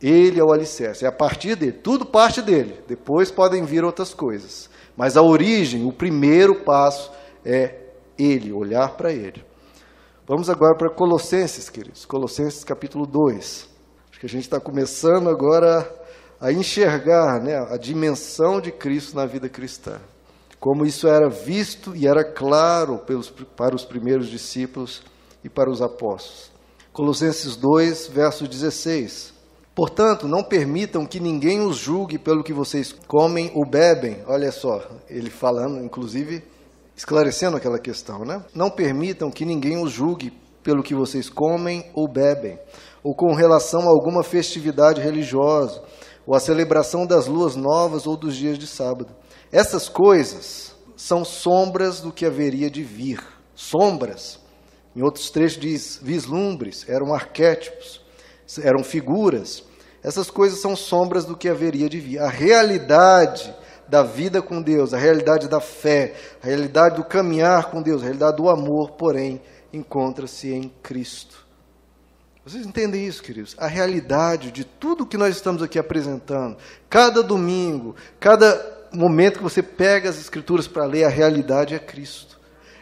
Ele 0.02 0.38
é 0.38 0.44
o 0.44 0.52
alicerce, 0.52 1.06
é 1.06 1.08
a 1.08 1.14
partir 1.14 1.56
dele, 1.56 1.72
tudo 1.72 2.06
parte 2.06 2.42
dele. 2.42 2.82
Depois 2.86 3.32
podem 3.32 3.64
vir 3.64 3.86
outras 3.86 4.14
coisas. 4.14 4.70
Mas 4.98 5.16
a 5.16 5.22
origem, 5.22 5.86
o 5.86 5.94
primeiro 5.94 6.66
passo 6.66 7.10
é 7.46 7.80
ele, 8.20 8.52
olhar 8.52 8.98
para 8.98 9.14
ele. 9.14 9.46
Vamos 10.28 10.50
agora 10.50 10.76
para 10.78 10.94
Colossenses, 10.94 11.70
queridos. 11.70 12.06
Colossenses 12.06 12.66
capítulo 12.66 13.08
2. 13.08 13.70
Acho 14.12 14.20
que 14.20 14.26
a 14.26 14.30
gente 14.30 14.44
está 14.44 14.60
começando 14.60 15.30
agora 15.30 15.90
a 16.44 16.52
enxergar 16.52 17.42
né, 17.42 17.56
a 17.70 17.78
dimensão 17.78 18.60
de 18.60 18.70
Cristo 18.70 19.16
na 19.16 19.26
vida 19.26 19.48
cristã. 19.48 20.02
Como 20.60 20.86
isso 20.86 21.08
era 21.08 21.30
visto 21.30 21.96
e 21.96 22.06
era 22.06 22.22
claro 22.22 22.98
pelos, 22.98 23.30
para 23.30 23.74
os 23.74 23.86
primeiros 23.86 24.28
discípulos 24.28 25.02
e 25.42 25.48
para 25.48 25.72
os 25.72 25.82
apóstolos. 25.82 26.52
Colossenses 26.92 27.56
2, 27.56 28.08
verso 28.08 28.46
16. 28.46 29.34
Portanto, 29.74 30.28
não 30.28 30.44
permitam 30.44 31.06
que 31.06 31.18
ninguém 31.18 31.62
os 31.62 31.78
julgue 31.78 32.18
pelo 32.18 32.44
que 32.44 32.52
vocês 32.52 32.92
comem 33.08 33.50
ou 33.56 33.66
bebem. 33.66 34.18
Olha 34.28 34.52
só, 34.52 34.86
ele 35.10 35.30
falando, 35.30 35.82
inclusive, 35.82 36.44
esclarecendo 36.94 37.56
aquela 37.56 37.80
questão, 37.80 38.26
né? 38.26 38.44
Não 38.54 38.70
permitam 38.70 39.32
que 39.32 39.46
ninguém 39.46 39.82
os 39.82 39.94
julgue 39.94 40.34
pelo 40.62 40.84
que 40.84 40.94
vocês 40.94 41.30
comem 41.30 41.90
ou 41.94 42.06
bebem, 42.06 42.60
ou 43.02 43.16
com 43.16 43.34
relação 43.34 43.84
a 43.84 43.92
alguma 43.92 44.24
festividade 44.24 45.00
religiosa 45.00 45.82
ou 46.26 46.36
a 46.36 46.40
celebração 46.40 47.06
das 47.06 47.28
luas 47.28 47.56
novas 47.56 48.08
ou 48.08 48.16
dos 48.16 48.36
dias 48.36 48.58
de 48.58 48.68
sábado. 48.68 49.14
Essas 49.52 49.90
coisas 49.90 50.74
são 50.96 51.26
sombras 51.26 52.00
do 52.00 52.12
que 52.12 52.26
haveria 52.26 52.70
de 52.70 52.84
vir. 52.84 53.22
Sombras. 53.54 54.40
Em 54.96 55.04
outros 55.04 55.30
trechos 55.30 55.60
diz 55.60 56.00
vislumbres, 56.02 56.88
eram 56.88 57.14
arquétipos, 57.14 58.02
eram 58.62 58.84
figuras. 58.84 59.64
Essas 60.04 60.30
coisas 60.30 60.62
são 60.62 60.76
sombras 60.76 61.26
do 61.26 61.36
que 61.36 61.50
haveria 61.50 61.90
de 61.90 62.00
vir. 62.00 62.20
A 62.20 62.30
realidade 62.30 63.54
da 63.88 64.04
vida 64.04 64.42
com 64.42 64.62
Deus, 64.62 64.94
a 64.94 64.98
realidade 64.98 65.48
da 65.48 65.60
fé, 65.60 66.14
a 66.42 66.48
realidade 66.48 66.96
do 66.98 67.04
caminhar 67.04 67.70
com 67.70 67.82
Deus, 67.82 68.02
a 68.02 68.06
realidade 68.06 68.38
do 68.38 68.50
amor, 68.50 68.92
porém, 68.92 69.42
encontra-se 69.72 70.52
em 70.52 70.70
Cristo. 70.82 71.43
Vocês 72.46 72.66
entendem 72.66 73.08
isso, 73.08 73.24
queridos? 73.24 73.56
A 73.58 73.68
realidade 73.68 74.52
de 74.52 74.66
tudo 74.66 75.06
que 75.06 75.16
nós 75.16 75.34
estamos 75.34 75.64
aqui 75.64 75.80
apresentando, 75.80 76.58
cada 76.90 77.24
domingo, 77.24 77.96
cada 78.20 78.90
momento 78.92 79.38
que 79.38 79.44
você 79.44 79.64
pega 79.64 80.10
as 80.10 80.20
Escrituras 80.20 80.68
para 80.68 80.84
ler, 80.84 81.06
a 81.06 81.10
realidade 81.10 81.74
é 81.74 81.80
Cristo. 81.80 82.38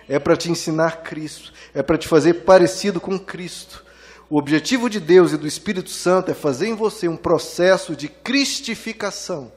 É 0.10 0.18
para 0.18 0.36
te 0.36 0.50
ensinar 0.50 1.04
Cristo, 1.04 1.54
é 1.76 1.84
para 1.84 1.98
te 1.98 2.08
fazer 2.08 2.44
parecido 2.44 3.00
com 3.00 3.20
Cristo. 3.20 3.86
O 4.32 4.38
objetivo 4.38 4.90
de 4.90 5.00
Deus 5.00 5.32
e 5.32 5.38
do 5.38 5.46
Espírito 5.46 5.92
Santo 5.92 6.32
é 6.32 6.34
fazer 6.34 6.68
em 6.68 6.76
você 6.76 7.08
um 7.08 7.16
processo 7.16 7.96
de 7.96 8.08
cristificação. 8.08 9.52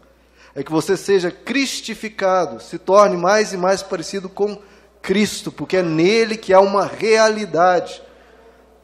É 0.54 0.62
que 0.62 0.70
você 0.70 0.98
seja 0.98 1.30
cristificado, 1.30 2.60
se 2.60 2.78
torne 2.78 3.16
mais 3.16 3.54
e 3.54 3.56
mais 3.56 3.82
parecido 3.82 4.28
com 4.28 4.60
Cristo, 5.00 5.50
porque 5.50 5.78
é 5.78 5.82
nele 5.82 6.36
que 6.36 6.52
há 6.52 6.60
uma 6.60 6.84
realidade. 6.84 8.02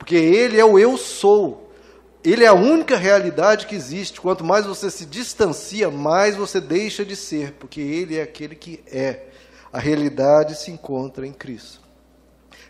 Porque 0.01 0.17
Ele 0.17 0.59
é 0.59 0.65
o 0.65 0.79
eu 0.79 0.97
sou. 0.97 1.71
Ele 2.25 2.43
é 2.43 2.47
a 2.47 2.55
única 2.55 2.97
realidade 2.97 3.67
que 3.67 3.75
existe. 3.75 4.19
Quanto 4.19 4.43
mais 4.43 4.65
você 4.65 4.91
se 4.91 5.05
distancia, 5.05 5.91
mais 5.91 6.37
você 6.37 6.59
deixa 6.59 7.05
de 7.05 7.15
ser, 7.15 7.53
porque 7.61 7.83
Ele 7.83 8.17
é 8.17 8.23
aquele 8.23 8.57
que 8.57 8.83
é. 8.87 9.27
A 9.71 9.79
realidade 9.79 10.59
se 10.59 10.71
encontra 10.71 11.27
em 11.27 11.33
Cristo. 11.35 11.81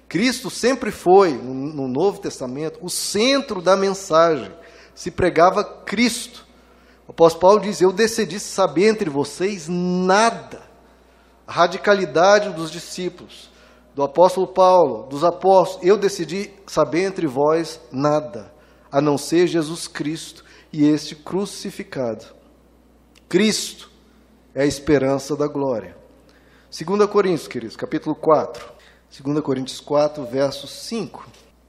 Cristo 0.08 0.50
sempre 0.50 0.90
foi, 0.90 1.30
no 1.30 1.86
Novo 1.86 2.20
Testamento, 2.20 2.80
o 2.82 2.90
centro 2.90 3.62
da 3.62 3.76
mensagem. 3.76 4.52
Se 4.92 5.08
pregava 5.08 5.62
Cristo. 5.62 6.44
O 7.06 7.12
apóstolo 7.12 7.40
Paulo 7.40 7.60
diz: 7.60 7.80
Eu 7.80 7.92
decidi 7.92 8.40
saber 8.40 8.88
entre 8.88 9.08
vocês 9.08 9.68
nada. 9.68 10.62
A 11.46 11.52
radicalidade 11.52 12.50
dos 12.50 12.72
discípulos 12.72 13.49
do 13.94 14.02
apóstolo 14.02 14.46
Paulo, 14.46 15.06
dos 15.08 15.24
apóstolos, 15.24 15.86
eu 15.86 15.96
decidi 15.96 16.50
saber 16.66 17.04
entre 17.04 17.26
vós 17.26 17.80
nada, 17.90 18.52
a 18.90 19.00
não 19.00 19.18
ser 19.18 19.46
Jesus 19.46 19.88
Cristo 19.88 20.44
e 20.72 20.86
este 20.86 21.14
crucificado. 21.14 22.26
Cristo 23.28 23.90
é 24.54 24.62
a 24.62 24.66
esperança 24.66 25.36
da 25.36 25.46
glória. 25.46 25.96
2 26.70 27.06
Coríntios, 27.10 27.48
queridos, 27.48 27.76
capítulo 27.76 28.14
4. 28.14 28.72
2 29.24 29.40
Coríntios 29.40 29.80
4, 29.80 30.24
verso 30.24 30.68
5. 30.68 31.26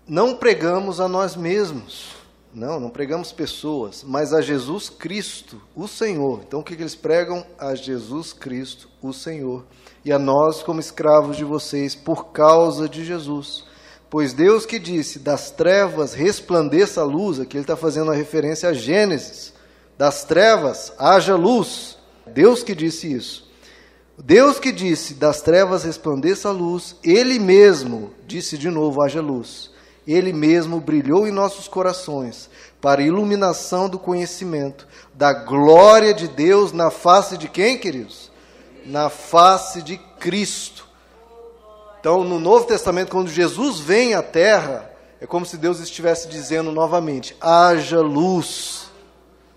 Não 0.07 0.35
pregamos 0.35 0.99
a 0.99 1.07
nós 1.07 1.35
mesmos, 1.35 2.15
não, 2.53 2.79
não 2.79 2.89
pregamos 2.89 3.31
pessoas, 3.31 4.03
mas 4.05 4.33
a 4.33 4.41
Jesus 4.41 4.89
Cristo, 4.89 5.61
o 5.75 5.87
Senhor. 5.87 6.41
Então 6.47 6.59
o 6.59 6.63
que, 6.63 6.75
que 6.75 6.81
eles 6.81 6.95
pregam? 6.95 7.45
A 7.57 7.75
Jesus 7.75 8.33
Cristo, 8.33 8.89
o 9.01 9.13
Senhor 9.13 9.63
e 10.03 10.11
a 10.11 10.19
nós 10.19 10.63
como 10.63 10.79
escravos 10.79 11.37
de 11.37 11.43
vocês 11.43 11.95
por 11.95 12.31
causa 12.31 12.89
de 12.89 13.05
Jesus. 13.05 13.63
Pois 14.09 14.33
Deus 14.33 14.65
que 14.65 14.79
disse, 14.79 15.19
das 15.19 15.51
trevas 15.51 16.13
resplandeça 16.13 17.01
a 17.01 17.05
luz, 17.05 17.39
aqui 17.39 17.55
ele 17.55 17.63
está 17.63 17.77
fazendo 17.77 18.11
a 18.11 18.15
referência 18.15 18.69
a 18.69 18.73
Gênesis, 18.73 19.53
das 19.97 20.25
trevas 20.25 20.93
haja 20.97 21.35
luz. 21.35 21.97
Deus 22.27 22.63
que 22.63 22.75
disse 22.75 23.11
isso. 23.11 23.49
Deus 24.17 24.59
que 24.59 24.71
disse: 24.71 25.13
Das 25.15 25.41
trevas 25.41 25.83
resplandeça 25.83 26.49
a 26.49 26.51
luz, 26.51 26.95
Ele 27.03 27.39
mesmo 27.39 28.11
disse 28.27 28.57
de 28.57 28.69
novo: 28.69 29.01
haja 29.01 29.21
luz. 29.21 29.70
Ele 30.05 30.33
mesmo 30.33 30.79
brilhou 30.79 31.27
em 31.27 31.31
nossos 31.31 31.67
corações 31.67 32.49
para 32.81 33.01
a 33.01 33.05
iluminação 33.05 33.87
do 33.87 33.99
conhecimento 33.99 34.87
da 35.13 35.33
glória 35.33 36.13
de 36.13 36.27
Deus 36.27 36.71
na 36.71 36.89
face 36.89 37.37
de 37.37 37.47
quem, 37.47 37.77
queridos? 37.77 38.31
Na 38.85 39.09
face 39.09 39.81
de 39.81 39.97
Cristo. 40.19 40.87
Então, 41.99 42.23
no 42.23 42.39
Novo 42.39 42.65
Testamento, 42.65 43.11
quando 43.11 43.29
Jesus 43.29 43.79
vem 43.79 44.15
à 44.15 44.23
terra, 44.23 44.91
é 45.21 45.27
como 45.27 45.45
se 45.45 45.55
Deus 45.55 45.79
estivesse 45.79 46.27
dizendo 46.27 46.71
novamente: 46.71 47.37
haja 47.39 48.01
luz, 48.01 48.89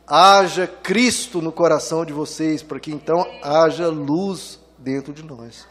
haja 0.07 0.67
Cristo 0.67 1.41
no 1.41 1.51
coração 1.51 2.05
de 2.05 2.13
vocês, 2.13 2.63
para 2.63 2.79
que 2.79 2.93
então 2.93 3.27
haja 3.43 3.89
luz 3.89 4.61
dentro 4.77 5.15
de 5.15 5.23
nós. 5.23 5.67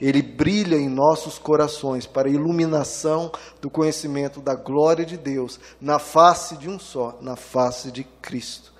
Ele 0.00 0.22
brilha 0.22 0.76
em 0.76 0.88
nossos 0.88 1.38
corações 1.38 2.06
para 2.06 2.28
a 2.28 2.32
iluminação 2.32 3.32
do 3.60 3.68
conhecimento 3.68 4.40
da 4.40 4.54
glória 4.54 5.04
de 5.04 5.16
Deus 5.16 5.58
na 5.80 5.98
face 5.98 6.56
de 6.56 6.68
um 6.68 6.78
só, 6.78 7.18
na 7.20 7.34
face 7.34 7.90
de 7.90 8.04
Cristo. 8.04 8.78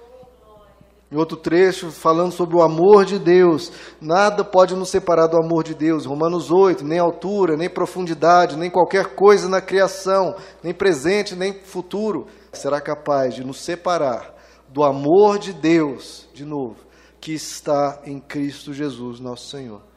Em 1.10 1.16
outro 1.16 1.38
trecho, 1.38 1.90
falando 1.90 2.32
sobre 2.32 2.54
o 2.54 2.62
amor 2.62 3.06
de 3.06 3.18
Deus, 3.18 3.72
nada 3.98 4.44
pode 4.44 4.76
nos 4.76 4.90
separar 4.90 5.26
do 5.26 5.38
amor 5.42 5.64
de 5.64 5.74
Deus. 5.74 6.04
Romanos 6.04 6.50
8, 6.50 6.84
nem 6.84 6.98
altura, 6.98 7.56
nem 7.56 7.68
profundidade, 7.68 8.58
nem 8.58 8.70
qualquer 8.70 9.14
coisa 9.14 9.48
na 9.48 9.62
criação, 9.62 10.36
nem 10.62 10.74
presente, 10.74 11.34
nem 11.34 11.54
futuro, 11.54 12.26
será 12.52 12.78
capaz 12.78 13.34
de 13.34 13.42
nos 13.42 13.58
separar 13.58 14.34
do 14.68 14.84
amor 14.84 15.38
de 15.38 15.54
Deus, 15.54 16.28
de 16.34 16.44
novo, 16.44 16.76
que 17.18 17.32
está 17.32 18.02
em 18.04 18.20
Cristo 18.20 18.74
Jesus, 18.74 19.18
nosso 19.18 19.48
Senhor. 19.48 19.87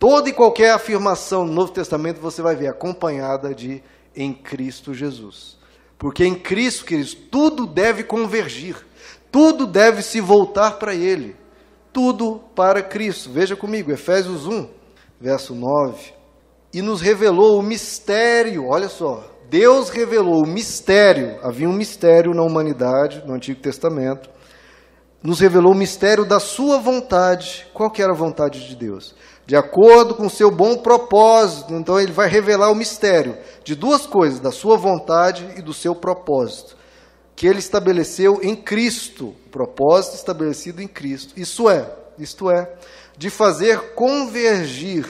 Toda 0.00 0.30
e 0.30 0.32
qualquer 0.32 0.70
afirmação 0.70 1.44
no 1.44 1.52
Novo 1.52 1.72
Testamento 1.72 2.22
você 2.22 2.40
vai 2.40 2.56
ver 2.56 2.68
acompanhada 2.68 3.54
de 3.54 3.82
em 4.16 4.32
Cristo 4.32 4.94
Jesus. 4.94 5.58
Porque 5.98 6.24
em 6.24 6.34
Cristo, 6.34 6.86
queridos, 6.86 7.12
tudo 7.12 7.66
deve 7.66 8.02
convergir. 8.02 8.76
Tudo 9.30 9.66
deve 9.66 10.00
se 10.00 10.18
voltar 10.18 10.78
para 10.78 10.94
Ele. 10.94 11.36
Tudo 11.92 12.40
para 12.56 12.82
Cristo. 12.82 13.30
Veja 13.30 13.54
comigo, 13.54 13.92
Efésios 13.92 14.46
1, 14.46 14.70
verso 15.20 15.54
9. 15.54 16.14
E 16.72 16.80
nos 16.80 17.02
revelou 17.02 17.58
o 17.58 17.62
mistério, 17.62 18.68
olha 18.68 18.88
só. 18.88 19.22
Deus 19.50 19.90
revelou 19.90 20.44
o 20.44 20.48
mistério, 20.48 21.38
havia 21.42 21.68
um 21.68 21.74
mistério 21.74 22.32
na 22.32 22.42
humanidade, 22.42 23.22
no 23.26 23.34
Antigo 23.34 23.60
Testamento. 23.60 24.30
Nos 25.22 25.40
revelou 25.40 25.72
o 25.72 25.76
mistério 25.76 26.24
da 26.24 26.40
sua 26.40 26.78
vontade. 26.78 27.66
Qual 27.74 27.90
que 27.90 28.00
era 28.00 28.12
a 28.12 28.16
vontade 28.16 28.66
de 28.66 28.74
Deus? 28.74 29.14
De 29.50 29.56
acordo 29.56 30.14
com 30.14 30.26
o 30.26 30.30
seu 30.30 30.48
bom 30.48 30.76
propósito. 30.76 31.74
Então 31.74 31.98
ele 31.98 32.12
vai 32.12 32.28
revelar 32.28 32.70
o 32.70 32.74
mistério 32.76 33.36
de 33.64 33.74
duas 33.74 34.06
coisas, 34.06 34.38
da 34.38 34.52
sua 34.52 34.76
vontade 34.76 35.44
e 35.56 35.60
do 35.60 35.74
seu 35.74 35.92
propósito 35.92 36.76
que 37.34 37.48
ele 37.48 37.58
estabeleceu 37.58 38.38
em 38.44 38.54
Cristo, 38.54 39.34
propósito 39.50 40.14
estabelecido 40.14 40.80
em 40.80 40.86
Cristo. 40.86 41.34
Isso 41.36 41.68
é, 41.68 41.90
isto 42.16 42.48
é, 42.48 42.72
de 43.18 43.28
fazer 43.28 43.94
convergir 43.96 45.04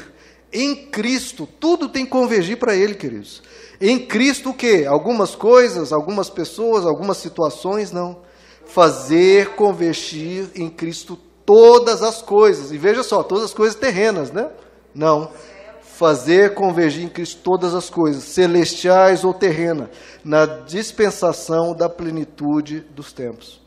em 0.50 0.86
Cristo, 0.86 1.46
tudo 1.46 1.86
tem 1.86 2.06
que 2.06 2.10
convergir 2.10 2.56
para 2.56 2.74
ele, 2.74 2.94
queridos. 2.94 3.42
Em 3.78 3.98
Cristo 3.98 4.50
o 4.50 4.54
quê? 4.54 4.86
Algumas 4.88 5.34
coisas, 5.34 5.92
algumas 5.92 6.30
pessoas, 6.30 6.86
algumas 6.86 7.18
situações, 7.18 7.92
não. 7.92 8.22
Fazer 8.64 9.50
convergir 9.50 10.48
em 10.54 10.70
Cristo 10.70 11.18
todas 11.50 12.00
as 12.00 12.22
coisas. 12.22 12.70
E 12.70 12.78
veja 12.78 13.02
só, 13.02 13.24
todas 13.24 13.46
as 13.46 13.54
coisas 13.54 13.74
terrenas, 13.74 14.30
né? 14.30 14.48
Não 14.94 15.28
fazer 16.00 16.54
convergir 16.54 17.04
em 17.04 17.08
Cristo 17.10 17.42
todas 17.42 17.74
as 17.74 17.90
coisas, 17.90 18.22
celestiais 18.22 19.22
ou 19.22 19.34
terrenas, 19.34 19.88
na 20.24 20.46
dispensação 20.46 21.74
da 21.74 21.90
plenitude 21.90 22.80
dos 22.80 23.12
tempos. 23.12 23.60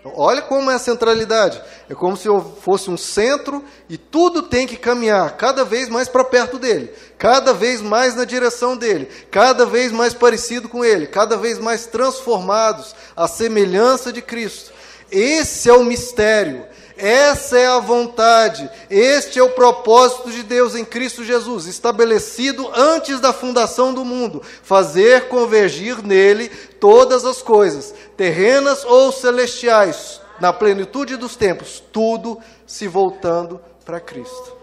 Então, 0.00 0.12
olha 0.16 0.42
como 0.42 0.68
é 0.68 0.74
a 0.74 0.80
centralidade. 0.80 1.62
É 1.88 1.94
como 1.94 2.16
se 2.16 2.26
eu 2.26 2.40
fosse 2.40 2.90
um 2.90 2.96
centro 2.96 3.62
e 3.88 3.96
tudo 3.96 4.42
tem 4.42 4.66
que 4.66 4.76
caminhar 4.76 5.36
cada 5.36 5.64
vez 5.64 5.88
mais 5.88 6.08
para 6.08 6.24
perto 6.24 6.58
dele, 6.58 6.92
cada 7.16 7.52
vez 7.52 7.80
mais 7.80 8.16
na 8.16 8.24
direção 8.24 8.76
dele, 8.76 9.06
cada 9.30 9.64
vez 9.64 9.92
mais 9.92 10.12
parecido 10.12 10.68
com 10.68 10.84
ele, 10.84 11.06
cada 11.06 11.36
vez 11.36 11.56
mais 11.56 11.86
transformados 11.86 12.96
à 13.14 13.28
semelhança 13.28 14.12
de 14.12 14.20
Cristo. 14.20 14.72
Esse 15.12 15.68
é 15.68 15.72
o 15.74 15.84
mistério. 15.84 16.66
Essa 16.96 17.58
é 17.58 17.66
a 17.66 17.80
vontade, 17.80 18.70
este 18.88 19.38
é 19.38 19.42
o 19.42 19.50
propósito 19.50 20.30
de 20.30 20.42
Deus 20.44 20.76
em 20.76 20.84
Cristo 20.84 21.24
Jesus, 21.24 21.66
estabelecido 21.66 22.70
antes 22.72 23.18
da 23.18 23.32
fundação 23.32 23.92
do 23.92 24.04
mundo, 24.04 24.40
fazer 24.62 25.26
convergir 25.26 26.00
nele 26.00 26.48
todas 26.78 27.24
as 27.24 27.42
coisas, 27.42 27.92
terrenas 28.16 28.84
ou 28.84 29.10
celestiais, 29.10 30.20
na 30.38 30.52
plenitude 30.52 31.16
dos 31.16 31.34
tempos, 31.34 31.82
tudo 31.92 32.38
se 32.66 32.86
voltando 32.86 33.60
para 33.84 33.98
Cristo. 33.98 34.56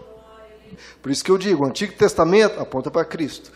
Por 1.02 1.10
isso 1.10 1.24
que 1.24 1.30
eu 1.30 1.38
digo, 1.38 1.64
o 1.64 1.66
Antigo 1.66 1.92
Testamento 1.92 2.60
aponta 2.60 2.90
para 2.90 3.04
Cristo. 3.04 3.50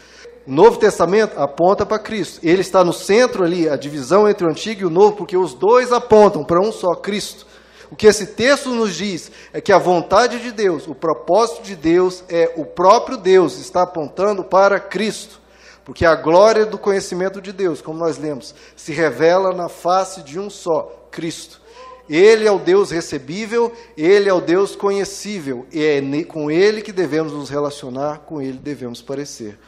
O 0.47 0.53
Novo 0.53 0.79
Testamento 0.79 1.41
aponta 1.41 1.87
para 1.87 1.99
Cristo. 1.99 2.39
Ele 2.43 2.61
está 2.61 2.85
no 2.85 2.93
centro 2.93 3.45
ali, 3.45 3.67
a 3.69 3.77
divisão 3.77 4.29
entre 4.29 4.47
o 4.47 4.51
Antigo 4.51 4.83
e 4.83 4.85
o 4.85 4.91
Novo, 4.91 5.17
porque 5.17 5.37
os 5.37 5.55
dois 5.55 5.91
apontam 5.91 6.45
para 6.45 6.61
um 6.61 6.71
só 6.71 6.95
Cristo. 6.95 7.47
O 7.91 7.97
que 7.97 8.07
esse 8.07 8.27
texto 8.27 8.71
nos 8.71 8.95
diz 8.95 9.31
é 9.53 9.61
que 9.61 9.73
a 9.73 9.79
vontade 9.79 10.41
de 10.41 10.53
Deus, 10.53 10.87
o 10.87 10.95
propósito 10.95 11.63
de 11.63 11.75
Deus 11.75 12.25
é 12.29 12.53
o 12.57 12.65
próprio 12.67 13.17
Deus, 13.17 13.59
está 13.59 13.83
apontando 13.83 14.45
para 14.45 14.79
Cristo. 14.79 15.41
Porque 15.85 16.05
a 16.05 16.15
glória 16.15 16.67
do 16.67 16.77
conhecimento 16.77 17.41
de 17.41 17.53
Deus, 17.53 17.81
como 17.81 17.99
nós 17.99 18.19
lemos, 18.19 18.55
se 18.77 18.93
revela 18.93 19.55
na 19.55 19.69
face 19.69 20.23
de 20.23 20.39
um 20.39 20.51
só, 20.51 21.09
Cristo. 21.11 21.61
Ele 22.09 22.47
é 22.47 22.51
o 22.51 22.59
Deus 22.59 22.91
recebível, 22.91 23.73
ele 23.97 24.29
é 24.29 24.33
o 24.33 24.41
Deus 24.41 24.77
conhecível, 24.77 25.65
e 25.73 25.83
é 25.83 26.25
com 26.25 26.51
ele 26.51 26.83
que 26.83 26.93
devemos 26.93 27.33
nos 27.33 27.49
relacionar, 27.49 28.21
com 28.27 28.43
ele 28.43 28.59
devemos 28.59 29.01
parecer. 29.01 29.59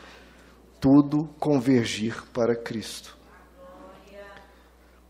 Tudo 0.81 1.29
convergir 1.39 2.23
para 2.33 2.55
Cristo. 2.55 3.17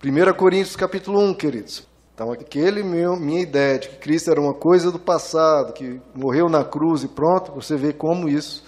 1 0.05 0.35
Coríntios 0.35 0.77
capítulo 0.77 1.21
1, 1.21 1.35
queridos. 1.35 1.87
Então, 2.15 2.33
aquele 2.33 2.83
meu, 2.83 3.17
minha 3.17 3.43
ideia 3.43 3.79
de 3.79 3.89
que 3.89 3.97
Cristo 3.97 4.31
era 4.31 4.41
uma 4.41 4.55
coisa 4.55 4.91
do 4.91 4.99
passado, 4.99 5.73
que 5.73 6.01
morreu 6.15 6.49
na 6.49 6.65
cruz 6.65 7.03
e 7.03 7.09
pronto, 7.09 7.53
você 7.53 7.77
vê 7.77 7.93
como 7.93 8.29
isso 8.29 8.65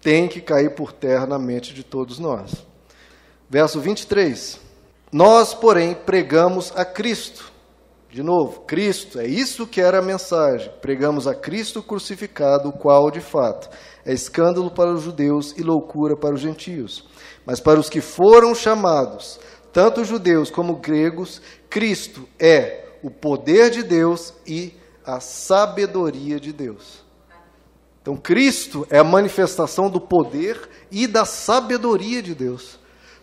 tem 0.00 0.28
que 0.28 0.40
cair 0.40 0.74
por 0.74 0.92
terra 0.92 1.26
na 1.26 1.38
mente 1.38 1.74
de 1.74 1.82
todos 1.82 2.18
nós. 2.18 2.64
Verso 3.50 3.80
23. 3.80 4.60
Nós, 5.12 5.52
porém, 5.52 5.94
pregamos 5.94 6.72
a 6.76 6.84
Cristo. 6.84 7.52
De 8.16 8.22
novo, 8.22 8.60
Cristo, 8.60 9.20
é 9.20 9.26
isso 9.26 9.66
que 9.66 9.78
era 9.78 9.98
a 9.98 10.02
mensagem. 10.02 10.72
Pregamos 10.80 11.26
a 11.26 11.34
Cristo 11.34 11.82
crucificado, 11.82 12.70
o 12.70 12.72
qual, 12.72 13.10
de 13.10 13.20
fato, 13.20 13.68
é 14.06 14.14
escândalo 14.14 14.70
para 14.70 14.90
os 14.90 15.02
judeus 15.02 15.52
e 15.54 15.62
loucura 15.62 16.16
para 16.16 16.34
os 16.34 16.40
gentios. 16.40 17.06
Mas 17.44 17.60
para 17.60 17.78
os 17.78 17.90
que 17.90 18.00
foram 18.00 18.54
chamados, 18.54 19.38
tanto 19.70 20.02
judeus 20.02 20.50
como 20.50 20.76
gregos, 20.76 21.42
Cristo 21.68 22.26
é 22.40 22.86
o 23.02 23.10
poder 23.10 23.68
de 23.68 23.82
Deus 23.82 24.32
e 24.46 24.72
a 25.04 25.20
sabedoria 25.20 26.40
de 26.40 26.54
Deus. 26.54 27.04
Então, 28.00 28.16
Cristo 28.16 28.86
é 28.88 28.98
a 28.98 29.04
manifestação 29.04 29.90
do 29.90 30.00
poder 30.00 30.58
e 30.90 31.06
da 31.06 31.26
sabedoria 31.26 32.22
de 32.22 32.34
Deus. 32.34 32.78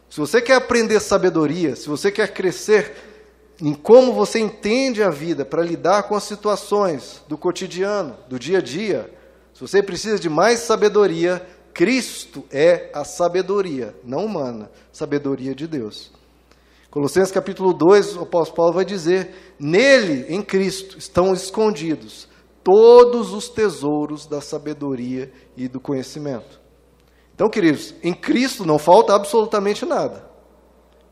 Se 0.08 0.20
você 0.20 0.40
quer 0.40 0.58
aprender 0.58 1.00
sabedoria, 1.00 1.76
se 1.76 1.90
você 1.90 2.12
quer 2.12 2.32
crescer 2.32 3.13
em 3.62 3.74
como 3.74 4.14
você 4.14 4.40
entende 4.40 5.04
a 5.04 5.10
vida 5.10 5.46
para 5.46 5.64
lidar 5.64 6.04
com 6.04 6.16
as 6.16 6.24
situações 6.24 7.24
do 7.28 7.38
cotidiano, 7.38 8.18
do 8.28 8.40
dia 8.40 8.58
a 8.58 8.62
dia, 8.62 9.14
se 9.54 9.62
você 9.62 9.84
precisa 9.84 10.18
de 10.18 10.30
mais 10.30 10.60
sabedoria, 10.60 11.46
Cristo 11.74 12.44
é 12.52 12.90
a 12.94 13.04
sabedoria, 13.04 13.96
não 14.04 14.26
humana, 14.26 14.72
sabedoria 14.92 15.54
de 15.54 15.68
Deus. 15.68 16.12
Colossenses 16.90 17.32
capítulo 17.32 17.74
2, 17.74 18.18
o 18.18 18.22
apóstolo 18.22 18.56
Paulo 18.56 18.74
vai 18.74 18.86
dizer: 18.86 19.56
Nele, 19.60 20.26
em 20.30 20.42
Cristo, 20.42 20.98
estão 20.98 21.34
escondidos 21.34 22.28
todos 22.64 23.34
os 23.34 23.50
tesouros 23.50 24.26
da 24.26 24.40
sabedoria 24.40 25.32
e 25.58 25.68
do 25.68 25.80
conhecimento. 25.80 26.62
Então, 27.36 27.50
queridos, 27.50 27.94
em 28.04 28.14
Cristo 28.14 28.66
não 28.66 28.78
falta 28.78 29.14
absolutamente 29.16 29.86
nada. 29.86 30.33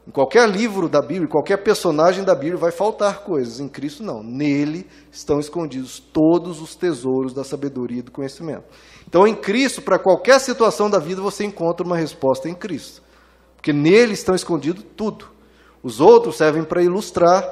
Em 0.08 0.12
qualquer 0.12 0.50
livro 0.50 0.90
da 0.90 1.00
Bíblia, 1.00 1.28
qualquer 1.28 1.58
personagem 1.58 2.24
da 2.24 2.34
Bíblia 2.34 2.58
vai 2.58 2.72
faltar 2.72 3.24
coisas. 3.24 3.60
Em 3.60 3.68
Cristo 3.68 4.02
não. 4.02 4.24
Nele 4.24 4.88
estão 5.12 5.40
escondidos 5.40 6.00
todos 6.00 6.60
os 6.60 6.76
tesouros 6.76 7.34
da 7.34 7.44
sabedoria 7.44 8.00
e 8.00 8.02
do 8.02 8.12
conhecimento. 8.12 8.64
Então, 9.08 9.28
em 9.28 9.36
Cristo, 9.36 9.82
para 9.82 10.00
qualquer 10.00 10.40
situação 10.40 10.90
da 10.90 10.98
vida, 10.98 11.22
você 11.22 11.44
encontra 11.44 11.86
uma 11.86 11.98
resposta 11.98 12.50
em 12.50 12.56
Cristo. 12.56 13.04
Porque 13.56 13.72
nele 13.72 14.14
estão 14.14 14.34
escondidos 14.34 14.84
tudo. 14.98 15.30
Os 15.84 16.00
outros 16.02 16.36
servem 16.36 16.64
para 16.64 16.82
ilustrar. 16.82 17.48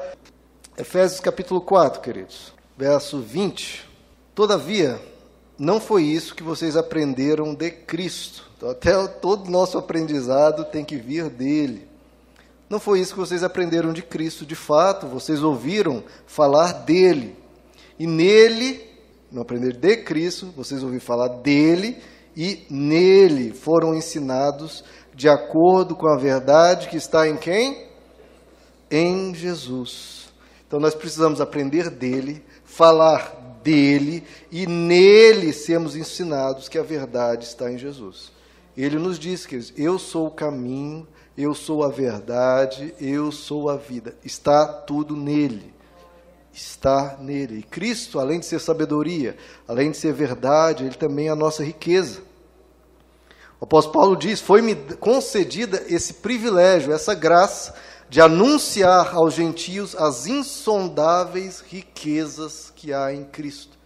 Efésios 0.76 1.20
capítulo 1.20 1.62
4, 1.62 2.02
queridos, 2.02 2.54
verso 2.78 3.20
20. 3.20 3.88
Todavia, 4.34 5.00
não 5.58 5.80
foi 5.80 6.04
isso 6.04 6.34
que 6.34 6.42
vocês 6.42 6.78
aprenderam 6.78 7.54
de 7.54 7.70
Cristo. 7.70 8.50
Então, 8.58 8.70
até 8.70 9.08
todo 9.08 9.52
nosso 9.52 9.78
aprendizado 9.78 10.64
tem 10.64 10.86
que 10.86 10.96
vir 10.96 11.30
dele. 11.30 11.89
Não 12.70 12.80
foi 12.80 13.00
isso 13.00 13.14
que 13.14 13.20
vocês 13.20 13.44
aprenderam 13.44 13.92
de 13.92 14.04
Cristo. 14.04 14.46
De 14.46 14.56
fato, 14.56 15.08
vocês 15.08 15.42
ouviram 15.42 16.04
falar 16.28 16.72
dele. 16.72 17.36
E 17.98 18.06
nele, 18.06 18.82
não 19.32 19.42
aprender 19.42 19.76
de 19.76 19.98
Cristo, 19.98 20.54
vocês 20.56 20.84
ouviram 20.84 21.02
falar 21.02 21.28
dele 21.40 21.98
e 22.36 22.66
nele 22.70 23.52
foram 23.54 23.94
ensinados 23.94 24.84
de 25.14 25.28
acordo 25.28 25.96
com 25.96 26.08
a 26.08 26.18
verdade 26.18 26.88
que 26.88 26.96
está 26.96 27.28
em 27.28 27.36
quem? 27.36 27.88
Em 28.90 29.34
Jesus. 29.36 30.30
Então 30.66 30.80
nós 30.80 30.96
precisamos 30.96 31.42
aprender 31.42 31.90
dele, 31.90 32.42
falar 32.64 33.60
dele 33.64 34.24
e 34.52 34.66
nele 34.66 35.52
sermos 35.52 35.96
ensinados 35.96 36.70
que 36.70 36.78
a 36.78 36.84
verdade 36.84 37.44
está 37.44 37.70
em 37.72 37.78
Jesus. 37.78 38.32
Ele 38.78 38.98
nos 38.98 39.20
diz 39.20 39.46
que 39.46 39.60
eu 39.76 40.00
sou 40.00 40.28
o 40.28 40.32
caminho, 40.32 41.06
eu 41.42 41.54
sou 41.54 41.86
a 41.86 41.88
verdade, 41.88 42.94
eu 43.00 43.32
sou 43.32 43.70
a 43.70 43.78
vida. 43.78 44.14
Está 44.26 44.68
tudo 44.68 45.16
nele. 45.16 45.74
Está 46.52 47.16
nele. 47.18 47.60
E 47.60 47.64
Cristo, 47.64 48.20
além 48.20 48.42
de 48.42 48.46
ser 48.46 48.60
sabedoria, 48.60 49.38
além 49.66 49.90
de 49.90 49.96
ser 49.96 50.12
verdade, 50.12 50.84
ele 50.84 50.96
também 50.96 51.30
é 51.30 51.32
a 51.32 51.38
nossa 51.38 51.64
riqueza. 51.64 52.22
O 53.58 53.64
apóstolo 53.64 53.94
Paulo 53.94 54.16
diz: 54.18 54.42
Foi-me 54.42 54.76
concedida 55.00 55.82
esse 55.88 56.16
privilégio, 56.16 56.92
essa 56.92 57.16
graça 57.16 57.74
de 58.10 58.20
anunciar 58.20 59.16
aos 59.16 59.34
gentios 59.34 59.96
as 59.96 60.28
insondáveis 60.28 61.62
riquezas 61.66 62.70
que 62.76 62.92
há 62.92 63.14
em 63.14 63.24
Cristo. 63.24 63.80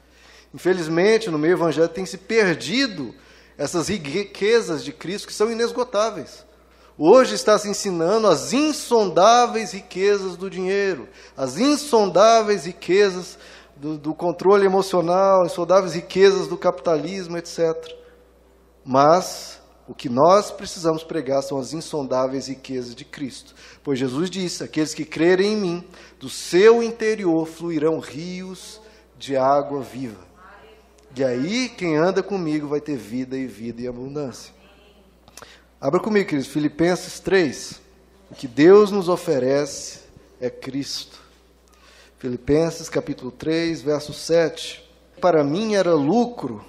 Infelizmente, 0.51 1.29
no 1.29 1.37
meio 1.37 1.53
evangélico 1.53 1.93
tem 1.93 2.05
se 2.05 2.17
perdido 2.17 3.13
essas 3.55 3.89
riquezas 3.89 4.83
de 4.83 4.91
Cristo 4.91 5.27
que 5.27 5.33
são 5.33 5.51
inesgotáveis. 5.51 6.51
Hoje 6.97 7.33
está 7.33 7.57
se 7.57 7.67
ensinando 7.67 8.27
as 8.27 8.53
insondáveis 8.53 9.71
riquezas 9.71 10.37
do 10.37 10.47
dinheiro, 10.47 11.09
as 11.35 11.57
insondáveis 11.57 12.65
riquezas 12.65 13.37
do, 13.75 13.97
do 13.97 14.13
controle 14.13 14.65
emocional, 14.65 15.43
insondáveis 15.43 15.95
riquezas 15.95 16.47
do 16.47 16.55
capitalismo, 16.55 17.35
etc. 17.35 17.73
Mas 18.85 19.59
o 19.87 19.95
que 19.95 20.07
nós 20.07 20.51
precisamos 20.51 21.03
pregar 21.03 21.41
são 21.41 21.57
as 21.57 21.73
insondáveis 21.73 22.47
riquezas 22.47 22.93
de 22.93 23.03
Cristo. 23.03 23.55
Pois 23.83 23.97
Jesus 23.97 24.29
disse: 24.29 24.63
Aqueles 24.63 24.93
que 24.93 25.03
crerem 25.03 25.53
em 25.53 25.57
mim, 25.57 25.87
do 26.19 26.29
seu 26.29 26.83
interior 26.83 27.47
fluirão 27.47 27.99
rios 27.99 28.79
de 29.17 29.35
água 29.35 29.81
viva. 29.81 30.31
E 31.15 31.23
aí, 31.23 31.69
quem 31.69 31.97
anda 31.97 32.21
comigo 32.21 32.67
vai 32.67 32.81
ter 32.81 32.97
vida 32.97 33.35
e 33.35 33.47
vida 33.47 33.81
e 33.81 33.87
abundância. 33.87 34.52
Abra 35.83 35.99
comigo, 35.99 36.29
queridos, 36.29 36.49
Filipenses 36.49 37.19
3. 37.19 37.81
O 38.31 38.35
que 38.35 38.47
Deus 38.47 38.89
nos 38.89 39.09
oferece 39.09 39.99
é 40.39 40.49
Cristo. 40.49 41.19
Filipenses 42.19 42.87
capítulo 42.87 43.31
3, 43.31 43.81
verso 43.81 44.13
7. 44.13 44.81
Para 45.19 45.43
mim 45.43 45.75
era 45.75 45.93
lucro, 45.93 46.63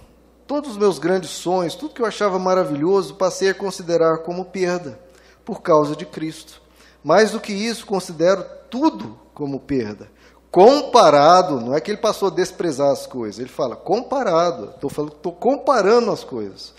todos 0.48 0.72
os 0.72 0.76
meus 0.76 0.98
grandes 0.98 1.30
sonhos, 1.30 1.76
tudo 1.76 1.94
que 1.94 2.02
eu 2.02 2.06
achava 2.06 2.40
maravilhoso, 2.40 3.14
passei 3.14 3.50
a 3.50 3.54
considerar 3.54 4.18
como 4.24 4.46
perda, 4.46 4.98
por 5.44 5.62
causa 5.62 5.94
de 5.94 6.04
Cristo. 6.04 6.60
Mais 7.00 7.30
do 7.30 7.38
que 7.38 7.52
isso, 7.52 7.86
considero 7.86 8.44
tudo 8.68 9.16
como 9.32 9.60
perda 9.60 10.10
comparado, 10.54 11.60
não 11.60 11.74
é 11.74 11.80
que 11.80 11.90
ele 11.90 11.98
passou 11.98 12.28
a 12.28 12.30
desprezar 12.30 12.88
as 12.92 13.08
coisas, 13.08 13.40
ele 13.40 13.48
fala 13.48 13.74
comparado, 13.74 14.70
estou 14.70 14.88
falando, 14.88 15.14
estou 15.14 15.32
comparando 15.32 16.12
as 16.12 16.22
coisas, 16.22 16.72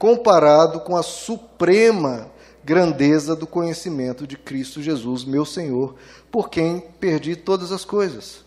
comparado 0.00 0.80
com 0.80 0.96
a 0.96 1.02
suprema 1.02 2.32
grandeza 2.64 3.36
do 3.36 3.46
conhecimento 3.46 4.26
de 4.26 4.36
Cristo 4.36 4.80
Jesus, 4.80 5.24
meu 5.24 5.44
Senhor, 5.44 5.94
por 6.30 6.48
quem 6.48 6.80
perdi 6.98 7.36
todas 7.36 7.70
as 7.70 7.84
coisas. 7.84 8.42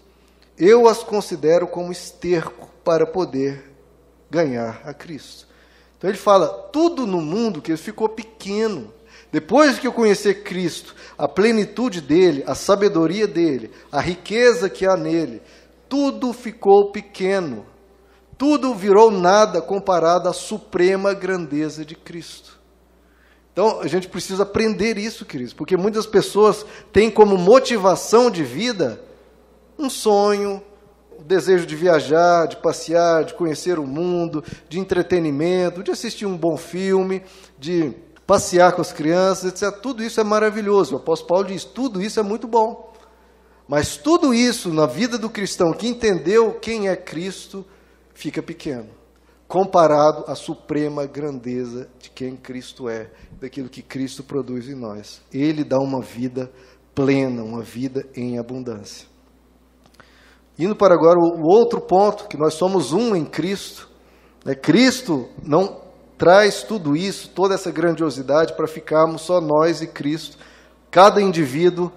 Eu 0.57 0.87
as 0.87 1.03
considero 1.03 1.67
como 1.67 1.91
esterco 1.91 2.67
para 2.83 3.05
poder 3.05 3.71
ganhar 4.31 4.81
a 4.83 4.95
Cristo. 4.95 5.47
Então 5.95 6.09
ele 6.09 6.17
fala, 6.17 6.47
tudo 6.73 7.05
no 7.05 7.21
mundo 7.21 7.61
que 7.61 7.77
ficou 7.77 8.09
pequeno 8.09 8.91
depois 9.31 9.79
que 9.79 9.87
eu 9.87 9.91
conhecer 9.91 10.43
Cristo, 10.43 10.95
a 11.17 11.27
plenitude 11.27 12.01
dele, 12.01 12.43
a 12.45 12.53
sabedoria 12.53 13.27
dele, 13.27 13.71
a 13.91 13.99
riqueza 13.99 14.69
que 14.69 14.85
há 14.85 14.95
nele, 14.95 15.41
tudo 15.89 16.33
ficou 16.33 16.91
pequeno. 16.91 17.65
Tudo 18.37 18.73
virou 18.73 19.11
nada 19.11 19.61
comparado 19.61 20.27
à 20.27 20.33
suprema 20.33 21.13
grandeza 21.13 21.85
de 21.85 21.95
Cristo. 21.95 22.59
Então, 23.51 23.81
a 23.81 23.87
gente 23.87 24.07
precisa 24.07 24.43
aprender 24.43 24.97
isso, 24.97 25.25
queridos, 25.25 25.53
porque 25.53 25.77
muitas 25.77 26.07
pessoas 26.07 26.65
têm 26.91 27.11
como 27.11 27.37
motivação 27.37 28.31
de 28.31 28.43
vida 28.43 28.99
um 29.77 29.89
sonho, 29.89 30.61
o 31.19 31.23
desejo 31.23 31.65
de 31.65 31.75
viajar, 31.75 32.47
de 32.47 32.57
passear, 32.57 33.23
de 33.23 33.33
conhecer 33.35 33.77
o 33.77 33.85
mundo, 33.85 34.43
de 34.67 34.79
entretenimento, 34.79 35.83
de 35.83 35.91
assistir 35.91 36.25
um 36.25 36.35
bom 36.35 36.57
filme, 36.57 37.23
de 37.59 37.93
passear 38.25 38.71
com 38.73 38.81
as 38.81 38.91
crianças, 38.91 39.51
etc. 39.51 39.79
Tudo 39.79 40.03
isso 40.03 40.19
é 40.19 40.23
maravilhoso. 40.23 40.95
O 40.95 40.97
apóstolo 40.97 41.29
Paulo 41.29 41.47
diz: 41.47 41.63
tudo 41.63 42.01
isso 42.01 42.19
é 42.19 42.23
muito 42.23 42.47
bom. 42.47 42.91
Mas 43.67 43.95
tudo 43.95 44.33
isso 44.33 44.73
na 44.73 44.85
vida 44.85 45.17
do 45.17 45.29
cristão 45.29 45.73
que 45.73 45.87
entendeu 45.87 46.53
quem 46.53 46.89
é 46.89 46.95
Cristo 46.95 47.65
fica 48.13 48.41
pequeno, 48.41 48.89
comparado 49.47 50.23
à 50.27 50.35
suprema 50.35 51.05
grandeza 51.05 51.89
de 51.99 52.09
quem 52.09 52.35
Cristo 52.35 52.89
é, 52.89 53.11
daquilo 53.39 53.69
que 53.69 53.81
Cristo 53.81 54.23
produz 54.23 54.67
em 54.69 54.75
nós. 54.75 55.21
Ele 55.31 55.63
dá 55.63 55.79
uma 55.79 56.01
vida 56.01 56.51
plena, 56.95 57.43
uma 57.43 57.61
vida 57.61 58.05
em 58.15 58.37
abundância. 58.37 59.07
Indo 60.57 60.75
para 60.75 60.93
agora 60.93 61.17
o 61.17 61.47
outro 61.47 61.81
ponto, 61.81 62.27
que 62.27 62.37
nós 62.37 62.53
somos 62.53 62.93
um 62.93 63.15
em 63.15 63.25
Cristo. 63.25 63.89
Né? 64.45 64.53
Cristo 64.53 65.27
não 65.41 65.81
traz 66.17 66.63
tudo 66.63 66.95
isso, 66.95 67.29
toda 67.29 67.55
essa 67.55 67.71
grandiosidade, 67.71 68.55
para 68.55 68.67
ficarmos 68.67 69.23
só 69.23 69.41
nós 69.41 69.81
e 69.81 69.87
Cristo, 69.87 70.37
cada 70.91 71.19
indivíduo 71.19 71.91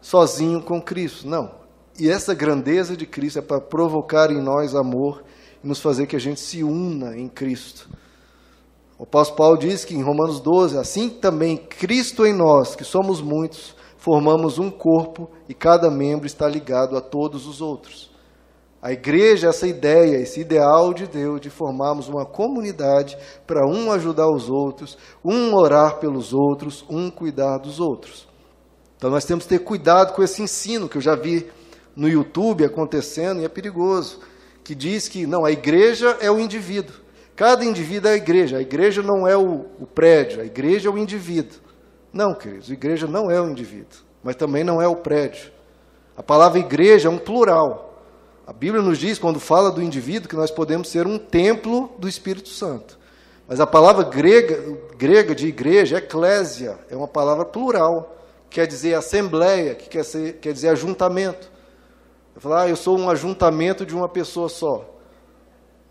sozinho 0.00 0.60
com 0.62 0.82
Cristo. 0.82 1.28
Não. 1.28 1.62
E 1.98 2.10
essa 2.10 2.34
grandeza 2.34 2.96
de 2.96 3.06
Cristo 3.06 3.38
é 3.38 3.42
para 3.42 3.60
provocar 3.60 4.30
em 4.30 4.42
nós 4.42 4.74
amor 4.74 5.22
nos 5.62 5.80
fazer 5.80 6.06
que 6.06 6.16
a 6.16 6.20
gente 6.20 6.40
se 6.40 6.62
una 6.62 7.16
em 7.16 7.28
Cristo. 7.28 7.88
O 8.98 9.04
apóstolo 9.04 9.36
Paulo 9.36 9.58
diz 9.58 9.84
que 9.84 9.94
em 9.94 10.02
Romanos 10.02 10.40
12, 10.40 10.78
assim 10.78 11.08
também 11.08 11.56
Cristo 11.56 12.24
em 12.24 12.32
nós, 12.32 12.76
que 12.76 12.84
somos 12.84 13.20
muitos, 13.20 13.74
formamos 13.96 14.58
um 14.58 14.70
corpo 14.70 15.30
e 15.48 15.54
cada 15.54 15.90
membro 15.90 16.26
está 16.26 16.48
ligado 16.48 16.96
a 16.96 17.00
todos 17.00 17.46
os 17.46 17.60
outros. 17.60 18.12
A 18.82 18.92
igreja, 18.92 19.48
essa 19.48 19.66
ideia, 19.66 20.16
esse 20.16 20.40
ideal 20.40 20.92
de 20.92 21.06
Deus 21.06 21.40
de 21.40 21.48
formarmos 21.48 22.08
uma 22.08 22.26
comunidade 22.26 23.16
para 23.46 23.64
um 23.64 23.92
ajudar 23.92 24.28
os 24.28 24.50
outros, 24.50 24.98
um 25.24 25.54
orar 25.54 26.00
pelos 26.00 26.32
outros, 26.34 26.84
um 26.90 27.08
cuidar 27.08 27.58
dos 27.58 27.78
outros. 27.78 28.26
Então 28.96 29.08
nós 29.08 29.24
temos 29.24 29.44
que 29.44 29.50
ter 29.50 29.60
cuidado 29.60 30.14
com 30.14 30.22
esse 30.22 30.42
ensino 30.42 30.88
que 30.88 30.96
eu 30.96 31.00
já 31.00 31.14
vi 31.14 31.48
no 31.94 32.08
YouTube 32.08 32.64
acontecendo 32.64 33.40
e 33.40 33.44
é 33.44 33.48
perigoso, 33.48 34.18
que 34.64 34.74
diz 34.74 35.08
que 35.08 35.26
não, 35.26 35.44
a 35.44 35.50
igreja 35.50 36.16
é 36.20 36.30
o 36.30 36.38
indivíduo. 36.38 36.96
Cada 37.34 37.64
indivíduo 37.64 38.10
é 38.10 38.14
a 38.14 38.16
igreja. 38.16 38.56
A 38.58 38.62
igreja 38.62 39.02
não 39.02 39.26
é 39.26 39.36
o, 39.36 39.66
o 39.80 39.86
prédio, 39.86 40.40
a 40.40 40.44
igreja 40.44 40.88
é 40.88 40.92
o 40.92 40.98
indivíduo. 40.98 41.58
Não, 42.12 42.34
queridos, 42.34 42.70
a 42.70 42.72
igreja 42.72 43.06
não 43.06 43.30
é 43.30 43.40
o 43.40 43.48
indivíduo, 43.48 44.00
mas 44.22 44.36
também 44.36 44.62
não 44.62 44.82
é 44.82 44.86
o 44.86 44.96
prédio. 44.96 45.50
A 46.16 46.22
palavra 46.22 46.58
igreja 46.58 47.08
é 47.08 47.10
um 47.10 47.18
plural. 47.18 48.04
A 48.46 48.52
Bíblia 48.52 48.82
nos 48.82 48.98
diz, 48.98 49.18
quando 49.18 49.40
fala 49.40 49.70
do 49.70 49.82
indivíduo, 49.82 50.28
que 50.28 50.36
nós 50.36 50.50
podemos 50.50 50.88
ser 50.88 51.06
um 51.06 51.16
templo 51.18 51.90
do 51.98 52.08
Espírito 52.08 52.48
Santo. 52.48 52.98
Mas 53.48 53.60
a 53.60 53.66
palavra 53.66 54.04
grega, 54.04 54.78
grega 54.96 55.34
de 55.34 55.46
igreja, 55.46 55.98
eclésia, 55.98 56.78
é 56.90 56.96
uma 56.96 57.08
palavra 57.08 57.44
plural, 57.44 58.16
quer 58.50 58.66
dizer 58.66 58.94
assembleia, 58.94 59.74
que 59.74 59.88
quer, 59.88 60.04
ser, 60.04 60.34
quer 60.34 60.52
dizer 60.52 60.68
ajuntamento. 60.68 61.51
Eu 62.34 62.40
falar, 62.40 62.62
ah, 62.62 62.68
eu 62.68 62.76
sou 62.76 62.98
um 62.98 63.10
ajuntamento 63.10 63.84
de 63.84 63.94
uma 63.94 64.08
pessoa 64.08 64.48
só. 64.48 64.88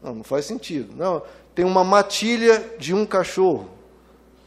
Não, 0.01 0.15
não 0.15 0.23
faz 0.23 0.45
sentido. 0.45 0.95
Não, 0.95 1.21
tem 1.53 1.63
uma 1.65 1.83
matilha 1.83 2.75
de 2.79 2.93
um 2.93 3.05
cachorro. 3.05 3.69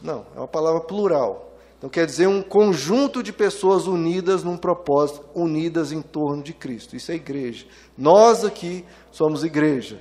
Não, 0.01 0.25
é 0.35 0.39
uma 0.39 0.47
palavra 0.47 0.81
plural. 0.81 1.53
Então 1.77 1.89
quer 1.89 2.05
dizer 2.05 2.27
um 2.27 2.41
conjunto 2.41 3.21
de 3.21 3.31
pessoas 3.31 3.85
unidas 3.85 4.43
num 4.43 4.57
propósito, 4.57 5.25
unidas 5.33 5.91
em 5.91 6.01
torno 6.01 6.41
de 6.41 6.53
Cristo. 6.53 6.95
Isso 6.95 7.11
é 7.11 7.15
igreja. 7.15 7.65
Nós 7.97 8.43
aqui 8.43 8.85
somos 9.11 9.43
igreja. 9.43 9.99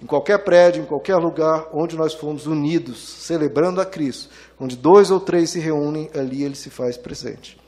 Em 0.00 0.06
qualquer 0.06 0.44
prédio, 0.44 0.82
em 0.82 0.86
qualquer 0.86 1.16
lugar 1.16 1.68
onde 1.72 1.96
nós 1.96 2.12
fomos 2.12 2.46
unidos, 2.46 2.98
celebrando 2.98 3.80
a 3.80 3.86
Cristo, 3.86 4.30
onde 4.60 4.76
dois 4.76 5.10
ou 5.10 5.18
três 5.18 5.50
se 5.50 5.58
reúnem, 5.58 6.10
ali 6.14 6.42
ele 6.42 6.54
se 6.54 6.68
faz 6.68 6.96
presente. 6.96 7.58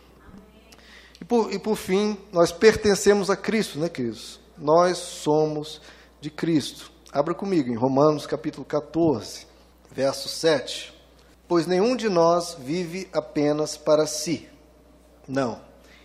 E 1.21 1.25
por, 1.25 1.53
e 1.53 1.59
por 1.59 1.77
fim, 1.77 2.17
nós 2.33 2.53
pertencemos 2.53 3.29
a 3.29 3.37
Cristo, 3.37 3.79
né, 3.79 3.89
queridos? 3.89 4.39
Nós 4.57 4.99
somos 4.99 5.81
de 6.21 6.31
Cristo. 6.31 6.91
Abra 7.13 7.35
comigo 7.35 7.71
em 7.71 7.77
Romanos 7.77 8.27
capítulo 8.27 8.65
14, 8.65 9.47
verso 9.91 10.29
7. 10.29 10.95
Pois 11.49 11.67
nenhum 11.67 11.97
de 11.97 12.09
nós 12.09 12.57
vive 12.61 13.09
apenas 13.13 13.77
para 13.77 14.07
si. 14.07 14.49
Não. 15.27 15.61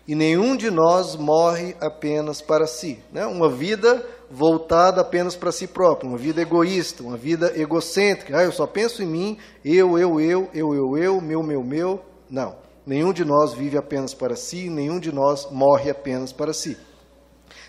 E 0.08 0.16
nenhum 0.16 0.56
de 0.56 0.70
nós 0.70 1.16
morre 1.16 1.76
apenas 1.80 2.42
para 2.42 2.68
si. 2.68 3.00
Né? 3.12 3.26
Uma 3.26 3.50
vida 3.50 4.06
voltada 4.30 5.02
apenas 5.02 5.36
para 5.36 5.52
si 5.52 5.68
próprio, 5.68 6.10
uma 6.10 6.18
vida 6.18 6.42
egoísta, 6.42 7.04
uma 7.04 7.16
vida 7.16 7.54
egocêntrica. 7.56 8.38
Ah, 8.38 8.44
eu 8.44 8.52
só 8.52 8.66
penso 8.66 9.04
em 9.04 9.08
mim, 9.08 9.38
eu, 9.64 9.98
eu, 9.98 10.20
eu, 10.20 10.50
eu, 10.54 10.74
eu, 10.74 10.98
eu, 10.98 11.22
meu, 11.22 11.44
meu, 11.44 11.64
meu. 11.64 12.02
Não. 12.30 12.63
Nenhum 12.86 13.14
de 13.14 13.24
nós 13.24 13.54
vive 13.54 13.78
apenas 13.78 14.14
para 14.14 14.36
si, 14.36 14.70
nenhum 14.70 15.00
de 15.00 15.12
nós 15.12 15.50
morre 15.50 15.90
apenas 15.90 16.34
para 16.34 16.54
si. 16.54 16.78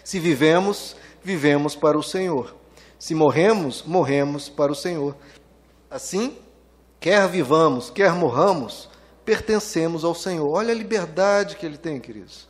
Se 0.02 0.18
vivemos, 0.18 0.96
vivemos 1.22 1.76
para 1.76 1.96
o 1.96 2.02
Senhor. 2.02 2.54
Se 2.98 3.14
morremos, 3.14 3.82
morremos 3.84 4.48
para 4.48 4.72
o 4.72 4.74
Senhor. 4.74 5.16
Assim, 5.90 6.36
quer 6.98 7.28
vivamos, 7.28 7.90
quer 7.90 8.12
morramos, 8.12 8.90
pertencemos 9.24 10.04
ao 10.04 10.14
Senhor. 10.14 10.48
Olha 10.50 10.72
a 10.72 10.76
liberdade 10.76 11.56
que 11.56 11.64
ele 11.64 11.78
tem, 11.78 12.00
queridos. 12.00 12.48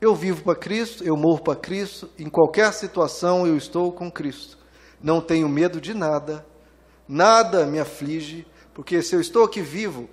Eu 0.00 0.14
vivo 0.14 0.42
para 0.42 0.56
Cristo, 0.56 1.04
eu 1.04 1.14
morro 1.16 1.42
para 1.42 1.56
Cristo, 1.56 2.08
em 2.18 2.30
qualquer 2.30 2.72
situação 2.72 3.46
eu 3.46 3.56
estou 3.56 3.92
com 3.92 4.10
Cristo. 4.10 4.58
Não 5.02 5.20
tenho 5.20 5.48
medo 5.48 5.80
de 5.80 5.92
nada, 5.92 6.46
nada 7.06 7.66
me 7.66 7.78
aflige, 7.78 8.46
porque 8.72 9.02
se 9.02 9.14
eu 9.14 9.20
estou 9.20 9.44
aqui 9.44 9.60
vivo, 9.60 10.08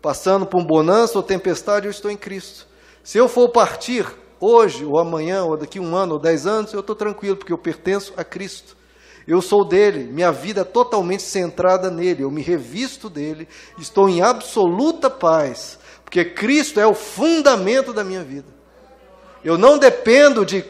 passando 0.00 0.46
por 0.46 0.64
bonança 0.64 1.18
ou 1.18 1.22
tempestade, 1.22 1.86
eu 1.86 1.90
estou 1.90 2.10
em 2.10 2.16
Cristo. 2.16 2.66
Se 3.02 3.18
eu 3.18 3.28
for 3.28 3.48
partir 3.48 4.06
hoje, 4.40 4.84
ou 4.84 4.98
amanhã, 4.98 5.44
ou 5.44 5.56
daqui 5.56 5.78
um 5.78 5.94
ano, 5.94 6.14
ou 6.14 6.18
dez 6.18 6.46
anos, 6.46 6.72
eu 6.72 6.80
estou 6.80 6.96
tranquilo, 6.96 7.36
porque 7.36 7.52
eu 7.52 7.58
pertenço 7.58 8.12
a 8.16 8.24
Cristo. 8.24 8.76
Eu 9.26 9.42
sou 9.42 9.64
dele, 9.64 10.04
minha 10.04 10.32
vida 10.32 10.62
é 10.62 10.64
totalmente 10.64 11.22
centrada 11.22 11.90
nele, 11.90 12.22
eu 12.22 12.30
me 12.30 12.42
revisto 12.42 13.08
dele, 13.08 13.46
estou 13.78 14.08
em 14.08 14.22
absoluta 14.22 15.10
paz, 15.10 15.78
porque 16.04 16.24
Cristo 16.24 16.80
é 16.80 16.86
o 16.86 16.94
fundamento 16.94 17.92
da 17.92 18.02
minha 18.02 18.24
vida. 18.24 18.48
Eu 19.44 19.56
não 19.56 19.78
dependo 19.78 20.44
de 20.44 20.64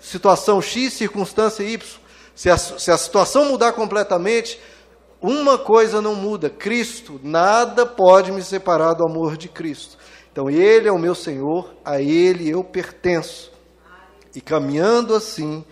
situação 0.00 0.62
X, 0.62 0.94
circunstância 0.94 1.62
Y. 1.62 2.00
Se 2.34 2.50
a, 2.50 2.56
se 2.56 2.90
a 2.90 2.98
situação 2.98 3.46
mudar 3.46 3.72
completamente, 3.72 4.60
uma 5.20 5.58
coisa 5.58 6.00
não 6.00 6.14
muda: 6.14 6.50
Cristo. 6.50 7.20
Nada 7.22 7.86
pode 7.86 8.32
me 8.32 8.42
separar 8.42 8.94
do 8.94 9.04
amor 9.04 9.36
de 9.36 9.48
Cristo. 9.48 9.96
Então, 10.30 10.50
Ele 10.50 10.88
é 10.88 10.92
o 10.92 10.98
meu 10.98 11.14
Senhor, 11.14 11.74
a 11.84 12.00
Ele 12.00 12.48
eu 12.48 12.62
pertenço. 12.62 13.50
E 14.34 14.40
caminhando 14.40 15.14
assim, 15.14 15.64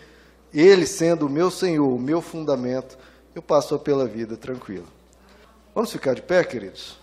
Ele 0.53 0.87
sendo 0.87 1.27
o 1.27 1.31
meu 1.31 1.51
Senhor, 1.51 1.87
o 1.87 2.01
meu 2.01 2.23
fundamento, 2.23 2.97
eu 3.35 3.43
passo 3.43 3.79
pela 3.79 4.07
vida 4.07 4.37
tranquilo. 4.37 4.87
Vamos 5.75 5.93
ficar 5.93 6.15
de 6.15 6.23
pé, 6.23 6.43
queridos? 6.45 6.99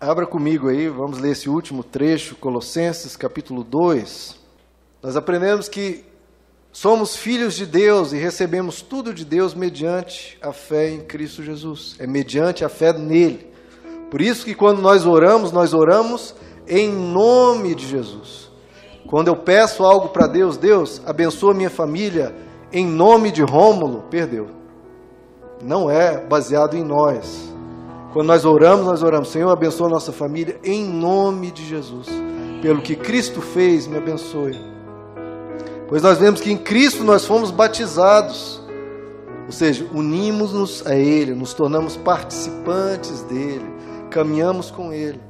Abra 0.00 0.26
comigo 0.26 0.68
aí, 0.68 0.88
vamos 0.88 1.18
ler 1.18 1.32
esse 1.32 1.48
último 1.48 1.82
trecho, 1.82 2.36
Colossenses 2.36 3.16
capítulo 3.16 3.64
2. 3.64 4.38
Nós 5.02 5.16
aprendemos 5.16 5.68
que 5.68 6.04
somos 6.72 7.16
filhos 7.16 7.54
de 7.54 7.66
Deus 7.66 8.12
e 8.12 8.16
recebemos 8.16 8.80
tudo 8.80 9.12
de 9.12 9.24
Deus 9.24 9.54
mediante 9.54 10.38
a 10.40 10.52
fé 10.52 10.90
em 10.90 11.00
Cristo 11.00 11.42
Jesus. 11.42 11.96
É 11.98 12.06
mediante 12.06 12.64
a 12.64 12.68
fé 12.68 12.92
nele. 12.92 13.50
Por 14.10 14.20
isso 14.20 14.44
que 14.44 14.54
quando 14.54 14.80
nós 14.80 15.06
oramos, 15.06 15.52
nós 15.52 15.72
oramos 15.72 16.34
em 16.66 16.90
nome 16.90 17.74
de 17.74 17.86
Jesus. 17.86 18.50
Quando 19.06 19.28
eu 19.28 19.36
peço 19.36 19.84
algo 19.84 20.10
para 20.10 20.26
Deus, 20.26 20.56
Deus, 20.56 21.00
abençoa 21.04 21.54
minha 21.54 21.70
família 21.70 22.34
em 22.72 22.86
nome 22.86 23.32
de 23.32 23.42
Rômulo, 23.42 24.04
perdeu. 24.10 24.48
Não 25.62 25.90
é 25.90 26.24
baseado 26.24 26.76
em 26.76 26.84
nós. 26.84 27.52
Quando 28.12 28.28
nós 28.28 28.44
oramos, 28.44 28.86
nós 28.86 29.02
oramos, 29.02 29.28
Senhor, 29.28 29.50
abençoa 29.50 29.88
nossa 29.88 30.12
família 30.12 30.58
em 30.64 30.84
nome 30.84 31.50
de 31.50 31.64
Jesus. 31.64 32.08
Pelo 32.62 32.82
que 32.82 32.94
Cristo 32.96 33.40
fez, 33.40 33.86
me 33.86 33.96
abençoe. 33.96 34.79
Pois 35.90 36.02
nós 36.02 36.18
vemos 36.18 36.40
que 36.40 36.52
em 36.52 36.56
Cristo 36.56 37.02
nós 37.02 37.24
fomos 37.24 37.50
batizados. 37.50 38.62
Ou 39.44 39.52
seja, 39.52 39.84
unimos-nos 39.92 40.86
a 40.86 40.94
Ele, 40.94 41.34
nos 41.34 41.52
tornamos 41.52 41.96
participantes 41.96 43.22
dele, 43.22 43.68
caminhamos 44.08 44.70
com 44.70 44.92
Ele. 44.92 45.20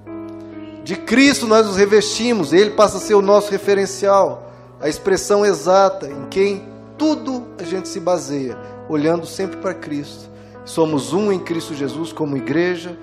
De 0.85 0.97
Cristo 0.97 1.47
nós 1.47 1.67
nos 1.67 1.79
revestimos, 1.79 2.53
Ele 2.53 2.73
passa 2.73 2.99
a 2.99 3.01
ser 3.01 3.15
o 3.15 3.23
nosso 3.23 3.51
referencial, 3.51 4.53
a 4.79 4.91
expressão 4.91 5.47
exata 5.47 6.07
em 6.07 6.27
quem 6.29 6.69
tudo 6.99 7.47
a 7.59 7.65
gente 7.65 7.89
se 7.89 7.99
baseia, 7.99 8.59
olhando 8.87 9.25
sempre 9.25 9.57
para 9.57 9.73
Cristo. 9.73 10.29
Somos 10.67 11.15
um 11.15 11.33
em 11.33 11.39
Cristo 11.39 11.75
Jesus 11.75 12.13
como 12.13 12.37
igreja 12.37 12.99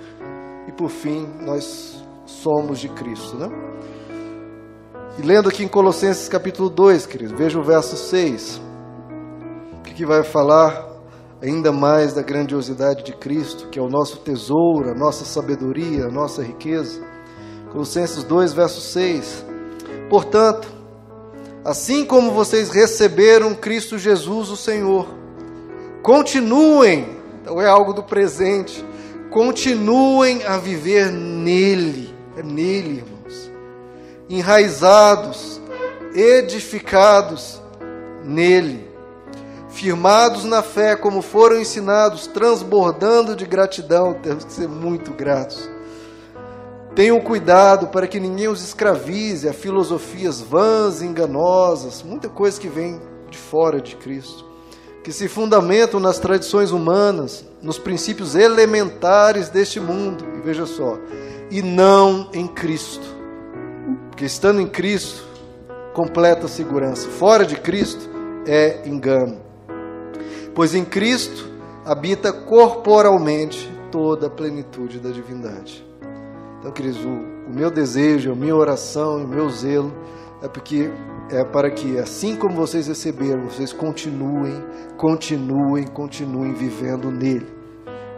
e 0.68 0.72
por 0.72 0.90
fim 0.90 1.28
nós 1.42 2.04
somos 2.28 2.78
de 2.78 2.90
Cristo, 2.90 3.36
né? 3.36 3.50
E 5.18 5.22
lendo 5.22 5.50
aqui 5.50 5.64
em 5.64 5.68
Colossenses 5.68 6.30
capítulo 6.30 6.70
2, 6.70 7.06
queridos, 7.06 7.38
veja 7.38 7.60
o 7.60 7.64
verso 7.64 7.98
6, 7.98 8.62
que 9.96 10.06
vai 10.06 10.24
falar 10.24 10.88
ainda 11.42 11.72
mais 11.72 12.14
da 12.14 12.22
grandiosidade 12.22 13.04
de 13.04 13.14
Cristo, 13.14 13.68
que 13.70 13.80
é 13.80 13.82
o 13.82 13.90
nosso 13.90 14.18
tesouro, 14.18 14.92
a 14.92 14.94
nossa 14.94 15.26
sabedoria, 15.26 16.06
a 16.06 16.12
nossa 16.12 16.44
riqueza. 16.44 17.02
Colossenses 17.72 18.24
2, 18.24 18.54
verso 18.54 18.80
6. 18.80 19.46
Portanto, 20.10 20.68
assim 21.66 22.06
como 22.06 22.32
vocês 22.32 22.70
receberam 22.70 23.56
Cristo 23.56 23.98
Jesus, 23.98 24.50
o 24.50 24.56
Senhor, 24.56 25.08
continuem 26.04 27.18
então 27.48 27.62
é 27.62 27.66
algo 27.66 27.94
do 27.94 28.04
presente. 28.04 28.84
Continuem 29.32 30.44
a 30.44 30.58
viver 30.58 31.10
nele. 31.10 32.14
É 32.36 32.44
nele, 32.44 32.98
irmãos. 32.98 33.17
Enraizados, 34.30 35.62
edificados 36.14 37.62
nele. 38.24 38.88
Firmados 39.70 40.44
na 40.44 40.62
fé, 40.64 40.96
como 40.96 41.22
foram 41.22 41.60
ensinados, 41.60 42.28
transbordando 42.28 43.36
de 43.36 43.46
gratidão. 43.46 44.14
Temos 44.16 44.44
que 44.44 44.54
ser 44.54 44.68
muito 44.68 45.12
gratos. 45.14 45.70
Tenham 46.96 47.20
cuidado 47.20 47.88
para 47.88 48.08
que 48.08 48.20
ninguém 48.20 48.48
os 48.48 48.64
escravize 48.64 49.48
a 49.48 49.54
filosofias 49.54 50.42
vãs 50.42 51.02
e 51.02 51.06
enganosas, 51.06 52.02
muita 52.02 52.28
coisa 52.28 52.60
que 52.60 52.68
vem 52.68 53.00
de 53.30 53.38
fora 53.38 53.80
de 53.80 53.96
Cristo 53.96 54.48
que 55.08 55.14
se 55.14 55.30
fundamentam 55.30 56.02
nas 56.02 56.20
tradições 56.20 56.72
humanas, 56.72 57.46
nos 57.62 57.80
princípios 57.80 58.36
elementares 58.36 59.48
deste 59.48 59.80
mundo, 59.80 60.26
e 60.38 60.42
veja 60.42 60.66
só, 60.66 60.98
e 61.50 61.62
não 61.62 62.30
em 62.34 62.46
Cristo. 62.46 63.17
Porque 64.18 64.26
estando 64.26 64.60
em 64.60 64.66
Cristo, 64.66 65.24
completa 65.94 66.48
segurança. 66.48 67.08
Fora 67.08 67.46
de 67.46 67.56
Cristo 67.56 68.10
é 68.48 68.82
engano. 68.84 69.40
Pois 70.56 70.74
em 70.74 70.84
Cristo 70.84 71.48
habita 71.86 72.34
corporalmente 72.34 73.72
toda 73.92 74.26
a 74.26 74.30
plenitude 74.32 75.00
da 75.00 75.12
divindade. 75.12 75.86
Então, 76.58 76.72
queridos, 76.72 77.06
o, 77.06 77.10
o 77.10 77.54
meu 77.54 77.70
desejo, 77.70 78.32
a 78.32 78.36
minha 78.36 78.56
oração, 78.56 79.18
o 79.18 79.28
meu 79.28 79.48
zelo 79.52 79.94
é 80.42 80.48
porque 80.48 80.90
é 81.30 81.44
para 81.46 81.70
que, 81.70 82.00
assim 82.00 82.36
como 82.36 82.56
vocês 82.56 82.88
receberam, 82.88 83.48
vocês 83.48 83.72
continuem, 83.72 84.64
continuem, 84.98 85.86
continuem 85.86 86.56
vivendo 86.56 87.12
nele, 87.12 87.46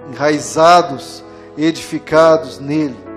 enraizados, 0.09 1.25
edificados 1.57 2.57
nele, 2.57 3.08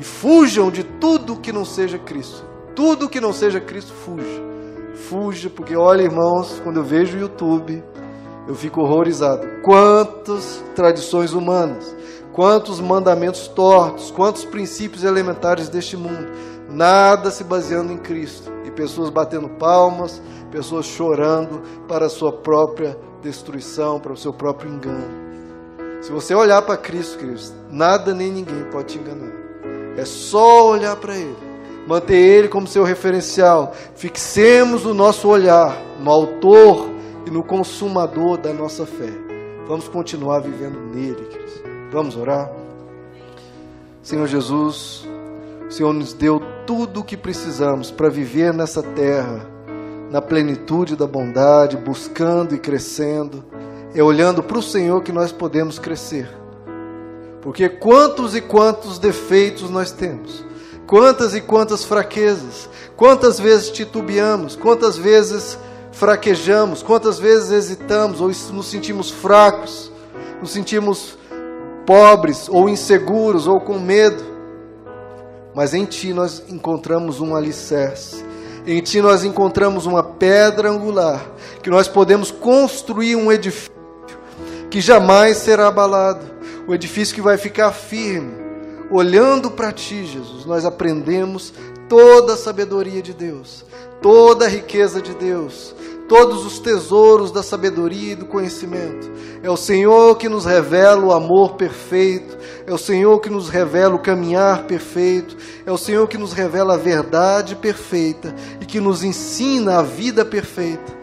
e 0.00 0.02
fujam 0.02 0.70
de 0.70 0.82
tudo 0.82 1.36
que 1.36 1.52
não 1.52 1.62
seja 1.62 1.98
Cristo. 1.98 2.42
Tudo 2.74 3.06
que 3.06 3.20
não 3.20 3.34
seja 3.34 3.60
Cristo, 3.60 3.92
fuja. 3.92 4.42
Fuja, 4.94 5.50
porque 5.50 5.76
olha, 5.76 6.00
irmãos, 6.00 6.58
quando 6.64 6.78
eu 6.78 6.84
vejo 6.84 7.18
o 7.18 7.20
YouTube, 7.20 7.84
eu 8.48 8.54
fico 8.54 8.80
horrorizado. 8.80 9.46
Quantas 9.62 10.64
tradições 10.74 11.34
humanas, 11.34 11.94
quantos 12.32 12.80
mandamentos 12.80 13.46
tortos, 13.46 14.10
quantos 14.10 14.42
princípios 14.42 15.04
elementares 15.04 15.68
deste 15.68 15.98
mundo, 15.98 16.30
nada 16.70 17.30
se 17.30 17.44
baseando 17.44 17.92
em 17.92 17.98
Cristo 17.98 18.50
e 18.64 18.70
pessoas 18.70 19.10
batendo 19.10 19.50
palmas, 19.50 20.22
pessoas 20.50 20.86
chorando 20.86 21.60
para 21.86 22.06
a 22.06 22.10
sua 22.10 22.32
própria 22.32 22.96
destruição, 23.20 24.00
para 24.00 24.14
o 24.14 24.16
seu 24.16 24.32
próprio 24.32 24.72
engano. 24.72 25.30
Se 26.00 26.10
você 26.10 26.34
olhar 26.34 26.62
para 26.62 26.78
Cristo, 26.78 27.18
Cristo, 27.18 27.54
nada 27.70 28.14
nem 28.14 28.32
ninguém 28.32 28.64
pode 28.70 28.94
te 28.94 28.98
enganar. 28.98 29.49
É 29.96 30.04
só 30.04 30.70
olhar 30.70 30.96
para 30.96 31.16
Ele, 31.16 31.36
manter 31.86 32.16
Ele 32.16 32.48
como 32.48 32.66
seu 32.66 32.84
referencial. 32.84 33.72
Fixemos 33.94 34.84
o 34.86 34.94
nosso 34.94 35.28
olhar 35.28 35.76
no 36.00 36.10
Autor 36.10 36.88
e 37.26 37.30
no 37.30 37.42
Consumador 37.42 38.38
da 38.38 38.52
nossa 38.52 38.86
fé. 38.86 39.12
Vamos 39.66 39.88
continuar 39.88 40.40
vivendo 40.40 40.78
nele, 40.94 41.26
Cristo. 41.26 41.62
Vamos 41.92 42.16
orar? 42.16 42.50
Senhor 44.02 44.26
Jesus, 44.26 45.06
o 45.68 45.70
Senhor 45.70 45.92
nos 45.92 46.12
deu 46.12 46.40
tudo 46.66 47.00
o 47.00 47.04
que 47.04 47.16
precisamos 47.16 47.90
para 47.90 48.08
viver 48.08 48.52
nessa 48.52 48.82
terra 48.82 49.50
na 50.10 50.20
plenitude 50.20 50.96
da 50.96 51.06
bondade, 51.06 51.76
buscando 51.76 52.54
e 52.54 52.58
crescendo. 52.58 53.44
É 53.94 54.02
olhando 54.02 54.42
para 54.42 54.58
o 54.58 54.62
Senhor 54.62 55.02
que 55.02 55.12
nós 55.12 55.30
podemos 55.30 55.78
crescer. 55.78 56.39
Porque 57.42 57.68
quantos 57.68 58.34
e 58.36 58.40
quantos 58.40 58.98
defeitos 58.98 59.70
nós 59.70 59.90
temos, 59.90 60.44
quantas 60.86 61.34
e 61.34 61.40
quantas 61.40 61.84
fraquezas, 61.84 62.68
quantas 62.96 63.40
vezes 63.40 63.70
titubeamos, 63.70 64.56
quantas 64.56 64.96
vezes 64.96 65.58
fraquejamos, 65.92 66.82
quantas 66.82 67.18
vezes 67.18 67.50
hesitamos 67.50 68.20
ou 68.20 68.28
nos 68.52 68.66
sentimos 68.66 69.10
fracos, 69.10 69.90
nos 70.40 70.50
sentimos 70.50 71.16
pobres 71.86 72.48
ou 72.48 72.68
inseguros 72.68 73.46
ou 73.46 73.60
com 73.60 73.78
medo. 73.78 74.22
Mas 75.54 75.74
em 75.74 75.84
Ti 75.84 76.12
nós 76.12 76.42
encontramos 76.48 77.20
um 77.20 77.34
alicerce, 77.34 78.24
em 78.66 78.80
Ti 78.80 79.00
nós 79.00 79.24
encontramos 79.24 79.86
uma 79.86 80.02
pedra 80.02 80.70
angular, 80.70 81.24
que 81.62 81.70
nós 81.70 81.88
podemos 81.88 82.30
construir 82.30 83.16
um 83.16 83.32
edifício 83.32 83.70
que 84.70 84.80
jamais 84.80 85.38
será 85.38 85.66
abalado, 85.66 86.29
um 86.66 86.74
edifício 86.74 87.14
que 87.14 87.22
vai 87.22 87.36
ficar 87.36 87.72
firme. 87.72 88.34
Olhando 88.90 89.50
para 89.50 89.72
Ti, 89.72 90.04
Jesus, 90.04 90.44
nós 90.44 90.64
aprendemos 90.64 91.52
toda 91.88 92.34
a 92.34 92.36
sabedoria 92.36 93.02
de 93.02 93.12
Deus, 93.12 93.64
toda 94.02 94.46
a 94.46 94.48
riqueza 94.48 95.00
de 95.00 95.14
Deus, 95.14 95.74
todos 96.08 96.44
os 96.44 96.58
tesouros 96.58 97.30
da 97.30 97.42
sabedoria 97.42 98.12
e 98.12 98.16
do 98.16 98.26
conhecimento. 98.26 99.10
É 99.42 99.48
o 99.48 99.56
Senhor 99.56 100.16
que 100.16 100.28
nos 100.28 100.44
revela 100.44 101.04
o 101.04 101.12
amor 101.12 101.54
perfeito, 101.54 102.36
é 102.66 102.72
o 102.72 102.78
Senhor 102.78 103.20
que 103.20 103.30
nos 103.30 103.48
revela 103.48 103.94
o 103.94 104.00
caminhar 104.00 104.64
perfeito, 104.64 105.36
é 105.64 105.70
o 105.70 105.78
Senhor 105.78 106.08
que 106.08 106.18
nos 106.18 106.32
revela 106.32 106.74
a 106.74 106.76
verdade 106.76 107.54
perfeita 107.54 108.34
e 108.60 108.66
que 108.66 108.80
nos 108.80 109.04
ensina 109.04 109.78
a 109.78 109.82
vida 109.82 110.24
perfeita. 110.24 110.98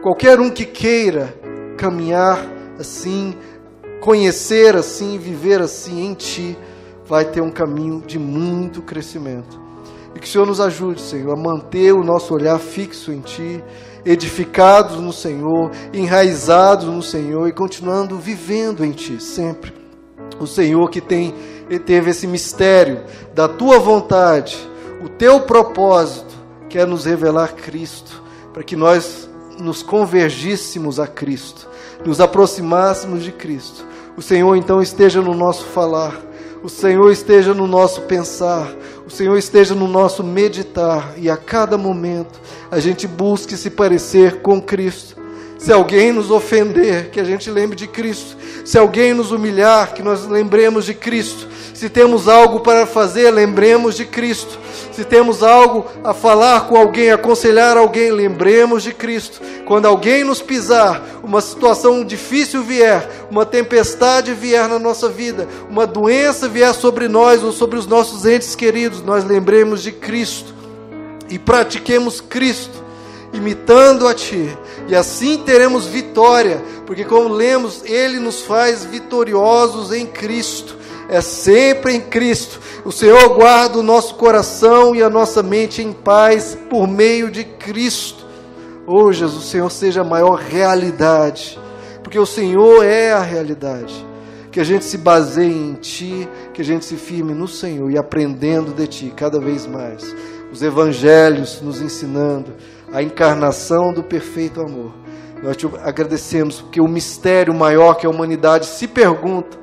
Qualquer 0.00 0.38
um 0.38 0.48
que 0.48 0.64
queira 0.64 1.34
caminhar 1.76 2.38
assim, 2.78 3.36
conhecer 4.06 4.76
assim, 4.76 5.18
viver 5.18 5.60
assim 5.60 6.06
em 6.06 6.14
Ti, 6.14 6.56
vai 7.08 7.24
ter 7.24 7.40
um 7.40 7.50
caminho 7.50 8.00
de 8.06 8.20
muito 8.20 8.80
crescimento. 8.80 9.60
E 10.14 10.20
que 10.20 10.28
o 10.28 10.30
Senhor 10.30 10.46
nos 10.46 10.60
ajude, 10.60 11.00
Senhor, 11.00 11.32
a 11.32 11.36
manter 11.36 11.92
o 11.92 12.04
nosso 12.04 12.32
olhar 12.32 12.56
fixo 12.60 13.10
em 13.10 13.18
Ti 13.20 13.64
edificados 14.04 15.00
no 15.00 15.12
Senhor, 15.12 15.72
enraizados 15.92 16.86
no 16.86 17.02
Senhor 17.02 17.48
e 17.48 17.52
continuando 17.52 18.16
vivendo 18.16 18.84
em 18.84 18.92
Ti 18.92 19.20
sempre. 19.20 19.74
O 20.38 20.46
Senhor 20.46 20.88
que 20.88 21.00
tem 21.00 21.34
teve 21.84 22.12
esse 22.12 22.28
mistério 22.28 23.02
da 23.34 23.48
Tua 23.48 23.80
vontade, 23.80 24.56
o 25.04 25.08
Teu 25.08 25.40
propósito, 25.40 26.32
quer 26.68 26.86
nos 26.86 27.06
revelar 27.06 27.56
Cristo, 27.56 28.22
para 28.54 28.62
que 28.62 28.76
nós 28.76 29.28
nos 29.58 29.82
convergíssemos 29.82 31.00
a 31.00 31.08
Cristo, 31.08 31.68
nos 32.04 32.20
aproximássemos 32.20 33.24
de 33.24 33.32
Cristo. 33.32 33.95
O 34.16 34.22
Senhor 34.22 34.56
então 34.56 34.80
esteja 34.80 35.20
no 35.20 35.34
nosso 35.34 35.64
falar, 35.66 36.18
o 36.62 36.68
Senhor 36.68 37.10
esteja 37.12 37.52
no 37.52 37.66
nosso 37.66 38.02
pensar, 38.02 38.74
o 39.06 39.10
Senhor 39.10 39.36
esteja 39.36 39.74
no 39.74 39.86
nosso 39.86 40.24
meditar. 40.24 41.12
E 41.18 41.28
a 41.28 41.36
cada 41.36 41.76
momento 41.76 42.40
a 42.70 42.80
gente 42.80 43.06
busque 43.06 43.56
se 43.56 43.68
parecer 43.68 44.40
com 44.40 44.60
Cristo. 44.60 45.25
Se 45.58 45.72
alguém 45.72 46.12
nos 46.12 46.30
ofender, 46.30 47.10
que 47.10 47.18
a 47.18 47.24
gente 47.24 47.50
lembre 47.50 47.76
de 47.76 47.86
Cristo. 47.86 48.36
Se 48.64 48.76
alguém 48.76 49.14
nos 49.14 49.32
humilhar, 49.32 49.94
que 49.94 50.02
nós 50.02 50.26
lembremos 50.26 50.84
de 50.84 50.94
Cristo. 50.94 51.48
Se 51.72 51.88
temos 51.88 52.28
algo 52.28 52.60
para 52.60 52.86
fazer, 52.86 53.30
lembremos 53.30 53.96
de 53.96 54.04
Cristo. 54.04 54.58
Se 54.92 55.04
temos 55.04 55.42
algo 55.42 55.86
a 56.04 56.14
falar 56.14 56.68
com 56.68 56.76
alguém, 56.76 57.10
aconselhar 57.10 57.76
alguém, 57.76 58.10
lembremos 58.10 58.82
de 58.82 58.92
Cristo. 58.92 59.40
Quando 59.66 59.86
alguém 59.86 60.24
nos 60.24 60.40
pisar, 60.40 61.02
uma 61.22 61.40
situação 61.40 62.04
difícil 62.04 62.62
vier, 62.62 63.08
uma 63.30 63.44
tempestade 63.44 64.32
vier 64.32 64.68
na 64.68 64.78
nossa 64.78 65.08
vida, 65.08 65.46
uma 65.68 65.86
doença 65.86 66.48
vier 66.48 66.72
sobre 66.72 67.08
nós 67.08 67.42
ou 67.42 67.52
sobre 67.52 67.78
os 67.78 67.86
nossos 67.86 68.24
entes 68.24 68.54
queridos, 68.54 69.02
nós 69.02 69.24
lembremos 69.24 69.82
de 69.82 69.92
Cristo 69.92 70.54
e 71.28 71.38
pratiquemos 71.38 72.20
Cristo, 72.20 72.85
imitando 73.38 74.06
a 74.06 74.14
Ti, 74.14 74.56
e 74.88 74.94
assim 74.94 75.38
teremos 75.38 75.86
vitória, 75.86 76.62
porque, 76.86 77.04
como 77.04 77.28
lemos, 77.28 77.82
Ele 77.84 78.18
nos 78.18 78.42
faz 78.42 78.84
vitoriosos 78.84 79.92
em 79.92 80.06
Cristo, 80.06 80.76
é 81.08 81.20
sempre 81.20 81.94
em 81.94 82.00
Cristo. 82.00 82.60
O 82.84 82.92
Senhor 82.92 83.28
guarda 83.34 83.78
o 83.78 83.82
nosso 83.82 84.14
coração 84.14 84.94
e 84.94 85.02
a 85.02 85.10
nossa 85.10 85.42
mente 85.42 85.82
em 85.82 85.92
paz 85.92 86.56
por 86.68 86.86
meio 86.86 87.30
de 87.30 87.44
Cristo. 87.44 88.26
Oh 88.86 89.12
Jesus, 89.12 89.44
o 89.44 89.46
Senhor 89.46 89.70
seja 89.70 90.02
a 90.02 90.04
maior 90.04 90.36
realidade, 90.36 91.58
porque 92.02 92.18
o 92.18 92.26
Senhor 92.26 92.84
é 92.84 93.12
a 93.12 93.20
realidade. 93.20 94.06
Que 94.52 94.60
a 94.60 94.64
gente 94.64 94.84
se 94.84 94.96
baseie 94.96 95.52
em 95.52 95.74
Ti, 95.74 96.28
que 96.54 96.62
a 96.62 96.64
gente 96.64 96.84
se 96.84 96.96
firme 96.96 97.34
no 97.34 97.46
Senhor 97.46 97.90
e 97.90 97.98
aprendendo 97.98 98.72
de 98.72 98.86
Ti 98.86 99.12
cada 99.14 99.38
vez 99.38 99.66
mais. 99.66 100.14
Os 100.52 100.62
Evangelhos 100.62 101.60
nos 101.60 101.82
ensinando 101.82 102.54
a 102.92 103.02
encarnação 103.02 103.92
do 103.92 104.02
perfeito 104.02 104.60
amor. 104.60 104.92
Nós 105.42 105.56
te 105.56 105.66
agradecemos 105.82 106.60
porque 106.60 106.80
o 106.80 106.88
mistério 106.88 107.52
maior 107.52 107.94
que 107.94 108.06
a 108.06 108.10
humanidade 108.10 108.66
se 108.66 108.86
pergunta, 108.86 109.58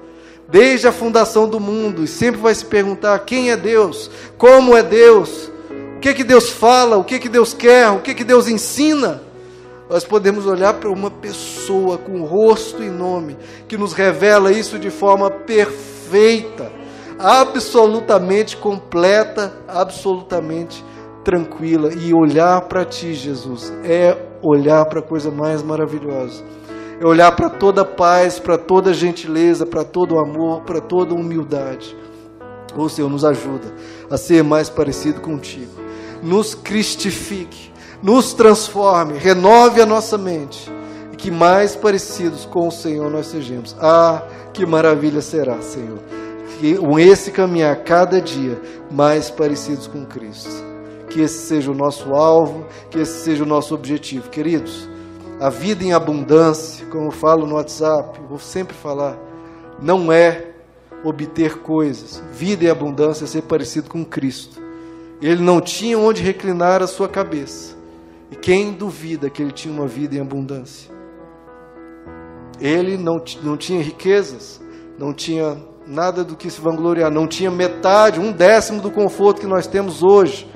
desde 0.47 0.87
a 0.87 0.91
fundação 0.91 1.47
do 1.47 1.59
mundo, 1.59 2.03
e 2.03 2.07
sempre 2.07 2.39
vai 2.39 2.53
se 2.53 2.65
perguntar 2.65 3.17
quem 3.19 3.49
é 3.49 3.57
Deus, 3.57 4.09
como 4.37 4.77
é 4.77 4.83
Deus, 4.83 5.51
que 5.99 6.13
que 6.13 6.23
Deus 6.23 6.49
fala, 6.49 6.97
o 6.97 7.03
que 7.03 7.17
que 7.17 7.29
Deus 7.29 7.53
quer, 7.53 7.89
o 7.89 7.99
que 7.99 8.13
que 8.13 8.23
Deus 8.23 8.47
ensina, 8.47 9.21
nós 9.89 10.03
podemos 10.03 10.45
olhar 10.45 10.73
para 10.73 10.89
uma 10.89 11.11
pessoa 11.11 11.97
com 11.97 12.23
rosto 12.23 12.83
e 12.83 12.89
nome 12.89 13.37
que 13.67 13.77
nos 13.77 13.93
revela 13.93 14.51
isso 14.51 14.79
de 14.79 14.89
forma 14.89 15.29
perfeita, 15.29 16.71
absolutamente 17.19 18.57
completa, 18.57 19.53
absolutamente 19.67 20.83
tranquila 21.23 21.93
e 21.93 22.13
olhar 22.13 22.61
para 22.61 22.85
ti, 22.85 23.13
Jesus, 23.13 23.73
é 23.83 24.17
olhar 24.41 24.85
para 24.85 24.99
a 24.99 25.03
coisa 25.03 25.31
mais 25.31 25.61
maravilhosa. 25.61 26.43
É 26.99 27.05
olhar 27.05 27.31
para 27.35 27.49
toda 27.49 27.83
paz, 27.83 28.39
para 28.39 28.57
toda 28.57 28.93
gentileza, 28.93 29.65
para 29.65 29.83
todo 29.83 30.19
amor, 30.19 30.61
para 30.61 30.79
toda 30.79 31.13
humildade. 31.13 31.95
O 32.75 32.89
Senhor 32.89 33.09
nos 33.09 33.23
ajuda 33.25 33.73
a 34.09 34.17
ser 34.17 34.43
mais 34.43 34.69
parecido 34.69 35.21
contigo 35.21 35.83
nos 36.23 36.55
cristifique, 36.55 37.71
nos 38.01 38.33
transforme, 38.33 39.17
renove 39.17 39.81
a 39.81 39.85
nossa 39.85 40.17
mente 40.17 40.71
e 41.11 41.15
que 41.15 41.29
mais 41.29 41.75
parecidos 41.75 42.45
com 42.45 42.67
o 42.67 42.71
Senhor 42.71 43.11
nós 43.11 43.27
sejamos. 43.27 43.75
Ah, 43.79 44.23
que 44.53 44.65
maravilha 44.65 45.21
será, 45.21 45.61
Senhor. 45.61 45.99
Que 46.59 46.75
com 46.75 46.97
esse 46.97 47.31
caminhar 47.31 47.75
cada 47.83 48.21
dia 48.21 48.59
mais 48.89 49.29
parecidos 49.29 49.85
com 49.85 50.05
Cristo. 50.05 50.72
Que 51.13 51.21
esse 51.21 51.45
seja 51.45 51.69
o 51.69 51.75
nosso 51.75 52.15
alvo, 52.15 52.65
que 52.89 52.97
esse 52.97 53.23
seja 53.23 53.43
o 53.43 53.47
nosso 53.47 53.75
objetivo, 53.75 54.31
queridos. 54.31 54.89
A 55.39 55.47
vida 55.47 55.83
em 55.83 55.93
abundância, 55.93 56.87
como 56.87 57.09
eu 57.09 57.11
falo 57.11 57.45
no 57.45 57.53
WhatsApp, 57.53 58.19
vou 58.27 58.39
sempre 58.39 58.73
falar, 58.73 59.15
não 59.79 60.11
é 60.11 60.53
obter 61.03 61.59
coisas. 61.59 62.23
Vida 62.31 62.65
em 62.65 62.69
abundância 62.69 63.25
é 63.25 63.27
ser 63.27 63.43
parecido 63.43 63.91
com 63.91 64.03
Cristo. 64.03 64.59
Ele 65.21 65.43
não 65.43 65.61
tinha 65.61 65.99
onde 65.99 66.23
reclinar 66.23 66.81
a 66.81 66.87
sua 66.87 67.07
cabeça. 67.07 67.75
E 68.31 68.35
quem 68.35 68.71
duvida 68.71 69.29
que 69.29 69.39
ele 69.39 69.51
tinha 69.51 69.71
uma 69.71 69.85
vida 69.85 70.15
em 70.15 70.19
abundância? 70.19 70.91
Ele 72.59 72.97
não, 72.97 73.23
não 73.43 73.55
tinha 73.55 73.83
riquezas, 73.83 74.59
não 74.97 75.13
tinha 75.13 75.57
nada 75.85 76.23
do 76.23 76.35
que 76.35 76.49
se 76.49 76.59
vangloriar, 76.59 77.11
não 77.11 77.27
tinha 77.27 77.51
metade, 77.51 78.19
um 78.19 78.31
décimo 78.31 78.81
do 78.81 78.89
conforto 78.89 79.41
que 79.41 79.47
nós 79.47 79.67
temos 79.67 80.01
hoje, 80.01 80.51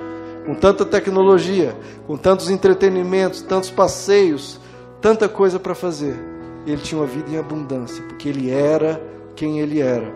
com 0.48 0.54
tanta 0.54 0.82
tecnologia, 0.82 1.76
com 2.06 2.16
tantos 2.16 2.48
entretenimentos, 2.48 3.42
tantos 3.42 3.70
passeios, 3.70 4.58
tanta 4.98 5.28
coisa 5.28 5.60
para 5.60 5.74
fazer. 5.74 6.18
Ele 6.66 6.80
tinha 6.80 6.98
uma 6.98 7.06
vida 7.06 7.30
em 7.30 7.36
abundância, 7.36 8.02
porque 8.04 8.30
ele 8.30 8.50
era 8.50 8.98
quem 9.36 9.60
ele 9.60 9.78
era. 9.78 10.10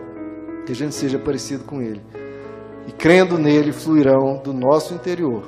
Que 0.65 0.71
a 0.71 0.75
gente 0.75 0.95
seja 0.95 1.19
parecido 1.19 1.65
com 1.65 1.83
ele 1.83 2.01
e 2.87 2.91
crendo 2.91 3.37
nele 3.37 3.71
fluirão 3.71 4.41
do 4.43 4.51
nosso 4.51 4.95
interior 4.95 5.43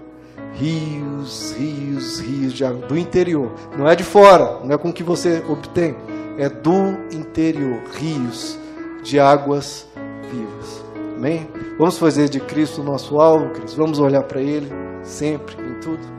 rios, 0.54 1.56
rios, 1.58 2.20
rios 2.20 2.54
de 2.54 2.64
água 2.64 2.88
do 2.88 2.96
interior. 2.96 3.52
Não 3.76 3.90
é 3.90 3.96
de 3.96 4.04
fora, 4.04 4.60
não 4.64 4.72
é 4.72 4.78
com 4.78 4.90
o 4.90 4.94
que 4.94 5.02
você 5.02 5.44
obtém, 5.50 5.96
é 6.38 6.48
do 6.48 6.92
interior, 7.12 7.82
rios 7.92 8.56
de 9.02 9.20
águas 9.20 9.88
vivas. 10.32 10.86
Amém? 11.18 11.55
Vamos 11.78 11.98
fazer 11.98 12.30
de 12.30 12.40
Cristo 12.40 12.82
o 12.82 12.84
nosso 12.84 13.20
alvo, 13.20 13.50
Cristo. 13.50 13.78
Vamos 13.78 14.00
olhar 14.00 14.24
para 14.24 14.42
Ele 14.42 14.70
sempre, 15.04 15.56
em 15.62 15.80
tudo. 15.82 16.15